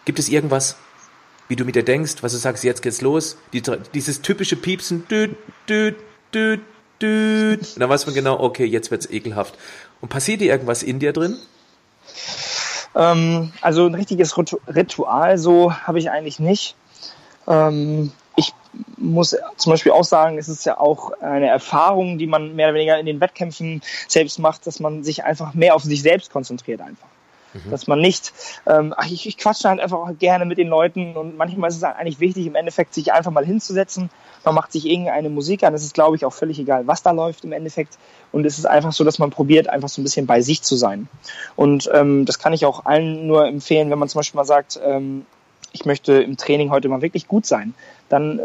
[0.06, 0.76] Gibt es irgendwas,
[1.48, 3.36] wie du mit dir denkst, was du sagst, jetzt geht's los?
[3.52, 3.62] Die,
[3.92, 5.36] dieses typische Piepsen, düt,
[5.68, 5.96] düt,
[6.32, 6.60] düt,
[7.00, 7.60] düt.
[7.60, 9.54] Und dann weiß man genau, okay, jetzt wird's ekelhaft.
[10.00, 11.36] Und passiert dir irgendwas in dir drin?
[12.94, 16.76] Ähm, also ein richtiges Ritual so habe ich eigentlich nicht.
[17.46, 18.12] Ähm,
[18.96, 22.74] muss zum Beispiel auch sagen, es ist ja auch eine Erfahrung, die man mehr oder
[22.74, 26.80] weniger in den Wettkämpfen selbst macht, dass man sich einfach mehr auf sich selbst konzentriert
[26.80, 27.08] einfach.
[27.54, 27.70] Mhm.
[27.70, 28.32] Dass man nicht,
[28.66, 31.76] ähm, ach, ich, ich quatsche halt einfach auch gerne mit den Leuten und manchmal ist
[31.76, 34.10] es eigentlich wichtig, im Endeffekt sich einfach mal hinzusetzen.
[34.44, 35.72] Man macht sich irgendeine Musik an.
[35.72, 37.96] Es ist, glaube ich, auch völlig egal, was da läuft im Endeffekt.
[38.32, 40.76] Und es ist einfach so, dass man probiert, einfach so ein bisschen bei sich zu
[40.76, 41.08] sein.
[41.56, 44.78] Und ähm, das kann ich auch allen nur empfehlen, wenn man zum Beispiel mal sagt,
[44.84, 45.24] ähm,
[45.72, 47.74] ich möchte im Training heute mal wirklich gut sein.
[48.08, 48.42] Dann äh,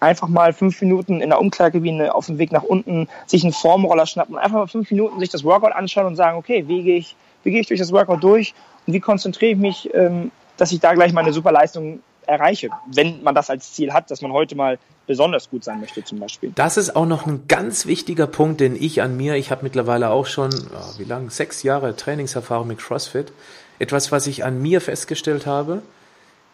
[0.00, 4.06] einfach mal fünf Minuten in der Umkleidekabine auf dem Weg nach unten sich einen Formroller
[4.06, 6.98] schnappen und einfach mal fünf Minuten sich das Workout anschauen und sagen, okay, wie gehe
[6.98, 8.54] ich, wie gehe ich durch das Workout durch
[8.86, 13.22] und wie konzentriere ich mich, ähm, dass ich da gleich meine super Leistung erreiche, wenn
[13.22, 16.52] man das als Ziel hat, dass man heute mal besonders gut sein möchte zum Beispiel.
[16.54, 20.10] Das ist auch noch ein ganz wichtiger Punkt, den ich an mir, ich habe mittlerweile
[20.10, 23.32] auch schon, oh, wie lange, sechs Jahre Trainingserfahrung mit CrossFit,
[23.78, 25.82] etwas, was ich an mir festgestellt habe,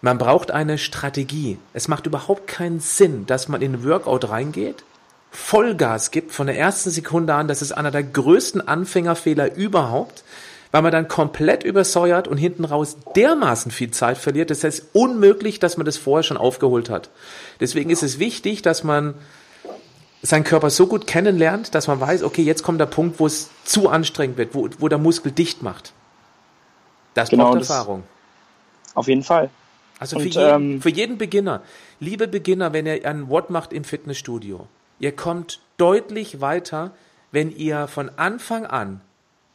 [0.05, 1.57] man braucht eine Strategie.
[1.73, 4.85] Es macht überhaupt keinen Sinn, dass man in ein Workout reingeht,
[5.31, 7.49] Vollgas gibt von der ersten Sekunde an.
[7.49, 10.23] Das ist einer der größten Anfängerfehler überhaupt,
[10.73, 14.51] weil man dann komplett übersäuert und hinten raus dermaßen viel Zeit verliert.
[14.51, 17.09] Das heißt unmöglich, dass man das vorher schon aufgeholt hat.
[17.61, 19.15] Deswegen ist es wichtig, dass man
[20.21, 23.49] seinen Körper so gut kennenlernt, dass man weiß, okay, jetzt kommt der Punkt, wo es
[23.65, 25.95] zu anstrengend wird, wo, wo der Muskel dicht macht.
[27.15, 28.03] Das genau, braucht Erfahrung.
[28.95, 29.49] Auf jeden Fall.
[30.13, 31.63] Also für, jeden, ähm, für jeden Beginner,
[32.01, 34.67] liebe Beginner, wenn ihr ein What macht im Fitnessstudio,
[34.99, 36.93] ihr kommt deutlich weiter,
[37.33, 39.01] wenn ihr von Anfang an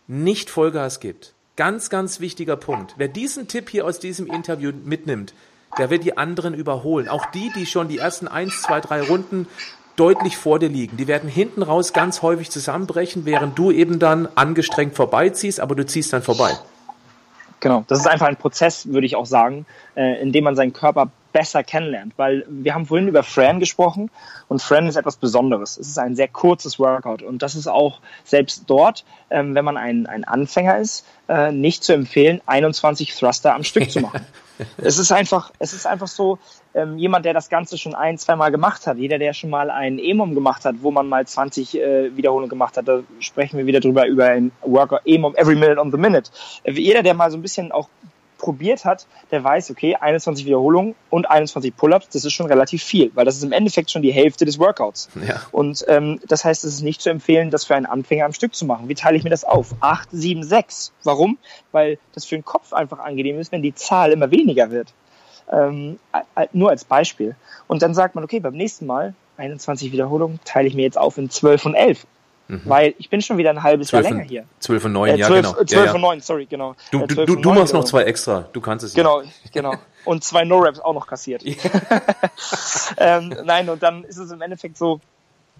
[0.08, 1.34] nicht Vollgas gibt.
[1.56, 2.96] Ganz, ganz wichtiger Punkt.
[2.98, 5.34] Wer diesen Tipp hier aus diesem Interview mitnimmt,
[5.78, 7.08] der wird die anderen überholen.
[7.08, 9.48] Auch die, die schon die ersten eins, zwei, drei Runden
[9.96, 10.98] deutlich vor dir liegen.
[10.98, 15.86] Die werden hinten raus ganz häufig zusammenbrechen, während du eben dann angestrengt vorbeiziehst, aber du
[15.86, 16.58] ziehst dann vorbei.
[17.60, 20.72] Genau, das ist einfach ein Prozess, würde ich auch sagen, äh, in dem man seinen
[20.72, 22.14] Körper besser kennenlernt.
[22.18, 24.10] Weil wir haben vorhin über Fran gesprochen
[24.48, 25.78] und Fran ist etwas Besonderes.
[25.78, 29.78] Es ist ein sehr kurzes Workout und das ist auch selbst dort, ähm, wenn man
[29.78, 34.26] ein, ein Anfänger ist, äh, nicht zu empfehlen, 21 Thruster am Stück zu machen.
[34.78, 36.38] es ist einfach, es ist einfach so,
[36.74, 39.70] ähm, jemand, der das Ganze schon ein, zwei Mal gemacht hat, jeder, der schon mal
[39.70, 43.66] ein EMOM gemacht hat, wo man mal 20 äh, Wiederholungen gemacht hat, da sprechen wir
[43.66, 46.32] wieder drüber, über ein Worker EMOM every minute on the minute.
[46.64, 47.90] Äh, jeder, der mal so ein bisschen auch
[48.40, 53.12] probiert hat, der weiß, okay, 21 Wiederholungen und 21 Pull-ups, das ist schon relativ viel,
[53.14, 55.10] weil das ist im Endeffekt schon die Hälfte des Workouts.
[55.28, 55.42] Ja.
[55.52, 58.56] Und ähm, das heißt, es ist nicht zu empfehlen, das für einen Anfänger am Stück
[58.56, 58.90] zu machen.
[58.90, 59.76] Wie teile ich mir das auf?
[59.82, 60.94] 8, 7, 6.
[61.04, 61.38] Warum?
[61.72, 64.94] Weil das für den Kopf einfach angenehm ist, wenn die Zahl immer weniger wird.
[65.52, 66.00] Ähm,
[66.54, 67.36] nur als Beispiel.
[67.68, 71.18] Und dann sagt man, okay, beim nächsten Mal 21 Wiederholungen teile ich mir jetzt auf
[71.18, 72.06] in 12 und 11.
[72.50, 72.62] Mhm.
[72.66, 74.44] Weil ich bin schon wieder ein halbes Jahr länger hier.
[74.60, 75.54] 12 und 9, äh, 12, ja genau.
[75.54, 75.94] 12 ja, ja.
[75.94, 76.76] und 9, sorry, genau.
[76.92, 79.30] Du, äh, du, du, du machst noch zwei extra, du kannst es Genau, ja.
[79.54, 79.76] genau.
[80.06, 81.44] Und zwei No-Raps auch noch kassiert.
[82.98, 85.02] ähm, nein, und dann ist es im Endeffekt so,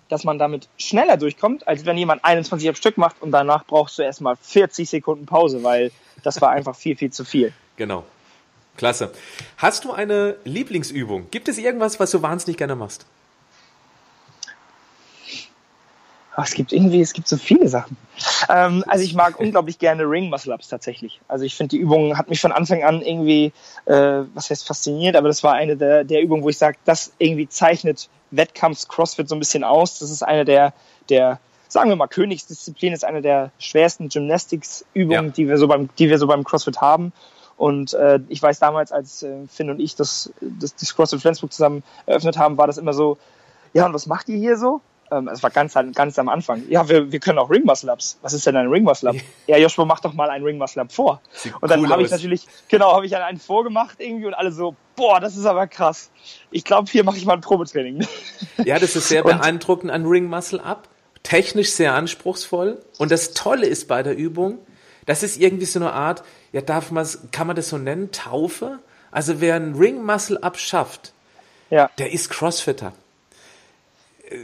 [0.08, 4.00] dass man damit schneller durchkommt, als wenn jemand 21 am Stück macht und danach brauchst
[4.00, 5.92] du erstmal 40 Sekunden Pause, weil
[6.24, 7.52] das war einfach viel, viel zu viel.
[7.76, 8.06] Genau.
[8.78, 9.12] Klasse.
[9.58, 11.30] Hast du eine Lieblingsübung?
[11.32, 13.06] Gibt es irgendwas, was du wahnsinnig gerne machst?
[16.40, 17.98] Ach, es gibt irgendwie, es gibt so viele Sachen.
[18.48, 21.20] Ähm, also ich mag unglaublich gerne Ring Muscle Ups tatsächlich.
[21.28, 23.52] Also ich finde die Übung hat mich von Anfang an irgendwie,
[23.86, 27.12] äh, was heißt fasziniert, aber das war eine der, der Übungen, wo ich sage, das
[27.18, 30.00] irgendwie zeichnet Wettkampfs CrossFit so ein bisschen aus.
[30.00, 30.74] Das ist eine der,
[31.10, 35.32] der sagen wir mal, Königsdisziplin ist eine der schwersten Gymnastics-Übungen, ja.
[35.32, 37.12] die wir so beim, die wir so beim CrossFit haben.
[37.58, 41.52] Und äh, ich weiß damals, als äh, Finn und ich das, das, das CrossFit Flensburg
[41.52, 43.18] zusammen eröffnet haben, war das immer so,
[43.74, 44.80] ja, und was macht ihr hier so?
[45.12, 46.64] Ähm, es war ganz, ganz am Anfang.
[46.70, 48.20] Ja, wir, wir können auch Ring Muscle Ups.
[48.22, 49.16] Was ist denn ein Ring Muscle Up?
[49.48, 51.22] ja, Joshua, mach doch mal ein Ring Muscle Up vor.
[51.32, 54.52] Sieht und dann cool habe ich natürlich, genau, habe ich einen vorgemacht irgendwie und alle
[54.52, 56.12] so, boah, das ist aber krass.
[56.52, 58.06] Ich glaube, hier mache ich mal ein Probetraining.
[58.64, 60.88] ja, das ist sehr beeindruckend an Ring Muscle Up.
[61.24, 62.82] Technisch sehr anspruchsvoll.
[62.98, 64.60] Und das Tolle ist bei der Übung,
[65.06, 68.80] das ist irgendwie so eine Art, ja, darf man, kann man das so nennen, Taufe?
[69.12, 71.14] Also wer ein Ring Muscle Up schafft,
[71.72, 71.90] ja.
[71.98, 72.94] der ist Crossfitter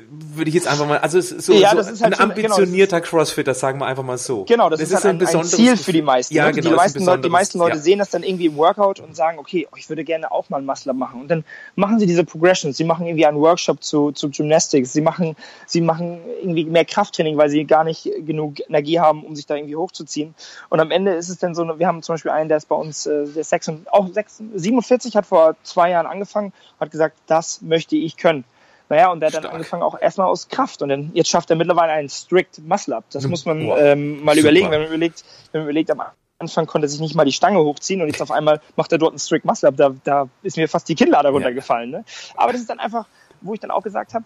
[0.10, 3.10] würde ich jetzt einfach mal, also so, ja, so halt ein schon, genau, ambitionierter genau,
[3.10, 4.44] Crossfitter, sagen wir einfach mal so.
[4.46, 6.34] Genau, das, das ist, halt ein, ein, Ziel für die meisten.
[6.34, 7.82] Ja, genau, die, meisten Leute, die meisten Leute ja.
[7.82, 10.58] sehen das dann irgendwie im Workout und sagen, okay, oh, ich würde gerne auch mal
[10.58, 11.22] ein Muscle machen.
[11.22, 11.44] Und dann
[11.76, 15.36] machen sie diese Progressions, sie machen irgendwie einen Workshop zu, zu Gymnastics, sie machen,
[15.68, 19.56] sie machen irgendwie mehr Krafttraining, weil sie gar nicht genug Energie haben, um sich da
[19.56, 20.34] irgendwie hochzuziehen.
[20.70, 22.76] Und am Ende ist es dann so, wir haben zum Beispiel einen, der ist bei
[22.76, 27.18] uns, äh, der ist 6, auch 6, 47, hat vor zwei Jahren angefangen, hat gesagt,
[27.28, 28.46] das möchte ich können.
[28.90, 31.56] Naja, und der hat dann angefangen auch erstmal aus Kraft und dann jetzt schafft er
[31.56, 33.06] mittlerweile einen strict Muscle-Up.
[33.12, 34.42] Das muss man ähm, mal Super.
[34.42, 36.02] überlegen, wenn man überlegt, wenn man überlegt, am
[36.38, 38.98] Anfang konnte er sich nicht mal die Stange hochziehen und jetzt auf einmal macht er
[38.98, 39.76] dort einen strict Muscle-Up.
[39.78, 41.90] Da, da ist mir fast die Kinnlade runtergefallen.
[41.90, 42.06] Ne?
[42.36, 43.08] Aber das ist dann einfach,
[43.42, 44.26] wo ich dann auch gesagt habe,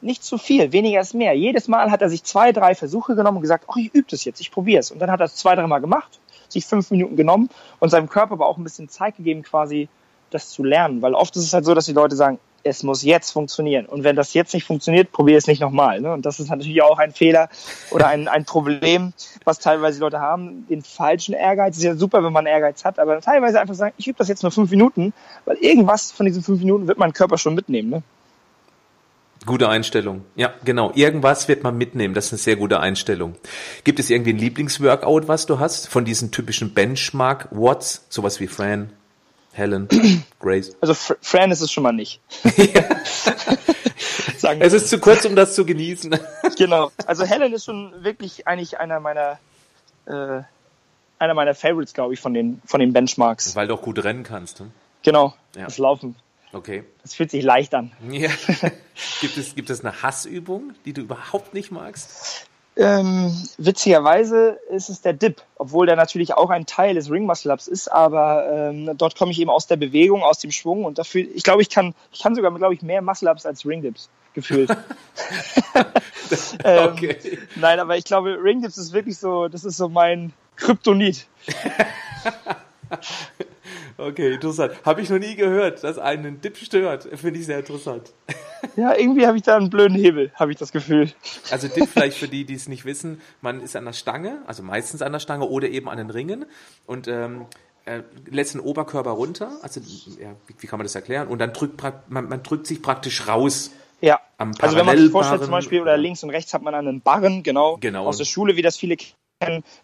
[0.00, 1.34] nicht zu viel, weniger ist mehr.
[1.34, 4.24] Jedes Mal hat er sich zwei, drei Versuche genommen und gesagt, ach, ich übe das
[4.24, 4.90] jetzt, ich probiere es.
[4.90, 8.32] Und dann hat er es zwei, dreimal gemacht, sich fünf Minuten genommen und seinem Körper
[8.32, 9.88] aber auch ein bisschen Zeit gegeben, quasi
[10.30, 11.02] das zu lernen.
[11.02, 13.86] Weil oft ist es halt so, dass die Leute sagen, es muss jetzt funktionieren.
[13.86, 16.00] Und wenn das jetzt nicht funktioniert, probiere es nicht nochmal.
[16.00, 16.12] Ne?
[16.12, 17.48] Und das ist natürlich auch ein Fehler
[17.90, 19.12] oder ein, ein Problem,
[19.44, 21.76] was teilweise Leute haben, den falschen Ehrgeiz.
[21.76, 24.42] Ist ja super, wenn man Ehrgeiz hat, aber teilweise einfach sagen, ich übe das jetzt
[24.42, 25.12] nur fünf Minuten,
[25.44, 27.90] weil irgendwas von diesen fünf Minuten wird mein Körper schon mitnehmen.
[27.90, 28.02] Ne?
[29.46, 30.24] Gute Einstellung.
[30.36, 30.92] Ja, genau.
[30.94, 32.12] Irgendwas wird man mitnehmen.
[32.12, 33.36] Das ist eine sehr gute Einstellung.
[33.84, 35.88] Gibt es irgendwie ein Lieblingsworkout, was du hast?
[35.88, 38.06] Von diesen typischen Benchmark-Watts?
[38.10, 38.92] Sowas wie Fran,
[39.52, 39.88] Helen,
[40.40, 40.76] Grace?
[40.80, 42.20] Also Fran ist es schon mal nicht.
[44.60, 46.18] es ist zu kurz, um das zu genießen.
[46.56, 46.90] genau.
[47.06, 49.38] Also Helen ist schon wirklich eigentlich einer meiner
[50.06, 50.42] äh,
[51.18, 53.54] einer meiner Favorites, glaube ich, von den von den Benchmarks.
[53.56, 54.60] Weil du auch gut rennen kannst.
[54.60, 54.70] Hm?
[55.02, 55.34] Genau.
[55.56, 55.64] Ja.
[55.64, 56.16] Das Laufen.
[56.52, 56.84] Okay.
[57.02, 57.92] Das fühlt sich leicht an.
[58.10, 58.30] Ja.
[59.20, 62.48] gibt, es, gibt es eine Hassübung, die du überhaupt nicht magst?
[62.76, 67.52] Ähm, witzigerweise ist es der Dip, obwohl der natürlich auch ein Teil des Ring Muscle
[67.52, 70.98] Ups ist, aber ähm, dort komme ich eben aus der Bewegung, aus dem Schwung und
[70.98, 73.82] dafür, ich glaube, ich kann, ich kann sogar, glaube ich, mehr Muscle Ups als Ring
[73.82, 74.70] Dips gefühlt.
[76.64, 77.38] ähm, okay.
[77.56, 81.26] Nein, aber ich glaube, Ring Dips ist wirklich so, das ist so mein Kryptonit.
[83.96, 84.72] Okay, interessant.
[84.84, 87.08] Habe ich noch nie gehört, dass einen Dip stört.
[87.14, 88.12] Finde ich sehr interessant.
[88.76, 91.10] Ja, irgendwie habe ich da einen blöden Hebel, habe ich das Gefühl.
[91.50, 94.62] Also Dip vielleicht für die, die es nicht wissen, man ist an der Stange, also
[94.62, 96.44] meistens an der Stange oder eben an den Ringen
[96.86, 97.46] und ähm,
[97.86, 101.28] äh, lässt den Oberkörper runter, also ja, wie, wie, kann man das erklären?
[101.28, 103.70] Und dann drückt man, man drückt sich praktisch raus.
[104.00, 107.00] Ja, also wenn man sich vorstellt zum Beispiel, oder links und rechts hat man einen
[107.00, 108.06] Barren, genau, genau.
[108.06, 108.96] aus der Schule, wie das viele.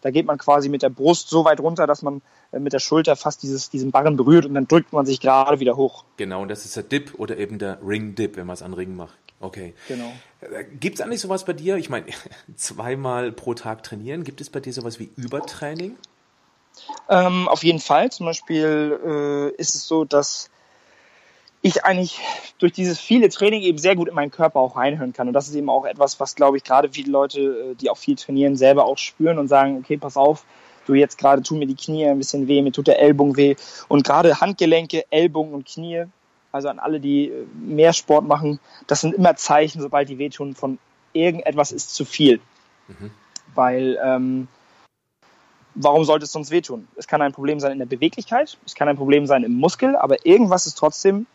[0.03, 2.21] Da geht man quasi mit der Brust so weit runter, dass man
[2.53, 5.61] äh, mit der Schulter fast dieses, diesen Barren berührt und dann drückt man sich gerade
[5.61, 6.05] wieder hoch.
[6.19, 8.75] Genau, und das ist der Dip oder eben der Ring Dip, wenn man es an
[8.75, 9.17] Ringen macht.
[9.41, 9.75] Okay.
[9.89, 10.13] Genau.
[10.43, 11.77] Äh, gibt es eigentlich sowas bei dir?
[11.77, 12.07] Ich meine,
[12.57, 14.25] zweimal pro Tag trainieren.
[14.25, 15.97] Gibt es bei dir sowas wie Übertraining?
[17.09, 18.13] Ähm, auf jeden Fall.
[18.13, 20.51] Zum Beispiel äh, ist es so, dass
[21.63, 22.21] ich eigentlich
[22.59, 25.29] durch dieses viele Training eben sehr gut in meinen Körper auch reinhören kann.
[25.29, 27.97] Und das ist eben auch etwas, was, glaube ich, gerade viele Leute, äh, die auch
[27.97, 30.45] viel trainieren, selber auch spüren und sagen, okay, pass auf,
[30.87, 33.57] du jetzt gerade tun mir die Knie ein bisschen weh, mir tut der Ellbogen weh.
[33.89, 36.05] Und gerade Handgelenke, Ellbogen und Knie,
[36.53, 40.55] also an alle, die äh, mehr Sport machen, das sind immer Zeichen, sobald die wehtun,
[40.55, 40.79] von
[41.13, 42.41] irgendetwas ist zu viel.
[42.89, 43.11] Mhm.
[43.55, 44.49] Weil, ähm,
[45.75, 46.87] warum sollte es sonst wehtun?
[46.97, 49.97] Es kann ein Problem sein in der Beweglichkeit, es kann ein Problem sein im Muskel,
[49.97, 51.27] aber irgendwas ist trotzdem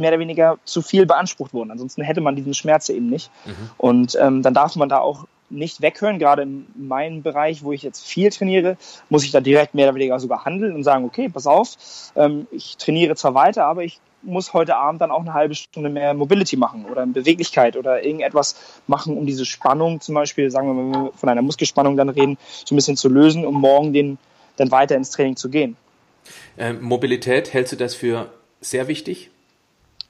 [0.00, 1.70] mehr oder weniger zu viel beansprucht worden.
[1.70, 3.30] Ansonsten hätte man diesen Schmerz eben nicht.
[3.44, 3.70] Mhm.
[3.76, 6.18] Und ähm, dann darf man da auch nicht weghören.
[6.18, 8.76] Gerade in meinem Bereich, wo ich jetzt viel trainiere,
[9.08, 11.76] muss ich da direkt mehr oder weniger sogar handeln und sagen, okay, pass auf,
[12.16, 15.90] ähm, ich trainiere zwar weiter, aber ich muss heute Abend dann auch eine halbe Stunde
[15.90, 20.74] mehr Mobility machen oder Beweglichkeit oder irgendetwas machen, um diese Spannung zum Beispiel, sagen wir
[20.74, 23.92] mal, wenn wir von einer Muskelspannung dann reden, so ein bisschen zu lösen, um morgen
[23.92, 24.18] den,
[24.56, 25.76] dann weiter ins Training zu gehen.
[26.58, 28.28] Ähm, Mobilität, hältst du das für
[28.60, 29.30] sehr wichtig?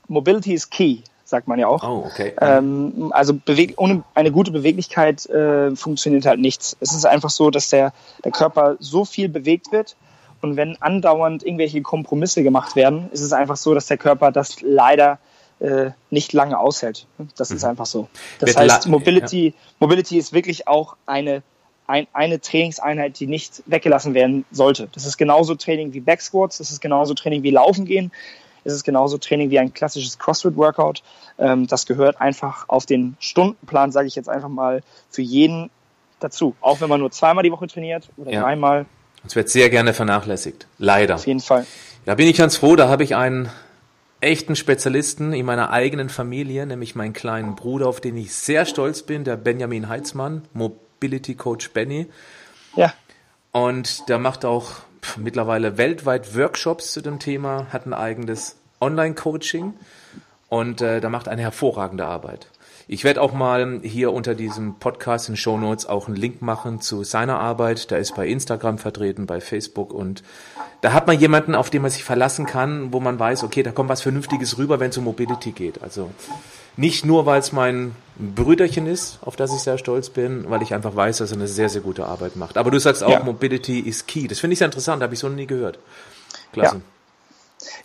[0.09, 1.83] Mobility is key, sagt man ja auch.
[1.85, 2.33] Oh, okay.
[2.41, 3.39] Ähm, also
[3.77, 6.77] ohne eine gute Beweglichkeit äh, funktioniert halt nichts.
[6.81, 7.93] Es ist einfach so, dass der,
[8.25, 9.97] der Körper so viel bewegt wird
[10.41, 14.61] und wenn andauernd irgendwelche Kompromisse gemacht werden, ist es einfach so, dass der Körper das
[14.63, 15.19] leider
[15.61, 17.07] äh, nicht lange aushält.
[17.37, 17.57] Das mhm.
[17.57, 18.09] ist einfach so.
[18.39, 19.53] Das Wird heißt, Mobility, ja.
[19.81, 21.43] Mobility ist wirklich auch eine
[21.89, 24.89] ein, eine Trainingseinheit, die nicht weggelassen werden sollte.
[24.93, 28.13] Das ist genauso Training wie Backsquats, das ist genauso Training wie Laufen gehen
[28.65, 31.03] ist es genauso Training wie ein klassisches CrossFit-Workout.
[31.39, 35.71] Ähm, das gehört einfach auf den Stundenplan, sage ich jetzt einfach mal, für jeden
[36.21, 36.55] dazu.
[36.61, 38.43] Auch wenn man nur zweimal die Woche trainiert oder ja.
[38.43, 38.87] dreimal.
[39.27, 40.67] Es wird sehr gerne vernachlässigt.
[40.79, 41.17] Leider.
[41.17, 41.67] Auf jeden Fall.
[42.05, 43.51] Da bin ich ganz froh, da habe ich einen
[44.21, 49.03] echten Spezialisten in meiner eigenen Familie, nämlich meinen kleinen Bruder, auf den ich sehr stolz
[49.03, 52.07] bin, der Benjamin Heitzmann, Mobility Coach Benny.
[52.75, 52.93] Ja.
[53.53, 54.73] Und der macht auch
[55.17, 59.75] mittlerweile weltweit Workshops zu dem Thema, hat ein eigenes Online-Coaching
[60.49, 62.49] und äh, da macht eine hervorragende Arbeit.
[62.91, 66.81] Ich werde auch mal hier unter diesem Podcast in Show Notes auch einen Link machen
[66.81, 67.91] zu seiner Arbeit.
[67.91, 70.23] Der ist bei Instagram vertreten, bei Facebook und
[70.81, 73.73] da hat man jemanden, auf den man sich verlassen kann, wo man weiß, okay, da
[73.73, 75.83] kommt was Vernünftiges rüber, wenn es um Mobility geht.
[75.83, 76.11] Also
[76.79, 80.74] nicht nur, weil es mein Brüderchen ist, auf das ich sehr stolz bin, weil ich
[80.74, 82.57] einfach weiß, dass er eine sehr, sehr gute Arbeit macht.
[82.57, 83.22] Aber du sagst auch, ja.
[83.22, 84.29] Mobility is key.
[84.29, 85.79] Das finde ich sehr interessant, habe ich so noch nie gehört.
[86.53, 86.76] Klasse.
[86.76, 86.81] Ja.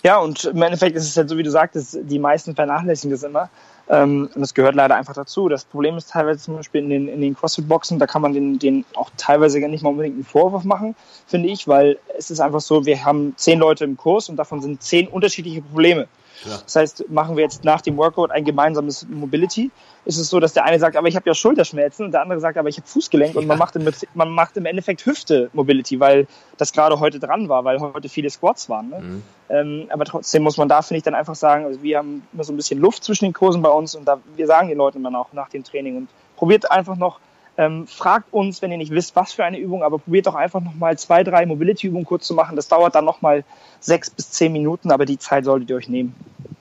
[0.04, 3.24] Ja, und im Endeffekt ist es halt so, wie du sagtest, die meisten vernachlässigen das
[3.24, 3.50] immer.
[3.90, 5.50] Ähm, und das gehört leider einfach dazu.
[5.50, 8.60] Das Problem ist teilweise zum Beispiel in den, in den CrossFit-Boxen, da kann man den,
[8.60, 12.40] den auch teilweise gar nicht mal unbedingt einen Vorwurf machen, finde ich, weil es ist
[12.40, 16.08] einfach so, wir haben zehn Leute im Kurs und davon sind zehn unterschiedliche Probleme.
[16.46, 16.60] Ja.
[16.64, 19.72] Das heißt, machen wir jetzt nach dem Workout ein gemeinsames Mobility,
[20.06, 22.40] ist es so, dass der eine sagt, aber ich habe ja Schulterschmerzen und der andere
[22.40, 23.40] sagt, aber ich habe Fußgelenk ja.
[23.40, 26.28] und man macht, im, man macht im Endeffekt Hüfte-Mobility, weil
[26.58, 28.90] das gerade heute dran war, weil heute viele Squats waren.
[28.90, 29.00] Ne?
[29.00, 29.24] Mhm.
[29.50, 32.44] Ähm, aber trotzdem muss man da, finde ich, dann einfach sagen, also wir haben immer
[32.44, 34.98] so ein bisschen Luft zwischen den Kursen bei uns und da, wir sagen den Leuten
[34.98, 37.20] immer auch nach dem Training und probiert einfach noch
[37.58, 40.62] ähm, fragt uns, wenn ihr nicht wisst, was für eine Übung, aber probiert doch einfach
[40.62, 42.56] nochmal zwei, drei Mobility-Übungen kurz zu machen.
[42.56, 43.44] Das dauert dann nochmal
[43.80, 46.16] sechs bis zehn Minuten, aber die Zeit solltet ihr euch nehmen.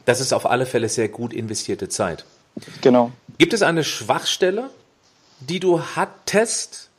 [0.04, 2.24] Das ist auf alle Fälle sehr gut investierte Zeit.
[2.80, 3.12] Genau.
[3.38, 4.70] Gibt es eine Schwachstelle,
[5.40, 6.90] die du hattest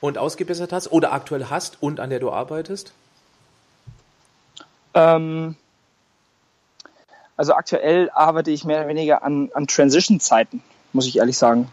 [0.00, 2.92] und ausgebessert hast oder aktuell hast und an der du arbeitest?
[4.94, 5.56] Ähm,
[7.36, 11.72] also aktuell arbeite ich mehr oder weniger an, an Transition-Zeiten, muss ich ehrlich sagen.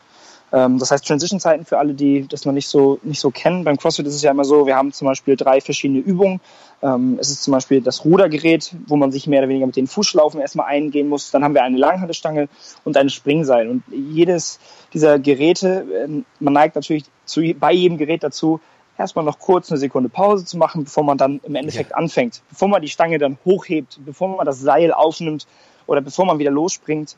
[0.51, 3.63] Ähm, das heißt, Transition-Zeiten für alle, die das noch nicht so, nicht so kennen.
[3.63, 6.41] Beim CrossFit ist es ja immer so, wir haben zum Beispiel drei verschiedene Übungen.
[6.81, 9.87] Ähm, es ist zum Beispiel das Rudergerät, wo man sich mehr oder weniger mit den
[9.87, 11.31] Fußschlaufen erstmal eingehen muss.
[11.31, 12.47] Dann haben wir eine Langhantelstange
[12.85, 13.69] und eine Springseil.
[13.69, 14.59] Und jedes
[14.93, 18.61] dieser Geräte, ähm, man neigt natürlich zu, bei jedem Gerät dazu,
[18.97, 21.97] erstmal noch kurz eine Sekunde Pause zu machen, bevor man dann im Endeffekt ja.
[21.97, 22.41] anfängt.
[22.49, 25.47] Bevor man die Stange dann hochhebt, bevor man das Seil aufnimmt
[25.87, 27.15] oder bevor man wieder losspringt.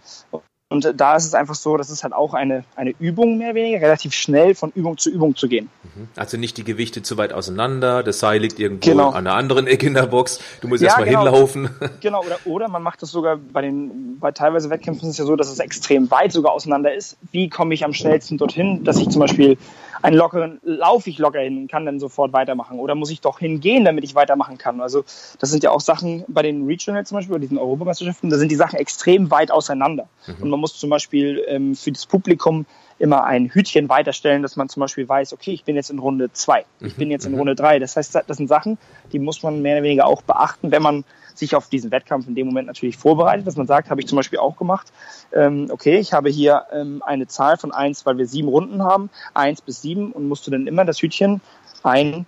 [0.72, 3.55] Und da ist es einfach so, dass es halt auch eine, eine Übung mehr oder
[3.55, 5.69] weniger, relativ schnell von Übung zu Übung zu gehen.
[5.84, 6.07] Mhm.
[6.15, 9.09] Also nicht die Gewichte zu weit auseinander, das Seil liegt irgendwo genau.
[9.09, 11.24] an einer anderen Ecke in der Box, du musst ja, erstmal genau.
[11.24, 11.69] hinlaufen.
[11.99, 15.26] Genau, oder, oder man macht das sogar bei den, bei teilweise Wettkämpfen ist es ja
[15.26, 17.17] so, dass es extrem weit sogar auseinander ist.
[17.32, 19.57] Wie komme ich am schnellsten dorthin, dass ich zum Beispiel
[20.01, 22.80] einen lockeren, laufe ich locker hin und kann dann sofort weitermachen?
[22.80, 24.82] Oder muss ich doch hingehen, damit ich weitermachen kann?
[24.82, 25.03] Also
[25.39, 28.51] das sind ja auch Sachen bei den Regional zum Beispiel, bei diesen Europameisterschaften, da sind
[28.51, 30.07] die Sachen extrem weit auseinander.
[30.28, 30.43] Mhm.
[30.43, 32.66] Und man muss zum Beispiel ähm, für das Publikum
[32.99, 36.32] immer ein Hütchen weiterstellen, dass man zum Beispiel weiß, okay, ich bin jetzt in Runde
[36.32, 37.39] zwei, ich bin jetzt in mhm.
[37.39, 37.80] Runde drei.
[37.80, 38.78] Das heißt, das sind Sachen,
[39.12, 41.03] die muss man mehr oder weniger auch beachten, wenn man
[41.34, 44.18] sich auf diesen Wettkampf in dem Moment natürlich vorbereitet, dass man sagt, habe ich zum
[44.18, 44.91] Beispiel auch gemacht,
[45.34, 49.09] ähm, okay, ich habe hier ähm, eine Zahl von eins, weil wir sieben Runden haben,
[49.34, 51.41] eins bis sieben und musst du dann immer das Hütchen
[51.84, 52.26] ein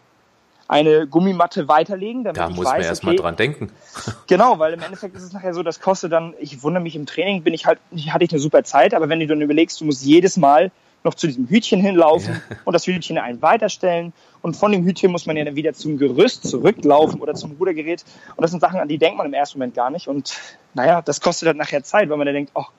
[0.73, 3.71] eine Gummimatte weiterlegen, damit da ich muss weiß, man erstmal okay, dran denken.
[4.27, 7.05] Genau, weil im Endeffekt ist es nachher so, das kostet dann, ich wundere mich im
[7.05, 9.85] Training, bin ich halt, hatte ich eine super Zeit, aber wenn du dann überlegst, du
[9.85, 10.71] musst jedes Mal
[11.03, 12.57] noch zu diesem Hütchen hinlaufen ja.
[12.65, 14.13] und das Hütchen ein weiterstellen.
[14.41, 18.03] Und von dem Hütchen muss man ja dann wieder zum Gerüst zurücklaufen oder zum Rudergerät.
[18.35, 20.07] Und das sind Sachen, an die denkt man im ersten Moment gar nicht.
[20.07, 20.39] Und
[20.73, 22.71] naja, das kostet dann nachher Zeit, weil man dann denkt, ach,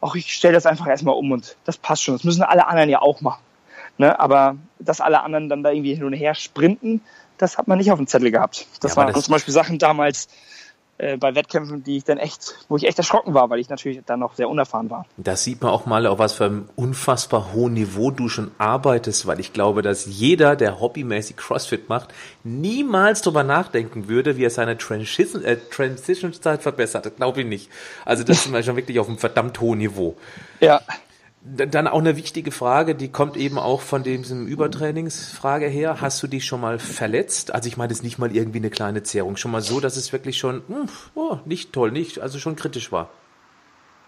[0.00, 2.14] ach ich stelle das einfach erstmal um und das passt schon.
[2.14, 3.42] Das müssen alle anderen ja auch machen.
[3.98, 4.18] Ne?
[4.18, 7.02] Aber dass alle anderen dann da irgendwie hin und her sprinten,
[7.38, 8.66] das hat man nicht auf dem Zettel gehabt.
[8.80, 10.28] Das ja, waren das zum Beispiel Sachen damals,
[10.98, 14.00] äh, bei Wettkämpfen, die ich dann echt, wo ich echt erschrocken war, weil ich natürlich
[14.04, 15.06] dann noch sehr unerfahren war.
[15.16, 19.28] Da sieht man auch mal, auf was für einem unfassbar hohen Niveau du schon arbeitest,
[19.28, 22.08] weil ich glaube, dass jeder, der hobbymäßig CrossFit macht,
[22.42, 27.14] niemals darüber nachdenken würde, wie er seine Transition, äh, Transition-Zeit verbessert.
[27.16, 27.70] Glaube ich nicht.
[28.04, 30.16] Also das ist schon wirklich auf einem verdammt hohen Niveau.
[30.58, 30.80] Ja.
[31.40, 36.00] Dann auch eine wichtige Frage, die kommt eben auch von diesem Übertrainingsfrage her.
[36.00, 37.54] Hast du dich schon mal verletzt?
[37.54, 40.12] Also ich meine jetzt nicht mal irgendwie eine kleine Zehrung, schon mal so, dass es
[40.12, 43.08] wirklich schon hm, oh, nicht toll, nicht, also schon kritisch war.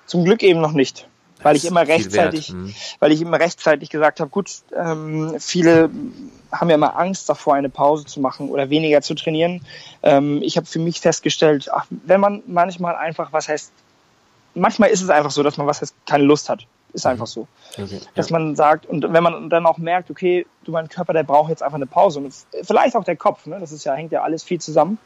[0.07, 1.09] Zum Glück eben noch nicht,
[1.41, 2.75] weil ich immer rechtzeitig, hm.
[2.99, 5.89] weil ich immer rechtzeitig gesagt habe, gut, ähm, viele
[6.51, 9.65] haben ja immer Angst davor, eine Pause zu machen oder weniger zu trainieren.
[10.03, 13.71] Ähm, ich habe für mich festgestellt, ach, wenn man manchmal einfach, was heißt,
[14.55, 16.67] manchmal ist es einfach so, dass man was heißt, keine Lust hat.
[16.93, 17.47] Ist einfach so.
[17.79, 18.39] Okay, Dass ja.
[18.39, 21.63] man sagt, und wenn man dann auch merkt, okay, du, mein Körper, der braucht jetzt
[21.63, 22.21] einfach eine Pause.
[22.21, 23.59] Und vielleicht auch der Kopf, ne?
[23.61, 24.99] das ist ja, hängt ja alles viel zusammen.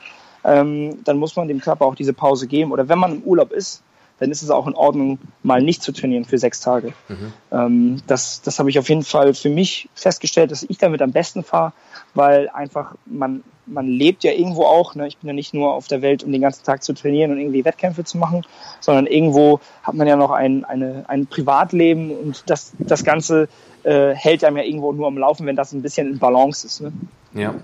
[0.45, 2.73] Ähm, dann muss man dem Körper auch diese Pause geben.
[2.73, 3.83] Oder wenn man im Urlaub ist,
[4.21, 6.93] dann ist es auch in Ordnung, mal nicht zu trainieren für sechs Tage.
[7.09, 7.33] Mhm.
[7.51, 11.13] Ähm, das das habe ich auf jeden Fall für mich festgestellt, dass ich damit am
[11.13, 11.73] besten fahre,
[12.15, 14.95] weil einfach man, man lebt ja irgendwo auch.
[14.95, 15.09] Ne?
[15.09, 17.39] Ich bin ja nicht nur auf der Welt, um den ganzen Tag zu trainieren und
[17.39, 18.47] irgendwie Wettkämpfe zu machen,
[18.81, 23.49] sondern irgendwo hat man ja noch ein, eine, ein Privatleben und das, das Ganze
[23.83, 26.81] äh, hält einem ja irgendwo nur am Laufen, wenn das ein bisschen in Balance ist.
[26.81, 26.93] Ne?
[27.35, 27.55] Ja.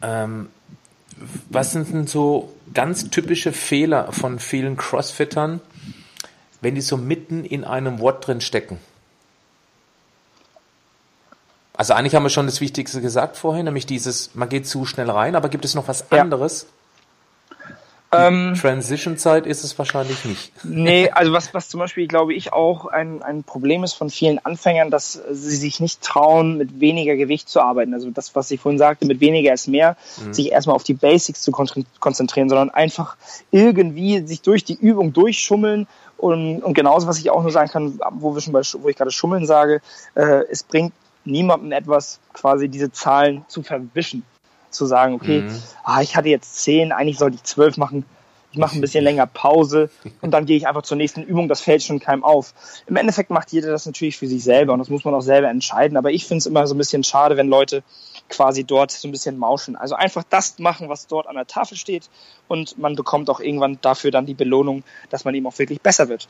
[0.00, 0.48] Ähm,
[1.48, 5.60] was sind denn so ganz typische Fehler von vielen Crossfittern,
[6.60, 8.78] wenn die so mitten in einem Wort drin stecken?
[11.74, 15.10] Also eigentlich haben wir schon das Wichtigste gesagt vorhin, nämlich dieses, man geht zu schnell
[15.10, 16.62] rein, aber gibt es noch was anderes?
[16.62, 16.68] Ja.
[18.10, 20.52] Ähm, Transition-Zeit ist es wahrscheinlich nicht.
[20.64, 24.38] Nee, also was, was zum Beispiel, glaube ich, auch ein, ein Problem ist von vielen
[24.38, 27.92] Anfängern, dass sie sich nicht trauen, mit weniger Gewicht zu arbeiten.
[27.92, 30.32] Also das, was ich vorhin sagte, mit weniger ist mehr, mhm.
[30.32, 33.16] sich erstmal auf die Basics zu konzentrieren, sondern einfach
[33.50, 35.86] irgendwie sich durch die Übung durchschummeln
[36.16, 38.96] und, und genauso, was ich auch nur sagen kann, wo wir schon bei, wo ich
[38.96, 39.80] gerade Schummeln sage,
[40.14, 40.92] äh, es bringt
[41.24, 44.24] niemandem etwas, quasi diese Zahlen zu verwischen
[44.70, 45.62] zu sagen, okay, mhm.
[45.84, 48.04] ah, ich hatte jetzt zehn, eigentlich sollte ich zwölf machen.
[48.54, 49.90] mache ein bisschen länger Pause
[50.20, 52.54] und dann gehe ich einfach zur nächsten Übung, das fällt schon keinem auf.
[52.86, 55.48] Im Endeffekt macht jeder das natürlich für sich selber und das muss man auch selber
[55.48, 57.82] entscheiden, aber ich finde es immer so ein bisschen schade, wenn Leute
[58.28, 59.76] quasi dort so ein bisschen mauschen.
[59.76, 62.08] Also einfach das machen, was dort an der Tafel steht
[62.46, 66.08] und man bekommt auch irgendwann dafür dann die Belohnung, dass man eben auch wirklich besser
[66.08, 66.28] wird.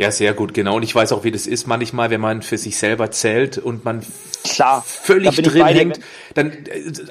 [0.00, 0.76] Ja, sehr gut, genau.
[0.76, 3.84] Und ich weiß auch, wie das ist manchmal, wenn man für sich selber zählt und
[3.84, 4.00] man
[4.44, 6.00] Klar, völlig drin hängt.
[6.32, 6.52] Dann,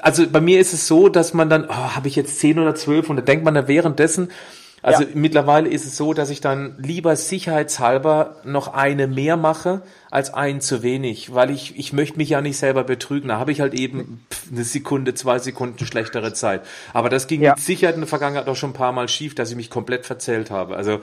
[0.02, 2.74] also bei mir ist es so, dass man dann, oh, habe ich jetzt zehn oder
[2.74, 4.32] zwölf und da denkt man da währenddessen,
[4.82, 5.08] also ja.
[5.14, 10.62] mittlerweile ist es so, dass ich dann lieber sicherheitshalber noch eine mehr mache als ein
[10.62, 13.28] zu wenig, weil ich ich möchte mich ja nicht selber betrügen.
[13.28, 16.62] Da habe ich halt eben eine Sekunde, zwei Sekunden schlechtere Zeit.
[16.94, 17.50] Aber das ging ja.
[17.50, 20.06] mit Sicherheit in der Vergangenheit auch schon ein paar Mal schief, dass ich mich komplett
[20.06, 20.76] verzählt habe.
[20.76, 21.00] Also,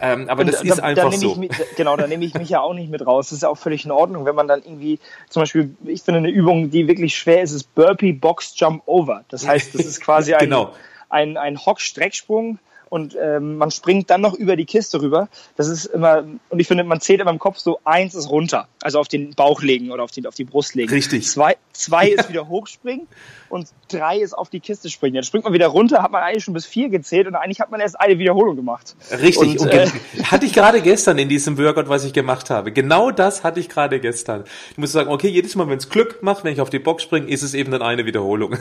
[0.00, 1.34] ähm, aber das da, ist einfach da so.
[1.34, 3.28] Mich, genau, da nehme ich mich ja auch nicht mit raus.
[3.28, 4.98] Das ist ja auch völlig in Ordnung, wenn man dann irgendwie
[5.28, 9.24] zum Beispiel, ich finde eine Übung, die wirklich schwer ist, ist Burpee Box Jump Over.
[9.28, 10.72] Das heißt, das ist quasi ein genau.
[11.10, 12.58] ein, ein Hock-Strecksprung
[12.92, 15.30] und ähm, man springt dann noch über die Kiste rüber.
[15.56, 18.68] Das ist immer, und ich finde, man zählt immer im Kopf so, eins ist runter,
[18.82, 20.90] also auf den Bauch legen oder auf, den, auf die Brust legen.
[20.90, 21.26] Richtig.
[21.26, 23.08] Zwei, zwei ist wieder hochspringen
[23.48, 25.14] und drei ist auf die Kiste springen.
[25.14, 27.70] Dann springt man wieder runter, hat man eigentlich schon bis vier gezählt und eigentlich hat
[27.70, 28.94] man erst eine Wiederholung gemacht.
[29.10, 29.58] Richtig.
[29.58, 29.86] Und, und äh,
[30.24, 32.72] hatte ich gerade gestern in diesem Workout, was ich gemacht habe.
[32.72, 34.44] Genau das hatte ich gerade gestern.
[34.70, 37.04] Ich muss sagen, okay, jedes Mal, wenn es Glück macht, wenn ich auf die Box
[37.04, 38.58] springe, ist es eben dann eine Wiederholung.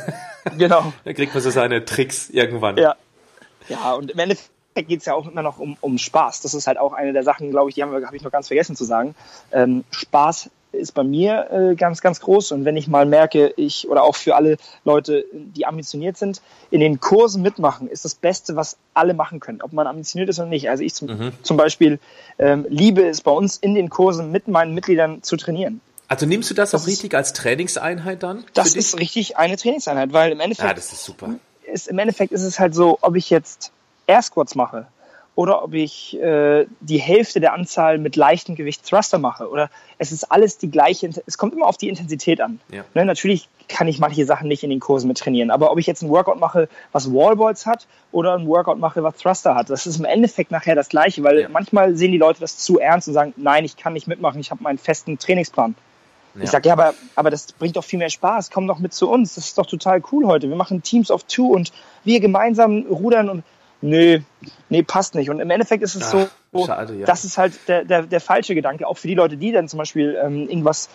[0.57, 0.93] Genau.
[1.03, 2.77] dann kriegt man so seine Tricks irgendwann.
[2.77, 2.95] Ja.
[3.69, 6.41] Ja, und im Endeffekt geht es ja auch immer noch um, um Spaß.
[6.41, 8.47] Das ist halt auch eine der Sachen, glaube ich, die habe hab ich noch ganz
[8.47, 9.15] vergessen zu sagen.
[9.51, 12.53] Ähm, Spaß ist bei mir äh, ganz, ganz groß.
[12.53, 16.79] Und wenn ich mal merke, ich oder auch für alle Leute, die ambitioniert sind, in
[16.79, 20.47] den Kursen mitmachen, ist das Beste, was alle machen können, ob man ambitioniert ist oder
[20.47, 20.69] nicht.
[20.69, 21.31] Also ich zum, mhm.
[21.43, 21.99] zum Beispiel
[22.39, 25.81] ähm, liebe es bei uns in den Kursen mit meinen Mitgliedern zu trainieren.
[26.07, 28.43] Also nimmst du das, das auch richtig als Trainingseinheit dann?
[28.53, 30.67] Das ist richtig eine Trainingseinheit, weil im Endeffekt.
[30.67, 33.71] Ja, das ist super ist, im Endeffekt ist es halt so, ob ich jetzt
[34.07, 34.87] Air Squats mache
[35.35, 40.11] oder ob ich äh, die Hälfte der Anzahl mit leichtem Gewicht Thruster mache oder es
[40.11, 42.59] ist alles die gleiche, es kommt immer auf die Intensität an.
[42.69, 42.83] Ja.
[42.93, 45.87] Ne, natürlich kann ich manche Sachen nicht in den Kursen mit trainieren, aber ob ich
[45.87, 49.87] jetzt ein Workout mache, was Wallballs hat oder ein Workout mache, was Thruster hat, das
[49.87, 51.49] ist im Endeffekt nachher das Gleiche, weil ja.
[51.49, 54.51] manchmal sehen die Leute das zu ernst und sagen, nein, ich kann nicht mitmachen, ich
[54.51, 55.75] habe meinen festen Trainingsplan.
[56.35, 56.43] Ja.
[56.43, 58.51] Ich sage, ja, aber, aber das bringt doch viel mehr Spaß.
[58.51, 59.35] Komm doch mit zu uns.
[59.35, 60.49] Das ist doch total cool heute.
[60.49, 61.71] Wir machen Teams of Two und
[62.03, 63.43] wir gemeinsam rudern und
[63.81, 64.21] nee,
[64.69, 65.29] nee, passt nicht.
[65.29, 67.05] Und im Endeffekt ist es Ach, so, schade, ja.
[67.05, 68.87] das ist halt der, der, der falsche Gedanke.
[68.87, 70.89] Auch für die Leute, die dann zum Beispiel ähm, irgendwas,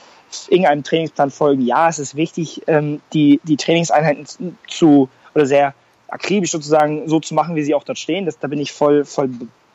[0.49, 1.62] irgendeinem Trainingsplan folgen.
[1.62, 5.74] Ja, es ist wichtig, ähm, die, die Trainingseinheiten zu, oder sehr
[6.09, 8.26] akribisch sozusagen so zu machen, wie sie auch dort stehen.
[8.26, 9.28] Das, da bin ich voll, voll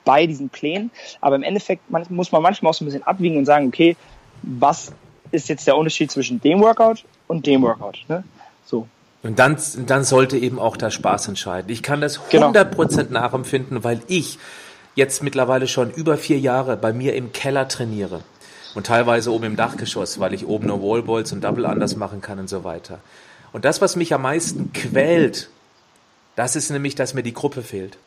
[0.06, 0.92] bei diesen Plänen.
[1.20, 3.96] Aber im Endeffekt man, muss man manchmal auch so ein bisschen abwiegen und sagen, okay,
[4.42, 4.94] was
[5.32, 8.00] ist jetzt der Unterschied zwischen dem Workout und dem Workout.
[8.08, 8.24] Ne?
[8.66, 8.88] So.
[9.24, 11.70] Und dann, dann sollte eben auch der Spaß entscheiden.
[11.72, 13.20] Ich kann das 100% genau.
[13.20, 14.40] nachempfinden, weil ich
[14.96, 18.22] jetzt mittlerweile schon über vier Jahre bei mir im Keller trainiere.
[18.74, 22.40] Und teilweise oben im Dachgeschoss, weil ich oben nur Wallballs und Double anders machen kann
[22.40, 23.00] und so weiter.
[23.52, 25.50] Und das, was mich am meisten quält,
[26.36, 27.98] das ist nämlich, dass mir die Gruppe fehlt.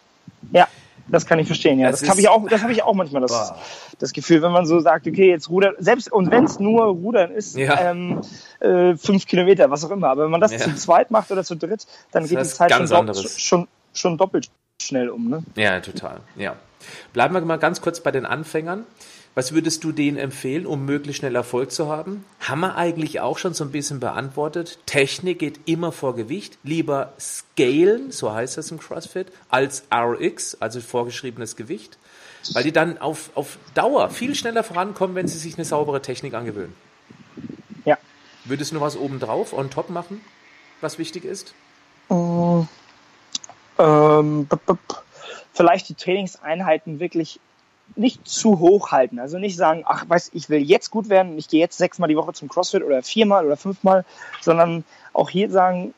[0.52, 0.66] Ja.
[1.08, 1.90] Das kann ich verstehen, ja.
[1.90, 3.52] Das, das habe ich auch, das habe ich auch manchmal das,
[3.98, 7.30] das Gefühl, wenn man so sagt, okay, jetzt rudern, selbst und wenn es nur Rudern
[7.30, 7.90] ist, ja.
[7.90, 8.22] ähm,
[8.60, 10.08] äh, fünf Kilometer, was auch immer.
[10.08, 10.58] Aber wenn man das ja.
[10.60, 14.16] zu zweit macht oder zu dritt, dann das geht die Zeit schon, do schon, schon
[14.16, 14.48] doppelt
[14.80, 15.28] schnell um.
[15.28, 15.42] Ne?
[15.56, 16.20] Ja, total.
[16.36, 16.56] Ja.
[17.12, 18.84] Bleiben wir mal ganz kurz bei den Anfängern.
[19.34, 22.24] Was würdest du denen empfehlen, um möglichst schnell Erfolg zu haben?
[22.38, 24.78] Haben wir eigentlich auch schon so ein bisschen beantwortet.
[24.86, 26.56] Technik geht immer vor Gewicht.
[26.62, 31.98] Lieber scalen, so heißt das im CrossFit, als RX, also vorgeschriebenes Gewicht.
[32.52, 36.34] Weil die dann auf, auf Dauer viel schneller vorankommen, wenn sie sich eine saubere Technik
[36.34, 36.74] angewöhnen.
[37.84, 37.98] Ja.
[38.44, 40.20] Würdest du noch was obendrauf, on top machen,
[40.80, 41.54] was wichtig ist?
[42.08, 42.66] Uh,
[43.78, 44.46] ähm,
[45.54, 47.40] vielleicht die Trainingseinheiten wirklich
[47.96, 49.18] nicht zu hoch halten.
[49.18, 52.16] Also nicht sagen, ach, weiß, ich will jetzt gut werden, ich gehe jetzt sechsmal die
[52.16, 54.04] Woche zum CrossFit oder viermal oder fünfmal,
[54.40, 55.94] sondern auch hier sagen,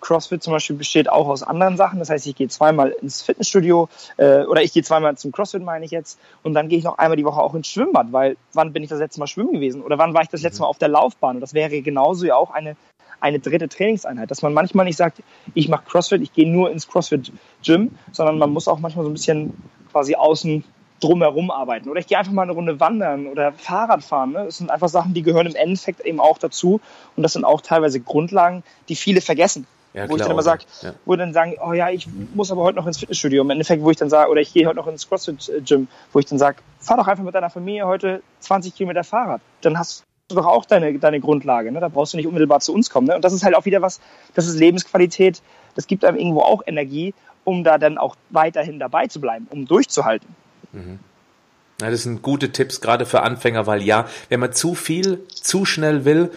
[0.00, 1.98] CrossFit zum Beispiel besteht auch aus anderen Sachen.
[1.98, 5.84] Das heißt, ich gehe zweimal ins Fitnessstudio äh, oder ich gehe zweimal zum CrossFit, meine
[5.84, 6.18] ich jetzt.
[6.42, 8.88] Und dann gehe ich noch einmal die Woche auch ins Schwimmbad, weil wann bin ich
[8.88, 9.82] das letzte Mal schwimmen gewesen?
[9.82, 11.36] Oder wann war ich das letzte Mal auf der Laufbahn?
[11.36, 12.76] Und das wäre genauso ja auch eine,
[13.20, 14.30] eine dritte Trainingseinheit.
[14.30, 15.22] Dass man manchmal nicht sagt,
[15.54, 19.14] ich mache CrossFit, ich gehe nur ins CrossFit-Gym, sondern man muss auch manchmal so ein
[19.14, 19.52] bisschen
[19.92, 20.64] quasi außen
[21.00, 21.88] drumherum arbeiten.
[21.88, 24.32] Oder ich gehe einfach mal eine Runde wandern oder Fahrrad fahren.
[24.32, 24.44] Ne?
[24.44, 26.80] Das sind einfach Sachen, die gehören im Endeffekt eben auch dazu.
[27.16, 29.66] Und das sind auch teilweise Grundlagen, die viele vergessen.
[29.92, 30.94] Ja, wo klar, ich dann immer sage, ja.
[31.04, 33.42] wo dann sagen, oh ja, ich muss aber heute noch ins Fitnessstudio.
[33.42, 36.26] Im Endeffekt, wo ich dann sage, oder ich gehe heute noch ins CrossFit-Gym, wo ich
[36.26, 39.40] dann sage, fahr doch einfach mit deiner Familie heute 20 Kilometer Fahrrad.
[39.62, 41.72] Dann hast du doch auch deine, deine Grundlage.
[41.72, 41.80] Ne?
[41.80, 43.08] Da brauchst du nicht unmittelbar zu uns kommen.
[43.08, 43.16] Ne?
[43.16, 44.00] Und das ist halt auch wieder was,
[44.34, 45.42] das ist Lebensqualität,
[45.74, 47.12] das gibt einem irgendwo auch Energie
[47.44, 50.28] um da dann auch weiterhin dabei zu bleiben, um durchzuhalten.
[50.72, 50.98] Mhm.
[51.80, 55.64] Ja, das sind gute Tipps, gerade für Anfänger, weil ja, wenn man zu viel, zu
[55.64, 56.30] schnell will,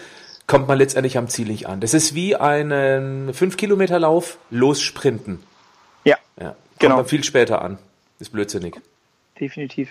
[0.48, 1.82] kommt man letztendlich am Ziel nicht an.
[1.82, 5.44] Das ist wie einen 5-Kilometer-Lauf, los sprinten.
[6.06, 6.50] Ja, ja.
[6.50, 6.96] Kommt genau.
[6.98, 7.78] man viel später an.
[8.20, 8.80] Ist blödsinnig.
[9.40, 9.90] Definitiv.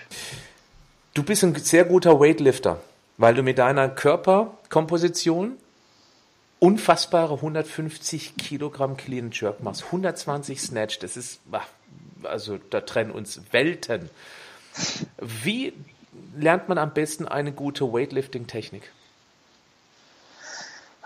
[1.13, 2.81] Du bist ein sehr guter Weightlifter,
[3.17, 5.57] weil du mit deiner Körperkomposition
[6.59, 11.41] unfassbare 150 Kilogramm Clean Jerk machst, 120 Snatch, das ist,
[12.25, 14.09] also da trennen uns Welten.
[15.19, 15.73] Wie
[16.37, 18.91] lernt man am besten eine gute Weightlifting-Technik?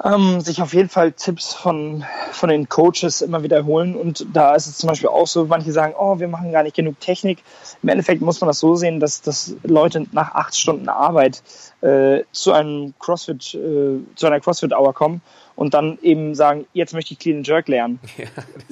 [0.03, 3.95] Ähm, sich auf jeden Fall Tipps von, von den Coaches immer wiederholen.
[3.95, 6.75] Und da ist es zum Beispiel auch so, manche sagen, oh, wir machen gar nicht
[6.75, 7.39] genug Technik.
[7.81, 11.41] Im Endeffekt muss man das so sehen, dass, dass Leute nach acht Stunden Arbeit
[11.81, 15.21] äh, zu einem CrossFit, äh, zu einer CrossFit-Hour kommen
[15.55, 17.99] und dann eben sagen, jetzt möchte ich Clean and Jerk lernen.
[18.17, 18.27] Ja,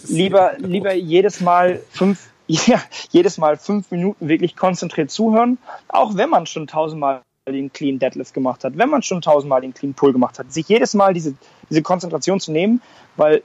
[0.08, 2.82] lieber, lieber jedes Mal fünf, ja,
[3.12, 8.34] jedes Mal fünf Minuten wirklich konzentriert zuhören, auch wenn man schon tausendmal den Clean Deadlift
[8.34, 11.36] gemacht hat, wenn man schon tausendmal den Clean Pull gemacht hat, sich jedes Mal diese,
[11.70, 12.82] diese Konzentration zu nehmen,
[13.18, 13.44] weil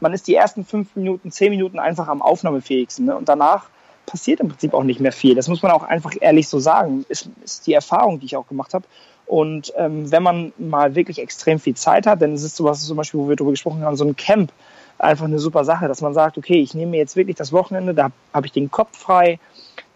[0.00, 3.16] man ist die ersten fünf Minuten, zehn Minuten einfach am aufnahmefähigsten ne?
[3.16, 3.68] und danach
[4.04, 5.34] passiert im Prinzip auch nicht mehr viel.
[5.34, 7.04] Das muss man auch einfach ehrlich so sagen.
[7.08, 8.84] Ist, ist die Erfahrung, die ich auch gemacht habe.
[9.26, 12.96] Und ähm, wenn man mal wirklich extrem viel Zeit hat, dann ist es sowas zum
[12.96, 14.52] Beispiel, wo wir darüber gesprochen haben, so ein Camp
[14.98, 17.94] einfach eine super Sache, dass man sagt, okay, ich nehme mir jetzt wirklich das Wochenende,
[17.94, 19.38] da habe ich den Kopf frei,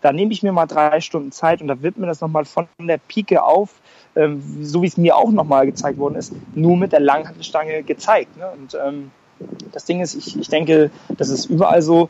[0.02, 2.66] da nehme ich mir mal drei Stunden Zeit und da wird mir das nochmal von
[2.78, 3.70] der Pike auf,
[4.16, 8.36] ähm, so wie es mir auch nochmal gezeigt worden ist, nur mit der Langhantelstange gezeigt.
[8.36, 8.50] Ne?
[8.50, 9.10] Und ähm,
[9.72, 12.08] das Ding ist, ich, ich denke, das ist überall so,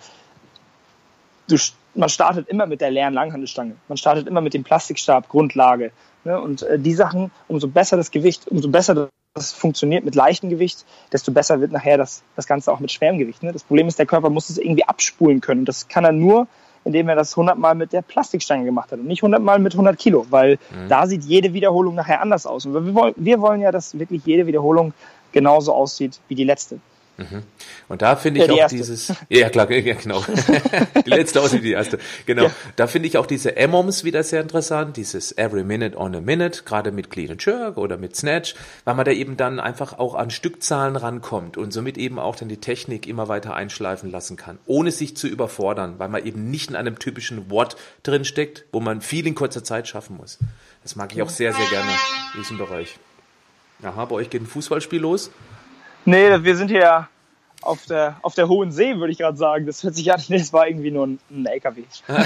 [1.48, 1.56] du,
[1.94, 3.76] man startet immer mit der leeren Langhantelstange.
[3.88, 5.92] Man startet immer mit dem Plastikstab, Grundlage.
[6.24, 6.40] Ne?
[6.40, 10.84] Und äh, die Sachen, umso besser das Gewicht, umso besser das funktioniert mit leichtem Gewicht,
[11.12, 13.42] desto besser wird nachher das, das Ganze auch mit schwerem Gewicht.
[13.42, 13.52] Ne?
[13.52, 15.60] Das Problem ist, der Körper muss es irgendwie abspulen können.
[15.60, 16.48] Und das kann er nur,
[16.84, 19.74] indem er das 100 Mal mit der Plastikstange gemacht hat und nicht 100 Mal mit
[19.74, 20.88] 100 Kilo, weil mhm.
[20.88, 22.66] da sieht jede Wiederholung nachher anders aus.
[22.66, 24.94] Und wir wir wollen ja, dass wirklich jede Wiederholung
[25.30, 26.80] genauso aussieht wie die letzte.
[27.20, 27.42] Mhm.
[27.88, 28.76] Und da finde ich ja, die auch erste.
[28.76, 30.24] dieses, ja klar, ja, genau.
[31.06, 31.98] die letzte aussieht die erste.
[32.24, 32.44] Genau.
[32.44, 32.50] Ja.
[32.76, 36.62] Da finde ich auch diese EMOMs wieder sehr interessant, dieses Every Minute on a Minute,
[36.64, 38.54] gerade mit Clean and Jerk oder mit Snatch,
[38.84, 42.48] weil man da eben dann einfach auch an Stückzahlen rankommt und somit eben auch dann
[42.48, 46.70] die Technik immer weiter einschleifen lassen kann, ohne sich zu überfordern, weil man eben nicht
[46.70, 50.38] in einem typischen Wort drinsteckt, wo man viel in kurzer Zeit schaffen muss.
[50.82, 51.90] Das mag ich auch sehr, sehr gerne
[52.34, 52.98] in diesem Bereich.
[53.82, 55.30] Aha, bei euch geht ein Fußballspiel los.
[56.04, 57.08] Nee, wir sind hier
[57.62, 59.66] auf der, auf der hohen See, würde ich gerade sagen.
[59.66, 61.82] Das hört sich an, nee, das war irgendwie nur ein, ein LKW.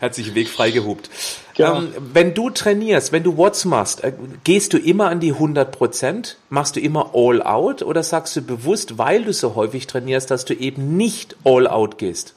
[0.00, 1.10] Hat sich Weg freigehubt.
[1.54, 1.78] Genau.
[1.78, 4.12] Ähm, wenn du trainierst, wenn du Watts machst, äh,
[4.44, 6.38] gehst du immer an die 100 Prozent?
[6.48, 10.44] Machst du immer All Out oder sagst du bewusst, weil du so häufig trainierst, dass
[10.44, 12.34] du eben nicht All Out gehst?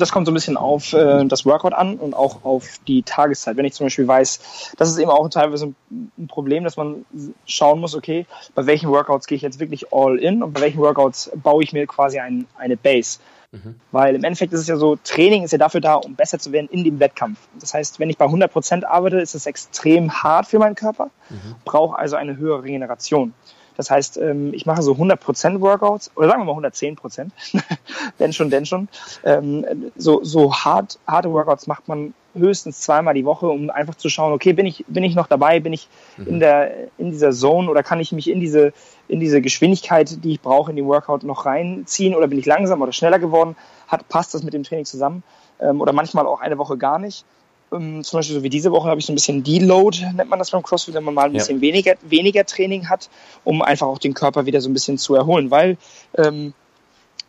[0.00, 3.56] Das kommt so ein bisschen auf äh, das Workout an und auch auf die Tageszeit.
[3.56, 7.04] Wenn ich zum Beispiel weiß, das ist eben auch teilweise ein Problem, dass man
[7.46, 10.78] schauen muss, okay, bei welchen Workouts gehe ich jetzt wirklich all in und bei welchen
[10.78, 13.18] Workouts baue ich mir quasi ein, eine Base.
[13.50, 13.76] Mhm.
[13.92, 16.52] Weil im Endeffekt ist es ja so, Training ist ja dafür da, um besser zu
[16.52, 17.38] werden in dem Wettkampf.
[17.60, 21.54] Das heißt, wenn ich bei 100% arbeite, ist es extrem hart für meinen Körper, mhm.
[21.64, 23.32] brauche also eine höhere Regeneration.
[23.78, 27.30] Das heißt, ähm, ich mache so 100% Workouts oder sagen wir mal 110%,
[28.18, 28.88] denn schon, denn schon.
[29.24, 29.64] Ähm,
[29.96, 34.32] so so hart, harte Workouts macht man höchstens zweimal die Woche, um einfach zu schauen,
[34.32, 36.26] okay, bin ich, bin ich noch dabei, bin ich mhm.
[36.26, 38.72] in, der, in dieser Zone oder kann ich mich in diese,
[39.06, 42.82] in diese Geschwindigkeit, die ich brauche, in den Workout noch reinziehen oder bin ich langsam
[42.82, 43.54] oder schneller geworden?
[43.86, 45.22] Hat, passt das mit dem Training zusammen?
[45.60, 47.24] Ähm, oder manchmal auch eine Woche gar nicht.
[47.72, 50.38] Ähm, zum Beispiel so wie diese Woche habe ich so ein bisschen Deload, nennt man
[50.38, 51.62] das beim CrossFit, wenn man mal ein bisschen ja.
[51.62, 53.10] weniger, weniger Training hat,
[53.44, 55.76] um einfach auch den Körper wieder so ein bisschen zu erholen, weil
[56.16, 56.54] ähm,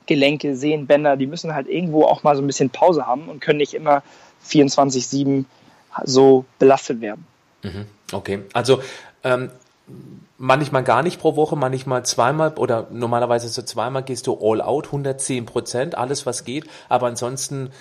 [0.06, 3.42] Gelenke, Sehnen, Bänder, die müssen halt irgendwo auch mal so ein bisschen Pause haben und
[3.42, 4.02] können nicht immer
[4.48, 5.46] 24-7
[6.04, 7.26] so belastet werden.
[7.64, 7.86] Mhm.
[8.12, 8.82] Okay, also
[9.24, 9.52] ähm,
[10.42, 14.88] manchmal gar nicht pro Woche, manchmal zweimal oder normalerweise so zweimal gehst du all out,
[14.88, 16.66] 110 Prozent, alles was geht.
[16.88, 17.72] Aber ansonsten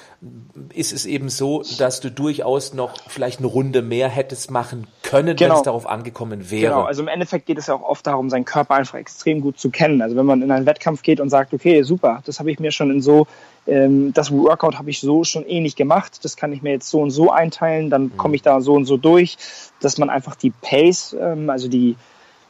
[0.75, 5.37] ist es eben so, dass du durchaus noch vielleicht eine Runde mehr hättest machen können,
[5.37, 5.51] genau.
[5.51, 6.73] wenn es darauf angekommen wäre.
[6.73, 9.61] Genau, also im Endeffekt geht es ja auch oft darum, seinen Körper einfach extrem gut
[9.61, 10.03] zu kennen.
[10.03, 12.73] Also wenn man in einen Wettkampf geht und sagt, okay, super, das habe ich mir
[12.73, 13.29] schon in so
[13.69, 17.01] ähm, das Workout habe ich so schon ähnlich gemacht, das kann ich mir jetzt so
[17.03, 19.37] und so einteilen, dann komme ich da so und so durch,
[19.81, 21.95] dass man einfach die Pace, ähm, also die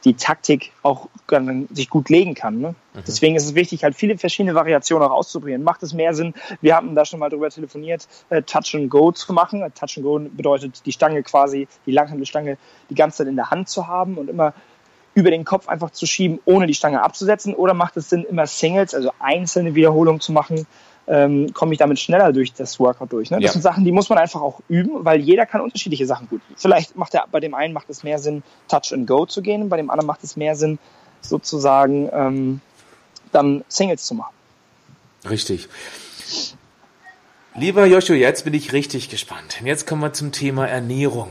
[0.05, 1.07] die Taktik auch
[1.71, 2.59] sich gut legen kann.
[2.59, 2.75] Ne?
[2.93, 3.03] Mhm.
[3.05, 5.63] Deswegen ist es wichtig, halt viele verschiedene Variationen auch auszuprobieren.
[5.63, 9.11] Macht es mehr Sinn, wir haben da schon mal drüber telefoniert, äh, Touch and Go
[9.11, 9.61] zu machen.
[9.75, 12.57] Touch and Go bedeutet, die Stange quasi, die Langhandelstange
[12.89, 14.53] die ganze Zeit in der Hand zu haben und immer
[15.13, 17.53] über den Kopf einfach zu schieben, ohne die Stange abzusetzen?
[17.53, 20.65] Oder macht es Sinn, immer Singles, also einzelne Wiederholungen zu machen?
[21.11, 23.31] Ähm, komme ich damit schneller durch das Workout durch.
[23.31, 23.37] Ne?
[23.37, 23.51] Das ja.
[23.53, 26.41] sind Sachen, die muss man einfach auch üben, weil jeder kann unterschiedliche Sachen gut.
[26.55, 29.69] Vielleicht macht er bei dem einen macht es mehr Sinn, Touch and Go zu gehen,
[29.69, 30.77] bei dem anderen macht es mehr Sinn,
[31.21, 32.61] sozusagen ähm,
[33.31, 34.33] dann Singles zu machen.
[35.27, 35.67] Richtig.
[37.55, 39.59] Lieber Joshua, jetzt bin ich richtig gespannt.
[39.63, 41.29] Jetzt kommen wir zum Thema Ernährung.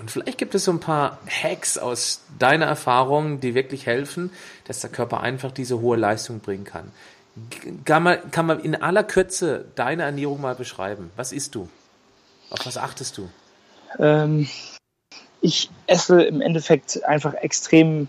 [0.00, 4.32] Und vielleicht gibt es so ein paar Hacks aus deiner Erfahrung, die wirklich helfen,
[4.64, 6.90] dass der Körper einfach diese hohe Leistung bringen kann.
[7.84, 11.10] Kann man, kann man in aller Kürze deine Ernährung mal beschreiben?
[11.16, 11.68] Was isst du?
[12.50, 13.28] Auf was achtest du?
[13.98, 14.48] Ähm,
[15.40, 18.08] ich esse im Endeffekt einfach extrem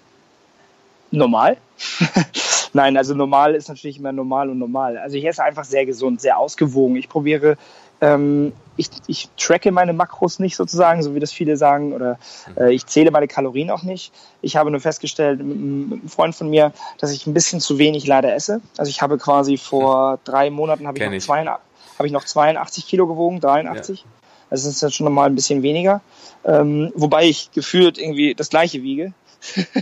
[1.12, 1.58] normal.
[2.74, 4.98] Nein, also normal ist natürlich immer normal und normal.
[4.98, 6.96] Also ich esse einfach sehr gesund, sehr ausgewogen.
[6.96, 7.58] Ich probiere,
[8.04, 12.18] ähm, ich, ich tracke meine Makros nicht sozusagen, so wie das viele sagen, oder
[12.58, 14.12] äh, ich zähle meine Kalorien auch nicht.
[14.42, 18.06] Ich habe nur festgestellt mit, einem Freund von mir, dass ich ein bisschen zu wenig
[18.08, 18.62] leider esse.
[18.78, 21.30] Also ich habe quasi vor drei Monaten habe ich, noch ich.
[21.30, 24.00] Hab ich noch 82 Kilo gewogen, 83.
[24.00, 24.06] Ja.
[24.50, 26.02] Also das ist jetzt schon nochmal ein bisschen weniger.
[26.44, 29.14] Ähm, wobei ich gefühlt irgendwie das gleiche wiege.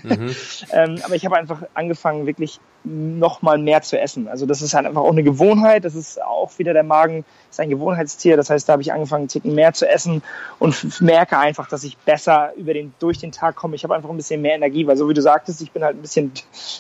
[0.04, 0.36] Mhm.
[0.72, 4.28] ähm, aber ich habe einfach angefangen, wirklich noch mal mehr zu essen.
[4.28, 5.86] Also das ist halt einfach auch eine Gewohnheit.
[5.86, 8.38] Das ist auch wieder der Magen, ist ein Gewohnheitstier.
[8.38, 10.24] Das heißt, da habe ich angefangen, einen Ticken mehr zu essen
[10.58, 13.76] und merke einfach, dass ich besser über den, durch den Tag komme.
[13.76, 15.98] Ich habe einfach ein bisschen mehr Energie, weil so wie du sagtest, ich bin halt
[15.98, 16.32] ein bisschen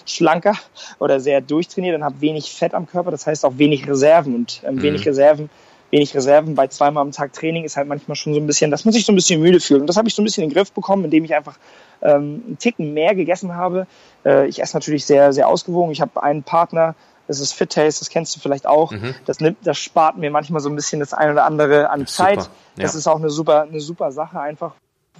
[0.05, 0.55] schlanker
[0.99, 3.11] oder sehr durchtrainiert und habe wenig Fett am Körper.
[3.11, 4.81] Das heißt auch wenig Reserven und ähm, mhm.
[4.81, 5.49] wenig Reserven
[5.91, 8.85] wenig Reserven bei zweimal am Tag Training ist halt manchmal schon so ein bisschen, dass
[8.85, 9.81] man sich so ein bisschen müde fühlt.
[9.81, 11.57] Und das habe ich so ein bisschen in den Griff bekommen, indem ich einfach
[12.01, 13.87] ähm, einen Ticken mehr gegessen habe.
[14.25, 15.91] Äh, ich esse natürlich sehr, sehr ausgewogen.
[15.91, 16.95] Ich habe einen Partner,
[17.27, 18.91] das ist Fit Taste, das kennst du vielleicht auch.
[18.91, 19.15] Mhm.
[19.25, 22.39] Das nimmt, das spart mir manchmal so ein bisschen das ein oder andere an Zeit.
[22.39, 22.49] Ja.
[22.77, 24.73] Das ist auch eine super, eine super Sache einfach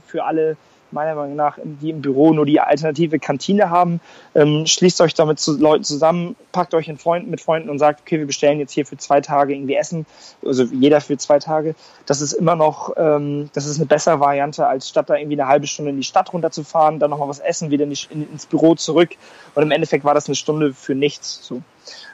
[0.06, 0.58] für alle
[0.92, 4.00] meiner Meinung nach, die im Büro nur die alternative Kantine haben.
[4.36, 8.02] Ähm, schließt euch damit zu Leuten zusammen, packt euch in Freunden, mit Freunden und sagt,
[8.02, 10.06] okay, wir bestellen jetzt hier für zwei Tage irgendwie Essen,
[10.46, 11.76] also jeder für zwei Tage.
[12.06, 15.48] Das ist immer noch, ähm, das ist eine bessere Variante, als statt da irgendwie eine
[15.48, 18.46] halbe Stunde in die Stadt runterzufahren, dann nochmal was essen, wieder in die, in, ins
[18.46, 19.12] Büro zurück.
[19.56, 21.40] Und im Endeffekt war das eine Stunde für nichts.
[21.44, 21.62] So.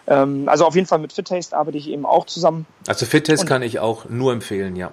[0.08, 2.66] Ähm, also auf jeden Fall mit Fit Taste arbeite ich eben auch zusammen.
[2.88, 4.92] Also Fit Taste kann ich auch nur empfehlen, ja.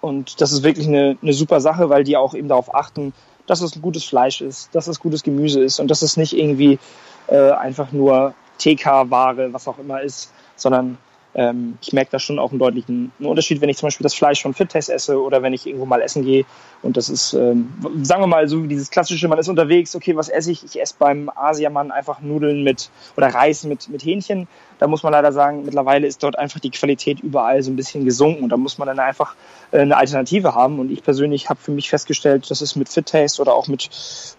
[0.00, 3.12] Und das ist wirklich eine, eine super Sache, weil die auch eben darauf achten,
[3.46, 6.78] dass es gutes Fleisch ist, dass es gutes Gemüse ist und dass es nicht irgendwie
[7.26, 10.98] äh, einfach nur TK-Ware, was auch immer ist, sondern
[11.34, 14.42] ähm, ich merke da schon auch einen deutlichen Unterschied, wenn ich zum Beispiel das Fleisch
[14.42, 16.44] von Fittest esse oder wenn ich irgendwo mal essen gehe.
[16.82, 17.72] Und das ist, ähm,
[18.02, 20.64] sagen wir mal, so dieses klassische, man ist unterwegs, okay, was esse ich?
[20.64, 24.48] Ich esse beim Asiamann einfach Nudeln mit oder Reis mit, mit Hähnchen.
[24.78, 28.04] Da muss man leider sagen, mittlerweile ist dort einfach die Qualität überall so ein bisschen
[28.04, 29.34] gesunken und da muss man dann einfach
[29.70, 30.80] äh, eine Alternative haben.
[30.80, 33.88] Und ich persönlich habe für mich festgestellt, dass es mit Fit Taste oder auch mit,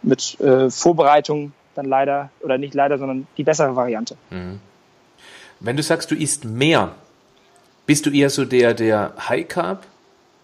[0.01, 4.17] mit äh, Vorbereitung dann leider, oder nicht leider, sondern die bessere Variante.
[4.29, 4.59] Mhm.
[5.61, 6.91] Wenn du sagst, du isst mehr,
[7.85, 9.85] bist du eher so der, der High Carb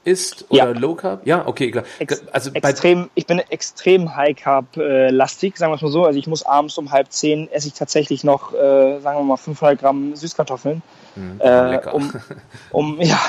[0.03, 0.80] isst oder ja.
[0.80, 1.28] Low Carb?
[1.28, 1.84] Ja, okay, klar.
[1.99, 6.05] Ex also extrem, ich bin extrem High Carb äh, lastig, sagen wir es mal so.
[6.05, 9.38] Also ich muss abends um halb zehn esse ich tatsächlich noch, äh, sagen wir mal
[9.38, 10.82] 500 Gramm Süßkartoffeln.
[11.15, 11.93] Mhm, äh, lecker.
[11.93, 12.13] Um,
[12.72, 13.20] um, ja,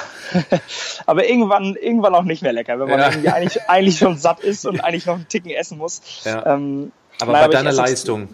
[1.07, 3.32] aber irgendwann, irgendwann auch nicht mehr lecker, wenn man ja.
[3.32, 6.01] eigentlich, eigentlich schon satt ist und eigentlich noch einen Ticken essen muss.
[6.24, 6.55] Ja.
[6.55, 8.28] Ähm, aber bei deiner Leistung,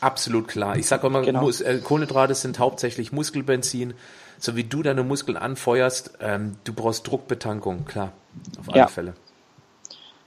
[0.00, 0.76] Absolut klar.
[0.76, 1.48] Ich sage immer, genau.
[1.48, 3.94] Äh, Kohlenhydrate sind hauptsächlich Muskelbenzin.
[4.38, 8.12] So wie du deine Muskeln anfeuerst, ähm, du brauchst Druckbetankung, klar,
[8.60, 8.86] auf alle ja.
[8.86, 9.14] Fälle.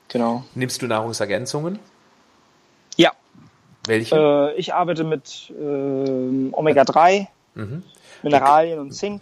[0.08, 0.44] Genau.
[0.56, 1.78] Nimmst du Nahrungsergänzungen?
[2.98, 3.12] Ja.
[3.86, 4.16] Welche?
[4.16, 7.84] Äh, ich arbeite mit äh, Omega-3, mhm.
[8.24, 9.22] Mineralien und Zink.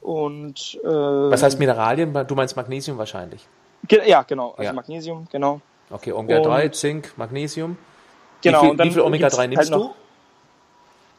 [0.00, 2.14] Und, äh, Was heißt Mineralien?
[2.26, 3.46] Du meinst Magnesium wahrscheinlich.
[3.86, 4.52] Ge ja, genau.
[4.52, 4.72] Also ja.
[4.72, 5.60] Magnesium, genau.
[5.90, 7.76] Okay, Omega-3, Zink, Magnesium.
[8.42, 8.62] Genau.
[8.62, 9.82] Wie viel, wie viel Omega-3 nimmst halt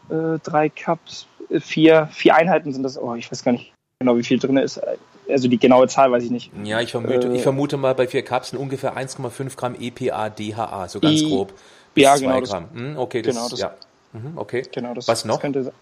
[0.10, 0.36] du?
[0.36, 2.98] Äh, drei Cups, äh, vier, vier Einheiten sind das.
[2.98, 4.82] Oh, ich weiß gar nicht genau, wie viel drin ist.
[5.30, 6.52] Also die genaue Zahl weiß ich nicht.
[6.64, 10.88] Ja, ich vermute, äh, ich vermute mal bei vier Cups ungefähr 1,5 Gramm EPA, DHA,
[10.90, 11.54] so ganz I, grob.
[11.94, 12.42] Bis ja, genau.
[12.42, 12.68] Gramm.
[12.74, 13.74] Das, hm, okay, das, genau, das, ja.
[14.14, 14.64] Mhm, okay.
[14.74, 15.36] Genau, das, Was noch?
[15.36, 15.74] Das könnte,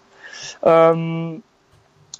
[0.63, 1.43] ähm,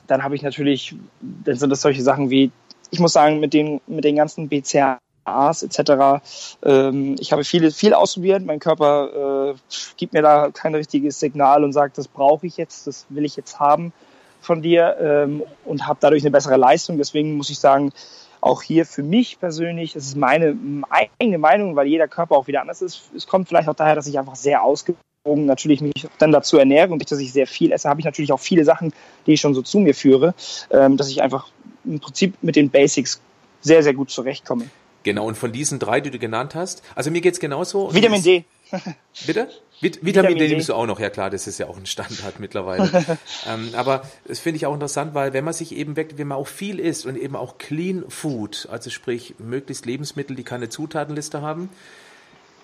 [0.08, 2.52] dann habe ich natürlich, dann sind das solche Sachen wie,
[2.90, 6.22] ich muss sagen, mit den, mit den ganzen BCA A's etc.
[6.64, 8.45] Ähm, ich habe viel, viel ausprobiert.
[8.45, 12.88] Mein Körper äh, gibt mir da kein richtiges Signal und sagt, das brauche ich jetzt,
[12.88, 13.93] das will ich jetzt haben
[14.41, 16.97] von dir ähm, und habe dadurch eine bessere Leistung.
[16.97, 17.91] Deswegen muss ich sagen,
[18.41, 20.57] auch hier für mich persönlich, das ist meine
[20.89, 23.01] eigene Meinung, weil jeder Körper auch wieder anders ist.
[23.15, 26.91] Es kommt vielleicht auch daher, dass ich einfach sehr ausgewogen natürlich mich dann dazu ernähre
[26.91, 28.93] und dass ich sehr viel esse, habe ich natürlich auch viele Sachen,
[29.26, 30.34] die ich schon so zu mir führe,
[30.72, 31.47] ähm, dass ich einfach
[31.85, 33.22] im Prinzip mit den Basics
[33.61, 34.69] sehr, sehr gut zurechtkomme.
[35.04, 37.94] Genau, und von diesen drei, die du genannt hast, also mir geht's genauso.
[37.94, 38.46] Vitamin D.
[39.26, 39.48] Bitte?
[39.82, 41.86] Vit Vitamin, Vitamin D nimmst du auch noch, ja klar, das ist ja auch ein
[41.86, 42.90] Standard mittlerweile.
[43.48, 46.38] ähm, aber das finde ich auch interessant, weil wenn man sich eben weg, wenn man
[46.38, 51.42] auch viel isst und eben auch Clean Food, also sprich möglichst Lebensmittel, die keine Zutatenliste
[51.42, 51.70] haben,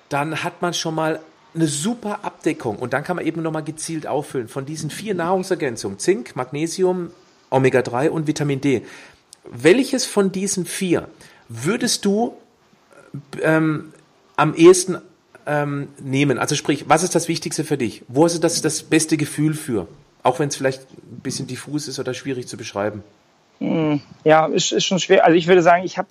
[0.09, 1.21] dann hat man schon mal
[1.55, 5.99] eine super Abdeckung und dann kann man eben nochmal gezielt auffüllen von diesen vier Nahrungsergänzungen,
[5.99, 7.11] Zink, Magnesium,
[7.49, 8.81] Omega-3 und Vitamin D.
[9.45, 11.07] Welches von diesen vier
[11.49, 12.33] würdest du
[13.41, 13.93] ähm,
[14.35, 14.97] am ehesten
[15.45, 16.37] ähm, nehmen?
[16.37, 18.03] Also sprich, was ist das Wichtigste für dich?
[18.07, 19.87] Wo du das, das beste Gefühl für?
[20.23, 23.03] Auch wenn es vielleicht ein bisschen diffus ist oder schwierig zu beschreiben.
[23.59, 25.23] Hm, ja, ist, ist schon schwer.
[25.23, 26.07] Also ich würde sagen, ich habe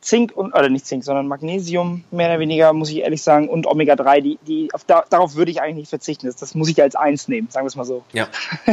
[0.00, 3.66] Zink und, oder nicht Zink, sondern Magnesium, mehr oder weniger, muss ich ehrlich sagen, und
[3.66, 6.26] Omega-3, die, die, auf, da, darauf würde ich eigentlich nicht verzichten.
[6.26, 8.04] Das, das muss ich als eins nehmen, sagen wir es mal so.
[8.12, 8.28] Ja,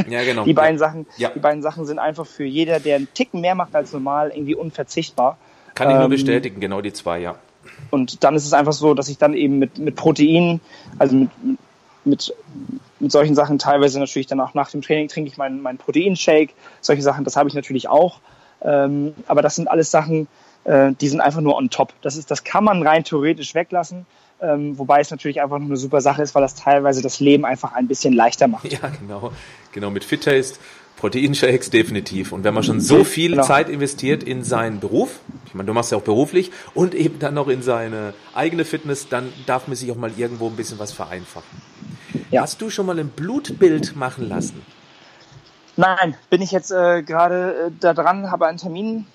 [0.08, 0.44] ja genau.
[0.46, 0.88] die, beiden ja.
[0.88, 1.30] Sachen, ja.
[1.30, 4.56] die beiden Sachen sind einfach für jeder, der einen Ticken mehr macht als normal, irgendwie
[4.56, 5.38] unverzichtbar.
[5.76, 7.36] Kann ich nur ähm, bestätigen, genau die zwei, ja.
[7.92, 10.62] Und dann ist es einfach so, dass ich dann eben mit, mit Protein,
[10.98, 11.30] also mit,
[12.06, 12.34] mit,
[13.00, 16.54] mit solchen Sachen teilweise natürlich dann auch nach dem Training trinke ich meinen, meinen Proteinshake,
[16.82, 18.20] solche Sachen, das habe ich natürlich auch.
[18.62, 20.28] Ähm, aber das sind alles Sachen,
[20.64, 21.94] äh, die sind einfach nur on top.
[22.02, 24.06] Das, ist, das kann man rein theoretisch weglassen.
[24.42, 27.46] Ähm, wobei es natürlich einfach nur eine super Sache ist, weil das teilweise das Leben
[27.46, 28.66] einfach ein bisschen leichter macht.
[28.72, 29.32] Ja, genau.
[29.72, 30.60] Genau, mit Fitter ist
[30.98, 32.32] Proteinshakes definitiv.
[32.32, 33.44] Und wenn man schon so viel genau.
[33.44, 37.34] Zeit investiert in seinen Beruf, ich meine, du machst ja auch beruflich, und eben dann
[37.34, 40.92] noch in seine eigene Fitness, dann darf man sich auch mal irgendwo ein bisschen was
[40.92, 41.62] vereinfachen.
[42.32, 42.42] Ja.
[42.42, 44.62] Hast du schon mal ein Blutbild machen lassen?
[45.78, 49.06] Nein, bin ich jetzt äh, gerade äh, da dran, habe einen Termin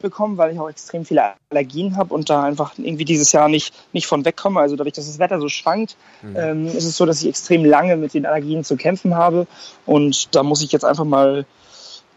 [0.00, 3.74] bekommen, weil ich auch extrem viele Allergien habe und da einfach irgendwie dieses Jahr nicht,
[3.92, 4.60] nicht von wegkomme.
[4.60, 6.36] Also dadurch, dass das Wetter so schwankt, mhm.
[6.36, 9.46] ähm, ist es so, dass ich extrem lange mit den Allergien zu kämpfen habe.
[9.86, 11.46] Und da muss ich jetzt einfach mal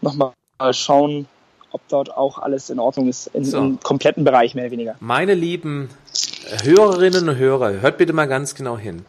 [0.00, 0.32] nochmal
[0.72, 1.26] schauen,
[1.72, 3.58] ob dort auch alles in Ordnung ist, in, so.
[3.58, 4.96] im kompletten Bereich mehr oder weniger.
[5.00, 5.90] Meine lieben
[6.62, 9.04] Hörerinnen und Hörer, hört bitte mal ganz genau hin.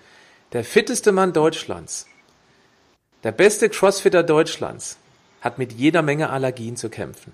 [0.54, 2.08] Der fitteste Mann Deutschlands,
[3.24, 4.98] der beste Crossfitter Deutschlands,
[5.42, 7.34] hat mit jeder Menge Allergien zu kämpfen.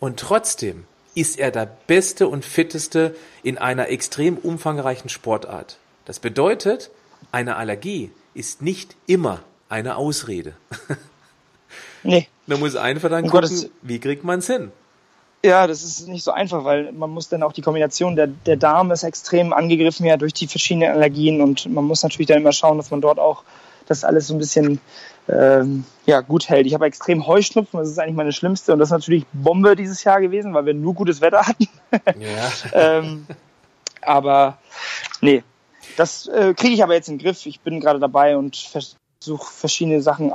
[0.00, 0.84] Und trotzdem
[1.14, 5.78] ist er der Beste und Fitteste in einer extrem umfangreichen Sportart.
[6.04, 6.90] Das bedeutet,
[7.32, 10.54] eine Allergie ist nicht immer eine Ausrede.
[12.04, 12.28] Nee.
[12.46, 13.70] Man muss einfach dann gucken, Gottes.
[13.82, 14.70] wie kriegt man es hin?
[15.44, 18.56] Ja, das ist nicht so einfach, weil man muss dann auch die Kombination, der, der
[18.56, 22.52] Darm ist extrem angegriffen ja durch die verschiedenen Allergien und man muss natürlich dann immer
[22.52, 23.42] schauen, dass man dort auch
[23.86, 24.80] das alles so ein bisschen
[25.28, 26.66] ähm, ja, gut hält.
[26.66, 30.04] Ich habe extrem Heuschnupfen, das ist eigentlich meine schlimmste und das ist natürlich Bombe dieses
[30.04, 31.68] Jahr gewesen, weil wir nur gutes Wetter hatten.
[31.92, 32.52] Ja.
[32.98, 33.26] ähm,
[34.02, 34.58] aber
[35.20, 35.42] nee,
[35.96, 37.46] das äh, kriege ich aber jetzt in den Griff.
[37.46, 40.32] Ich bin gerade dabei und versuche verschiedene Sachen,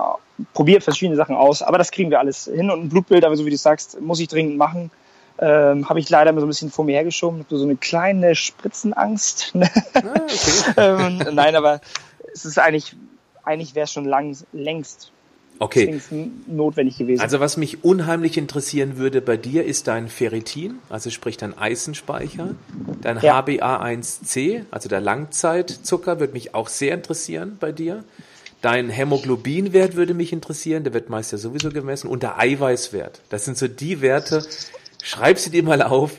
[0.53, 3.45] probiere verschiedene Sachen aus, aber das kriegen wir alles hin und ein Blutbild, aber so
[3.45, 4.91] wie du sagst, muss ich dringend machen.
[5.41, 9.53] Ähm, habe ich leider so ein bisschen vor mir hergeschoben, habe so eine kleine Spritzenangst.
[9.93, 10.01] ah,
[10.75, 11.79] ähm, nein, aber
[12.33, 12.93] es ist eigentlich
[13.49, 15.11] eigentlich wäre es schon lang, längst
[15.59, 16.01] okay.
[16.47, 17.21] notwendig gewesen.
[17.21, 22.55] Also was mich unheimlich interessieren würde bei dir ist dein Ferritin, also sprich dein Eisenspeicher,
[23.01, 23.39] dein ja.
[23.39, 28.03] HbA1c, also der Langzeitzucker, würde mich auch sehr interessieren bei dir.
[28.61, 33.21] Dein Hämoglobinwert würde mich interessieren, der wird meist ja sowieso gemessen und der Eiweißwert.
[33.29, 34.45] Das sind so die Werte,
[35.01, 36.11] Schreib sie dir mal auf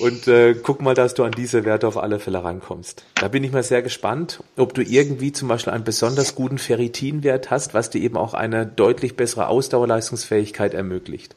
[0.00, 3.04] und äh, guck mal, dass du an diese Werte auf alle Fälle rankommst.
[3.14, 7.50] Da bin ich mal sehr gespannt, ob du irgendwie zum Beispiel einen besonders guten Ferritinwert
[7.50, 11.36] hast, was dir eben auch eine deutlich bessere Ausdauerleistungsfähigkeit ermöglicht.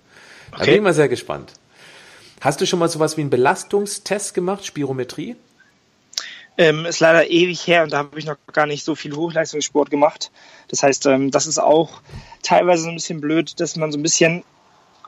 [0.52, 0.66] Da okay.
[0.66, 1.54] bin ich mal sehr gespannt.
[2.42, 5.38] Hast du schon mal sowas wie einen Belastungstest gemacht, Spirometrie?
[6.58, 9.90] Ähm, ist leider ewig her und da habe ich noch gar nicht so viel Hochleistungssport
[9.90, 10.32] gemacht.
[10.68, 12.02] Das heißt, ähm, das ist auch
[12.44, 14.44] teilweise so ein bisschen blöd, dass man so ein bisschen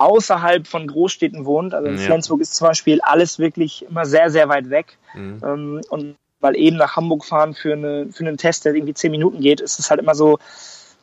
[0.04, 1.74] außerhalb von Großstädten wohnt.
[1.74, 2.02] Also in ja.
[2.02, 4.98] Flensburg ist zum Beispiel alles wirklich immer sehr, sehr weit weg.
[5.14, 5.42] Mhm.
[5.44, 9.12] Ähm, und weil eben nach Hamburg fahren für, eine, für einen Test, der irgendwie zehn
[9.12, 10.40] Minuten geht, ist es halt immer so,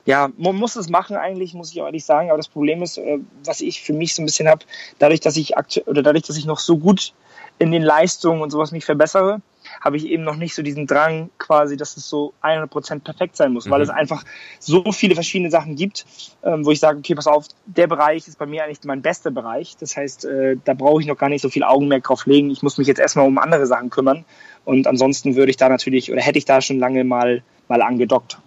[0.06, 2.31] ja, man muss es machen eigentlich, muss ich auch ehrlich sagen.
[2.31, 4.64] Aber das Problem ist, äh, was ich für mich so ein bisschen habe,
[4.98, 7.12] dadurch, dass ich aktuell oder dadurch, dass ich noch so gut
[7.59, 9.43] in den Leistungen und sowas mich verbessere,
[9.81, 13.52] habe ich eben noch nicht so diesen Drang quasi, dass es so 100% perfekt sein
[13.52, 13.70] muss, mhm.
[13.70, 14.24] weil es einfach
[14.59, 16.06] so viele verschiedene Sachen gibt,
[16.43, 19.31] ähm, wo ich sage, okay, pass auf, der Bereich ist bei mir eigentlich mein bester
[19.31, 19.77] Bereich.
[19.78, 22.51] Das heißt, äh, da brauche ich noch gar nicht so viel Augenmerk drauf legen.
[22.51, 24.24] Ich muss mich jetzt erstmal um andere Sachen kümmern.
[24.64, 28.39] Und ansonsten würde ich da natürlich oder hätte ich da schon lange mal, mal angedockt.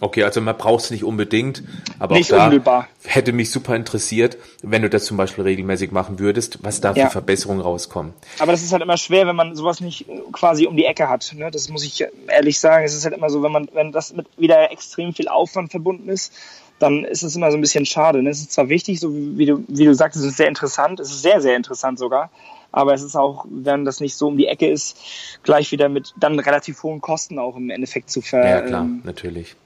[0.00, 1.62] Okay, also man braucht es nicht unbedingt,
[1.98, 2.88] aber nicht auch da unmittelbar.
[3.04, 7.00] hätte mich super interessiert, wenn du das zum Beispiel regelmäßig machen würdest, was da für
[7.00, 7.10] ja.
[7.10, 8.12] Verbesserungen rauskommen.
[8.38, 11.32] Aber das ist halt immer schwer, wenn man sowas nicht quasi um die Ecke hat.
[11.34, 11.50] Ne?
[11.50, 12.84] Das muss ich ehrlich sagen.
[12.84, 16.08] Es ist halt immer so, wenn man, wenn das mit wieder extrem viel Aufwand verbunden
[16.08, 16.32] ist,
[16.78, 18.22] dann ist es immer so ein bisschen schade.
[18.22, 18.30] Ne?
[18.30, 21.10] Es ist zwar wichtig, so wie du, wie du sagst, es ist sehr interessant, es
[21.10, 22.30] ist sehr, sehr interessant sogar,
[22.70, 24.98] aber es ist auch, wenn das nicht so um die Ecke ist,
[25.42, 28.46] gleich wieder mit dann relativ hohen Kosten auch im Endeffekt zu ver.
[28.46, 29.56] Ja, klar, ähm, natürlich.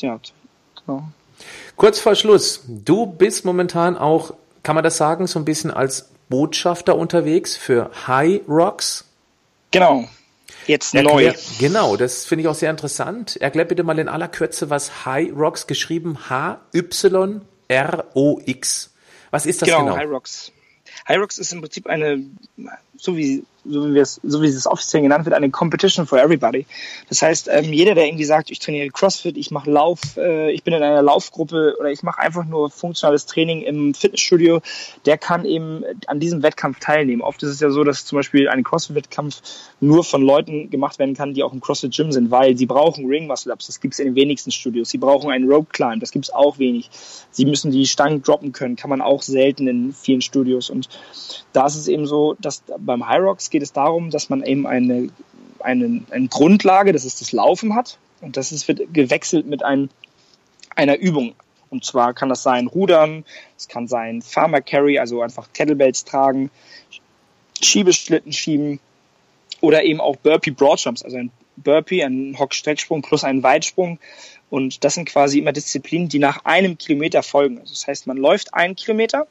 [0.00, 0.20] Ja,
[0.86, 1.08] genau.
[1.76, 6.08] Kurz vor Schluss, du bist momentan auch, kann man das sagen, so ein bisschen als
[6.28, 9.04] Botschafter unterwegs für High Rocks.
[9.70, 10.08] Genau.
[10.66, 11.32] Jetzt Erklär, neu.
[11.58, 13.36] Genau, das finde ich auch sehr interessant.
[13.36, 17.30] Erklär bitte mal in aller Kürze, was High Rocks geschrieben H-Y-R-O-X.
[19.30, 19.84] Was ist das genau?
[19.84, 20.52] Genau, High Rocks.
[21.06, 22.22] High Rocks ist im Prinzip eine,
[22.98, 26.66] so wie so wie, es, so wie es offiziell genannt wird, eine Competition for Everybody.
[27.08, 30.62] Das heißt, ähm, jeder, der irgendwie sagt, ich trainiere CrossFit, ich mache Lauf, äh, ich
[30.62, 34.60] bin in einer Laufgruppe oder ich mache einfach nur funktionales Training im Fitnessstudio,
[35.06, 37.22] der kann eben an diesem Wettkampf teilnehmen.
[37.22, 39.40] Oft ist es ja so, dass zum Beispiel ein CrossFit-Wettkampf
[39.80, 43.26] nur von Leuten gemacht werden kann, die auch im CrossFit-Gym sind, weil sie brauchen Ring
[43.26, 44.88] Muscle Ups, das gibt es in den wenigsten Studios.
[44.88, 46.90] Sie brauchen einen Rope Climb, das gibt es auch wenig.
[47.30, 50.70] Sie müssen die Stangen droppen können, kann man auch selten in vielen Studios.
[50.70, 50.88] Und
[51.52, 54.66] da ist es eben so, dass beim High Rocks geht es darum, dass man eben
[54.66, 55.08] eine,
[55.60, 57.98] eine, eine Grundlage, das ist das Laufen hat.
[58.20, 59.90] Und das ist, wird gewechselt mit ein,
[60.74, 61.34] einer Übung.
[61.70, 63.24] Und zwar kann das sein Rudern,
[63.56, 66.50] es kann sein Farmer Carry, also einfach Kettlebells tragen,
[67.60, 68.80] Schiebeschlitten schieben
[69.60, 73.98] oder eben auch Burpee Broadjumps, also ein Burpee, ein Hock-Strecksprung plus ein Weitsprung.
[74.50, 77.58] Und das sind quasi immer Disziplinen, die nach einem Kilometer folgen.
[77.58, 79.26] Also das heißt, man läuft einen Kilometer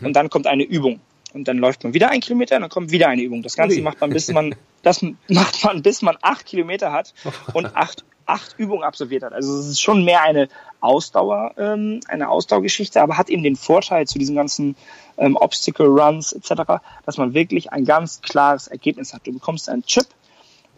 [0.00, 0.06] mhm.
[0.06, 1.00] und dann kommt eine Übung
[1.34, 3.42] und dann läuft man wieder ein Kilometer und dann kommt wieder eine Übung.
[3.42, 7.14] Das Ganze macht man, bis man, das macht man, bis man acht Kilometer hat
[7.52, 9.32] und acht, acht Übungen absolviert hat.
[9.32, 10.48] Also es ist schon mehr eine
[10.80, 14.76] Ausdauer, ähm, eine Ausdauergeschichte, aber hat eben den Vorteil zu diesen ganzen
[15.16, 19.26] ähm, Obstacle Runs etc., dass man wirklich ein ganz klares Ergebnis hat.
[19.26, 20.06] Du bekommst einen Chip,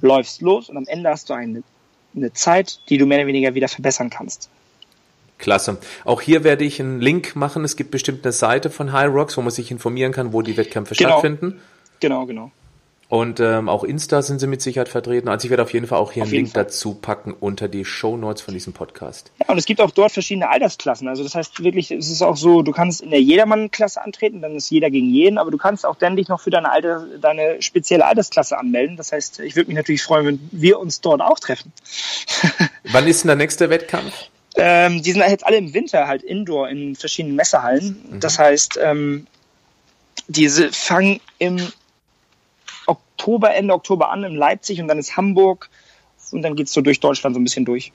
[0.01, 1.63] läufst los und am Ende hast du eine,
[2.15, 4.51] eine Zeit, die du mehr oder weniger wieder verbessern kannst.
[5.45, 5.77] Klasse.
[6.07, 7.65] Auch hier werde ich einen Link machen.
[7.65, 10.57] Es gibt bestimmt eine Seite von High Rocks, wo man sich informieren kann, wo die
[10.57, 11.11] Wettkämpfe genau.
[11.11, 11.61] stattfinden.
[12.01, 12.51] Genau, genau.
[13.09, 15.29] Und ähm, auch Insta sind sie mit Sicherheit vertreten.
[15.29, 16.65] Also ich werde auf jeden Fall auch hier auf einen Link Fall.
[16.65, 19.31] dazu packen unter die Show Notes von diesem Podcast.
[19.39, 21.07] Ja, und es gibt auch dort verschiedene Altersklassen.
[21.07, 24.57] Also das heißt wirklich, es ist auch so, du kannst in der Jedermann-Klasse antreten, dann
[24.57, 27.61] ist jeder gegen jeden, aber du kannst auch dann dich noch für deine, Alter, deine
[27.61, 28.97] spezielle Altersklasse anmelden.
[28.97, 31.73] Das heißt, ich würde mich natürlich freuen, wenn wir uns dort auch treffen.
[32.85, 34.31] Wann ist denn der nächste Wettkampf?
[34.57, 38.05] Ähm, die sind jetzt alle im Winter halt indoor in verschiedenen Messehallen.
[38.09, 38.21] Mhm.
[38.21, 39.27] Das heißt, ähm,
[40.29, 41.61] diese fangen im
[42.87, 45.71] Oktober, Ende Oktober an in Leipzig und dann ist Hamburg
[46.31, 47.93] und dann geht's so durch Deutschland so ein bisschen durch.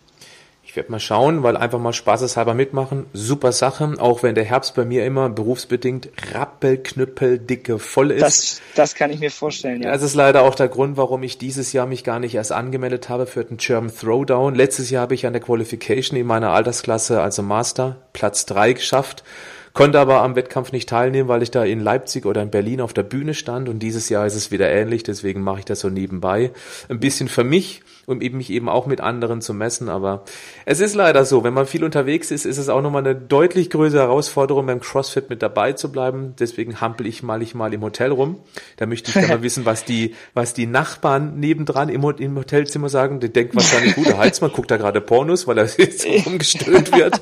[0.80, 3.06] Werde mal schauen, weil einfach mal spaßeshalber mitmachen.
[3.12, 8.22] Super Sache, auch wenn der Herbst bei mir immer berufsbedingt rappelknüppeldicke voll ist.
[8.22, 9.92] Das, das kann ich mir vorstellen, ja.
[9.92, 13.10] Das ist leider auch der Grund, warum ich dieses Jahr mich gar nicht erst angemeldet
[13.10, 14.56] habe für den German Throwdown.
[14.56, 19.26] Letztes Jahr habe ich an der Qualification in meiner Altersklasse, also Master, Platz drei geschafft.
[19.74, 22.94] Konnte aber am Wettkampf nicht teilnehmen, weil ich da in Leipzig oder in Berlin auf
[22.94, 25.90] der Bühne stand und dieses Jahr ist es wieder ähnlich, deswegen mache ich das so
[25.90, 26.52] nebenbei.
[26.88, 30.24] Ein bisschen für mich, um eben mich eben auch mit anderen zu messen, aber
[30.66, 33.70] es ist leider so, wenn man viel unterwegs ist, ist es auch nochmal eine deutlich
[33.70, 36.34] größere Herausforderung beim CrossFit mit dabei zu bleiben.
[36.40, 38.40] Deswegen hampel ich mal ich mal im Hotel rum.
[38.78, 42.90] Da möchte ich gerne mal wissen, was die, was die Nachbarn nebendran im, im Hotelzimmer
[42.90, 43.20] sagen.
[43.20, 47.20] Die denken wahrscheinlich, gut, der Heizmann guckt da gerade Pornos, weil er jetzt rumgestöhnt wird.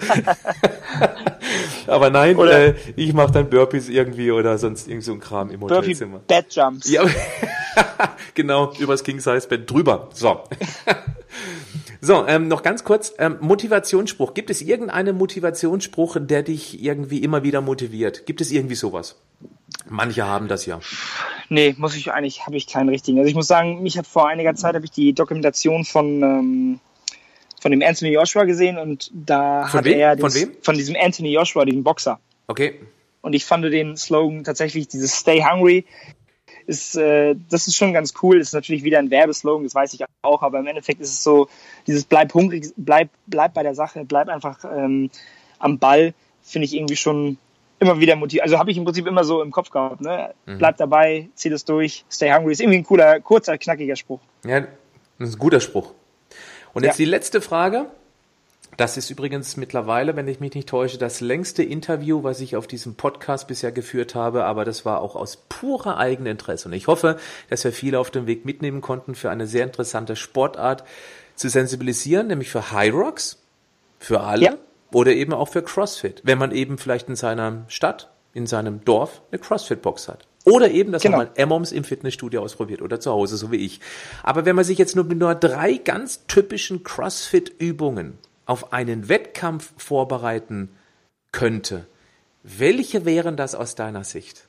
[1.88, 5.61] Aber nein, äh, ich mache dann Burpees irgendwie oder sonst irgend so ein Kram im
[5.61, 6.19] Hotelzimmer.
[6.19, 6.89] Burpee Bed Jumps.
[6.89, 7.03] Ja,
[8.34, 10.09] genau, übers King Size Bett drüber.
[10.14, 10.41] So.
[12.02, 14.34] so, ähm, noch ganz kurz, ähm, Motivationsspruch.
[14.34, 18.26] Gibt es irgendeinen Motivationsspruch, der dich irgendwie immer wieder motiviert?
[18.26, 19.16] Gibt es irgendwie sowas?
[19.90, 20.80] Manche haben das ja.
[21.49, 23.18] Nee, muss ich eigentlich, habe ich keinen richtigen.
[23.20, 26.80] Also ich muss sagen, mich hat vor einiger Zeit habe ich die Dokumentation von ähm,
[27.60, 29.99] von dem Anthony Joshua gesehen und da von hat wem?
[29.99, 30.52] er den, von wem?
[30.62, 32.20] Von diesem Anthony Joshua, diesem Boxer.
[32.48, 32.80] Okay.
[33.22, 35.86] Und ich fand den Slogan tatsächlich, dieses Stay Hungry,
[36.68, 38.39] ist, äh, das ist schon ganz cool.
[38.39, 41.23] Das ist natürlich wieder ein Werbeslogan, das weiß ich auch, aber im Endeffekt ist es
[41.23, 41.48] so,
[41.88, 45.10] dieses bleib hungrig, bleib, bleib bei der Sache, bleib einfach ähm,
[45.60, 46.14] am Ball,
[46.44, 47.38] finde ich irgendwie schon
[47.80, 48.44] immer wieder motiviert.
[48.44, 50.34] Also habe ich im Prinzip immer so im Kopf gehabt, ne?
[50.45, 50.57] Mhm.
[50.57, 52.52] Bleib dabei, zieh das durch, stay hungry.
[52.52, 54.19] Ist irgendwie ein cooler, kurzer, knackiger Spruch.
[54.45, 55.94] Ja, das ist ein guter Spruch.
[56.73, 57.06] Und jetzt ja.
[57.06, 57.88] die letzte Frage.
[58.78, 62.68] Das ist übrigens mittlerweile, wenn ich mich nicht täusche, das längste Interview, was ich auf
[62.68, 66.70] diesem Podcast bisher geführt habe, aber das war auch aus purer eigenem Interesse.
[66.70, 67.18] Und ich hoffe,
[67.49, 70.84] dass wir viele auf dem Weg mitnehmen konnten, für eine sehr interessante Sportart
[71.34, 73.41] zu sensibilisieren, nämlich für High Rocks,
[73.98, 74.54] für alle ja.
[74.94, 79.24] oder eben auch für CrossFit, wenn man eben vielleicht in seiner Stadt, in seinem Dorf
[79.32, 80.28] eine CrossFit-Box hat.
[80.45, 81.18] Oder eben, dass genau.
[81.18, 83.82] man mal Emmoms im Fitnessstudio ausprobiert oder zu Hause, so wie ich.
[84.22, 89.72] Aber wenn man sich jetzt nur mit nur drei ganz typischen CrossFit-Übungen auf einen Wettkampf
[89.78, 90.69] vorbereiten
[91.32, 91.86] könnte,
[92.41, 94.48] welche wären das aus deiner Sicht?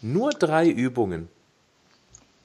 [0.00, 1.28] Nur drei Übungen.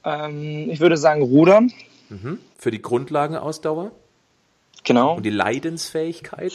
[0.04, 1.72] Ähm, ich würde sagen Rudern.
[2.10, 2.40] Mhm.
[2.58, 3.92] Für die Grundlagenausdauer.
[4.84, 5.16] Genau.
[5.16, 6.54] Und die Leidensfähigkeit.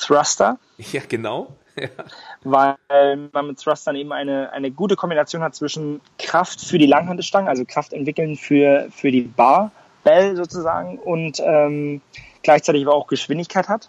[0.00, 0.58] Thruster.
[0.78, 1.48] Ja, genau.
[1.76, 1.88] Ja.
[2.44, 2.76] Weil
[3.32, 7.64] man mit Thrustern eben eine, eine gute Kombination hat zwischen Kraft für die Langhantelstange, also
[7.64, 12.00] Kraft entwickeln für, für die Barbell sozusagen und ähm,
[12.44, 13.88] gleichzeitig aber auch Geschwindigkeit hat.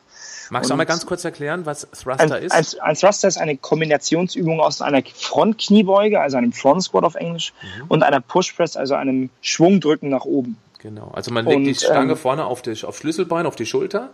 [0.50, 2.52] Magst du auch mal ganz kurz erklären, was Thruster ein, ist?
[2.52, 7.54] Ein, ein, Thruster ist eine Kombinationsübung aus einer Frontkniebeuge, also einem Front Squat auf Englisch,
[7.62, 7.86] mhm.
[7.90, 10.58] und einer Push Press, also einem Schwungdrücken nach oben.
[10.80, 13.66] Genau, also man legt und, die Stange ähm, vorne auf, die, auf Schlüsselbein, auf die
[13.66, 14.12] Schulter,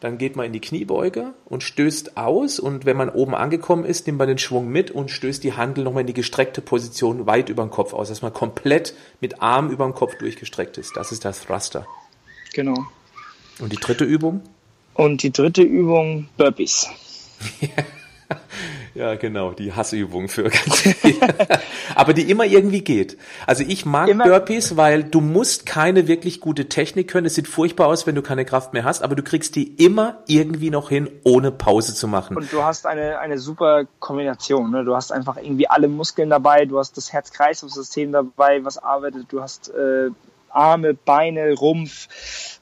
[0.00, 4.06] dann geht man in die Kniebeuge und stößt aus und wenn man oben angekommen ist,
[4.06, 7.48] nimmt man den Schwung mit und stößt die Handel nochmal in die gestreckte Position weit
[7.48, 10.96] über den Kopf aus, dass man komplett mit Arm über den Kopf durchgestreckt ist.
[10.96, 11.86] Das ist der Thruster.
[12.52, 12.86] Genau.
[13.58, 14.42] Und die dritte Übung?
[14.94, 16.88] Und die dritte Übung Burpees.
[18.94, 20.88] ja, genau, die Hassübung für ganz.
[21.94, 23.16] Aber die immer irgendwie geht.
[23.46, 24.24] Also ich mag immer.
[24.24, 27.26] Burpees, weil du musst keine wirklich gute Technik können.
[27.26, 30.22] Es sieht furchtbar aus, wenn du keine Kraft mehr hast, aber du kriegst die immer
[30.26, 32.36] irgendwie noch hin, ohne Pause zu machen.
[32.36, 34.70] Und du hast eine, eine super Kombination.
[34.70, 34.84] Ne?
[34.84, 39.40] Du hast einfach irgendwie alle Muskeln dabei, du hast das Herz-Kreislauf-System dabei, was arbeitet, du
[39.40, 40.10] hast äh,
[40.56, 42.08] Arme, Beine, Rumpf.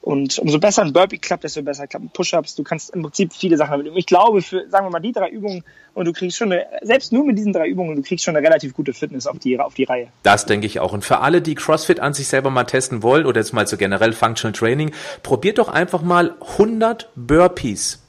[0.01, 2.55] Und umso besser ein Burpee klappt, desto besser klappen Push-Ups.
[2.55, 3.97] Du kannst im Prinzip viele Sachen damit üben.
[3.97, 5.63] Ich glaube, für, sagen wir mal, die drei Übungen
[5.95, 8.45] und du kriegst schon eine, selbst nur mit diesen drei Übungen, du kriegst schon eine
[8.45, 10.09] relativ gute Fitness auf die, auf die Reihe.
[10.23, 10.93] Das denke ich auch.
[10.93, 13.77] Und für alle, die CrossFit an sich selber mal testen wollen oder jetzt mal so
[13.77, 14.91] generell Functional Training,
[15.23, 18.03] probiert doch einfach mal 100 Burpees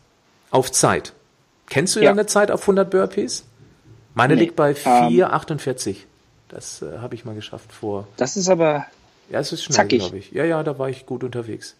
[0.51, 1.13] auf Zeit.
[1.69, 2.11] Kennst du ja.
[2.11, 3.45] deine Zeit auf 100 Burpees?
[4.15, 4.41] Meine nee.
[4.41, 5.89] liegt bei 4,48.
[5.89, 5.97] Ähm,
[6.49, 8.07] das äh, habe ich mal geschafft vor.
[8.17, 8.87] Das ist aber
[9.31, 10.33] ja, es ist schnell, glaube ich.
[10.33, 11.77] Ja, ja, da war ich gut unterwegs.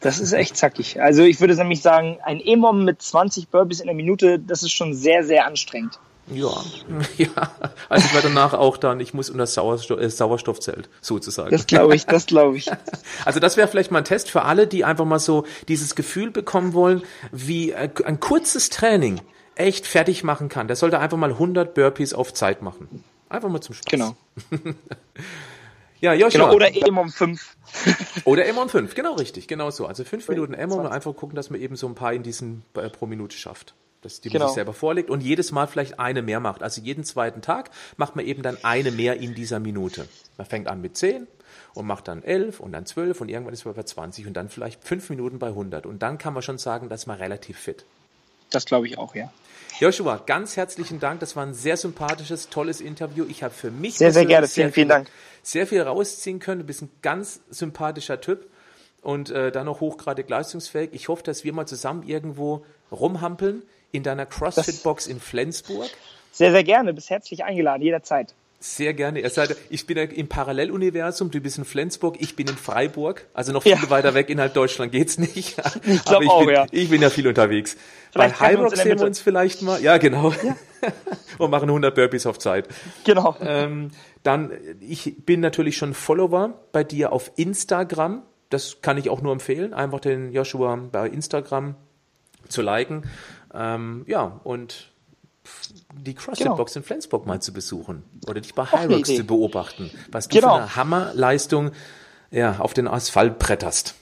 [0.00, 1.00] Das ist echt zackig.
[1.00, 4.72] Also ich würde nämlich sagen, ein E-Mom mit 20 Burpees in der Minute, das ist
[4.72, 5.98] schon sehr, sehr anstrengend.
[6.32, 6.52] Ja,
[7.18, 7.50] ja.
[7.88, 11.50] Also ich war danach auch dann, ich muss unter Sauerstoff, äh, Sauerstoffzelt, sozusagen.
[11.50, 12.70] Das glaube ich, das glaube ich.
[13.24, 16.30] Also das wäre vielleicht mal ein Test für alle, die einfach mal so dieses Gefühl
[16.30, 17.02] bekommen wollen,
[17.32, 19.20] wie äh, ein kurzes Training
[19.56, 20.68] echt fertig machen kann.
[20.68, 23.04] Der sollte einfach mal 100 Burpees auf Zeit machen.
[23.28, 23.90] Einfach mal zum Spaß.
[23.90, 24.16] Genau.
[26.00, 26.44] Ja, Joshua.
[26.44, 27.56] Genau, oder EM um 5.
[28.24, 29.86] oder EM um 5, genau richtig, genau so.
[29.86, 32.62] Also 5 Minuten EM und einfach gucken, dass man eben so ein paar in diesen
[32.74, 33.74] äh, pro Minute schafft.
[34.02, 34.44] Dass die genau.
[34.44, 36.62] man sich selber vorlegt und jedes Mal vielleicht eine mehr macht.
[36.62, 40.08] Also jeden zweiten Tag macht man eben dann eine mehr in dieser Minute.
[40.38, 41.26] Man fängt an mit 10
[41.74, 44.48] und macht dann 11 und dann 12 und irgendwann ist man bei 20 und dann
[44.48, 45.84] vielleicht 5 Minuten bei 100.
[45.84, 47.84] Und dann kann man schon sagen, dass man relativ fit.
[48.48, 49.30] Das glaube ich auch, ja.
[49.78, 51.20] Joshua, ganz herzlichen Dank.
[51.20, 53.26] Das war ein sehr sympathisches, tolles Interview.
[53.28, 54.48] Ich habe für mich sehr, sehr gerne.
[54.48, 55.08] Vielen, vielen Dank
[55.42, 56.60] sehr viel rausziehen können.
[56.60, 58.48] Du bist ein ganz sympathischer Typ
[59.02, 60.90] und äh, dann noch hochgradig leistungsfähig.
[60.92, 63.62] Ich hoffe, dass wir mal zusammen irgendwo rumhampeln
[63.92, 65.88] in deiner CrossFit-Box in Flensburg.
[66.32, 66.90] Sehr, sehr gerne.
[66.90, 68.34] Du bist herzlich eingeladen, jederzeit.
[68.62, 69.22] Sehr gerne.
[69.70, 73.26] Ich bin im Paralleluniversum, du bist in Flensburg, ich bin in Freiburg.
[73.32, 73.88] Also noch viel ja.
[73.88, 75.56] weiter weg innerhalb Deutschland geht's nicht.
[75.86, 76.66] Ich glaube auch, bin, ja.
[76.70, 77.78] Ich bin ja viel unterwegs.
[78.12, 79.80] Vielleicht Bei Hyrox sehen wir uns vielleicht mal.
[79.80, 80.32] Ja, genau.
[80.42, 80.56] Ja.
[81.38, 82.68] Und machen 100 Burpees auf Zeit.
[83.04, 83.34] Genau.
[83.40, 83.92] Ähm,
[84.22, 88.22] dann, ich bin natürlich schon Follower bei dir auf Instagram.
[88.50, 89.72] Das kann ich auch nur empfehlen.
[89.72, 91.76] Einfach den Joshua bei Instagram
[92.48, 93.04] zu liken.
[93.54, 94.90] Ähm, ja, und
[95.94, 96.82] die CrossFit-Box genau.
[96.82, 100.54] in Flensburg mal zu besuchen oder dich bei Hyrox zu beobachten, was du genau.
[100.54, 101.72] für eine Hammerleistung
[102.30, 103.94] ja, auf den Asphalt bretterst.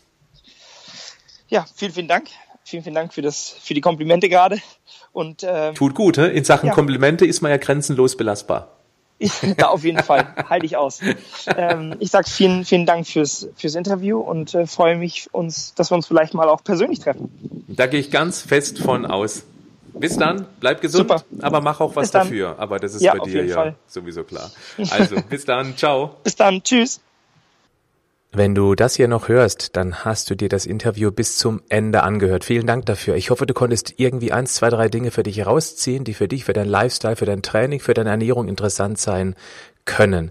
[1.49, 2.29] Ja, vielen, vielen Dank.
[2.65, 4.61] Vielen, vielen Dank für, das, für die Komplimente gerade.
[5.13, 6.27] Und, ähm, Tut gut, he?
[6.27, 6.75] in Sachen ja.
[6.75, 8.78] Komplimente ist man ja grenzenlos belastbar.
[9.19, 10.27] Ja, auf jeden Fall.
[10.49, 11.01] Halte ich aus.
[11.57, 15.91] Ähm, ich sage vielen, vielen Dank fürs, fürs Interview und äh, freue mich, uns, dass
[15.91, 17.31] wir uns vielleicht mal auch persönlich treffen.
[17.69, 19.45] Da gehe ich ganz fest von aus.
[19.95, 21.25] Bis dann, bleib gesund, Super.
[21.41, 22.57] aber mach auch was dafür.
[22.59, 23.75] Aber das ist ja, bei dir ja Fall.
[23.89, 24.51] sowieso klar.
[24.91, 26.17] Also, bis dann, ciao.
[26.23, 27.01] Bis dann, tschüss.
[28.31, 32.03] Wenn du das hier noch hörst, dann hast du dir das Interview bis zum Ende
[32.03, 32.45] angehört.
[32.45, 33.17] Vielen Dank dafür.
[33.17, 36.45] Ich hoffe, du konntest irgendwie eins, zwei, drei Dinge für dich herausziehen, die für dich,
[36.45, 39.35] für dein Lifestyle, für dein Training, für deine Ernährung interessant sein
[39.87, 40.31] können.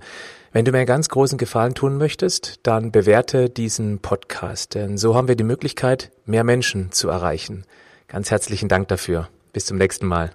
[0.51, 5.15] Wenn du mir einen ganz großen Gefallen tun möchtest, dann bewerte diesen Podcast, denn so
[5.15, 7.65] haben wir die Möglichkeit, mehr Menschen zu erreichen.
[8.07, 9.27] Ganz herzlichen Dank dafür.
[9.53, 10.31] Bis zum nächsten Mal.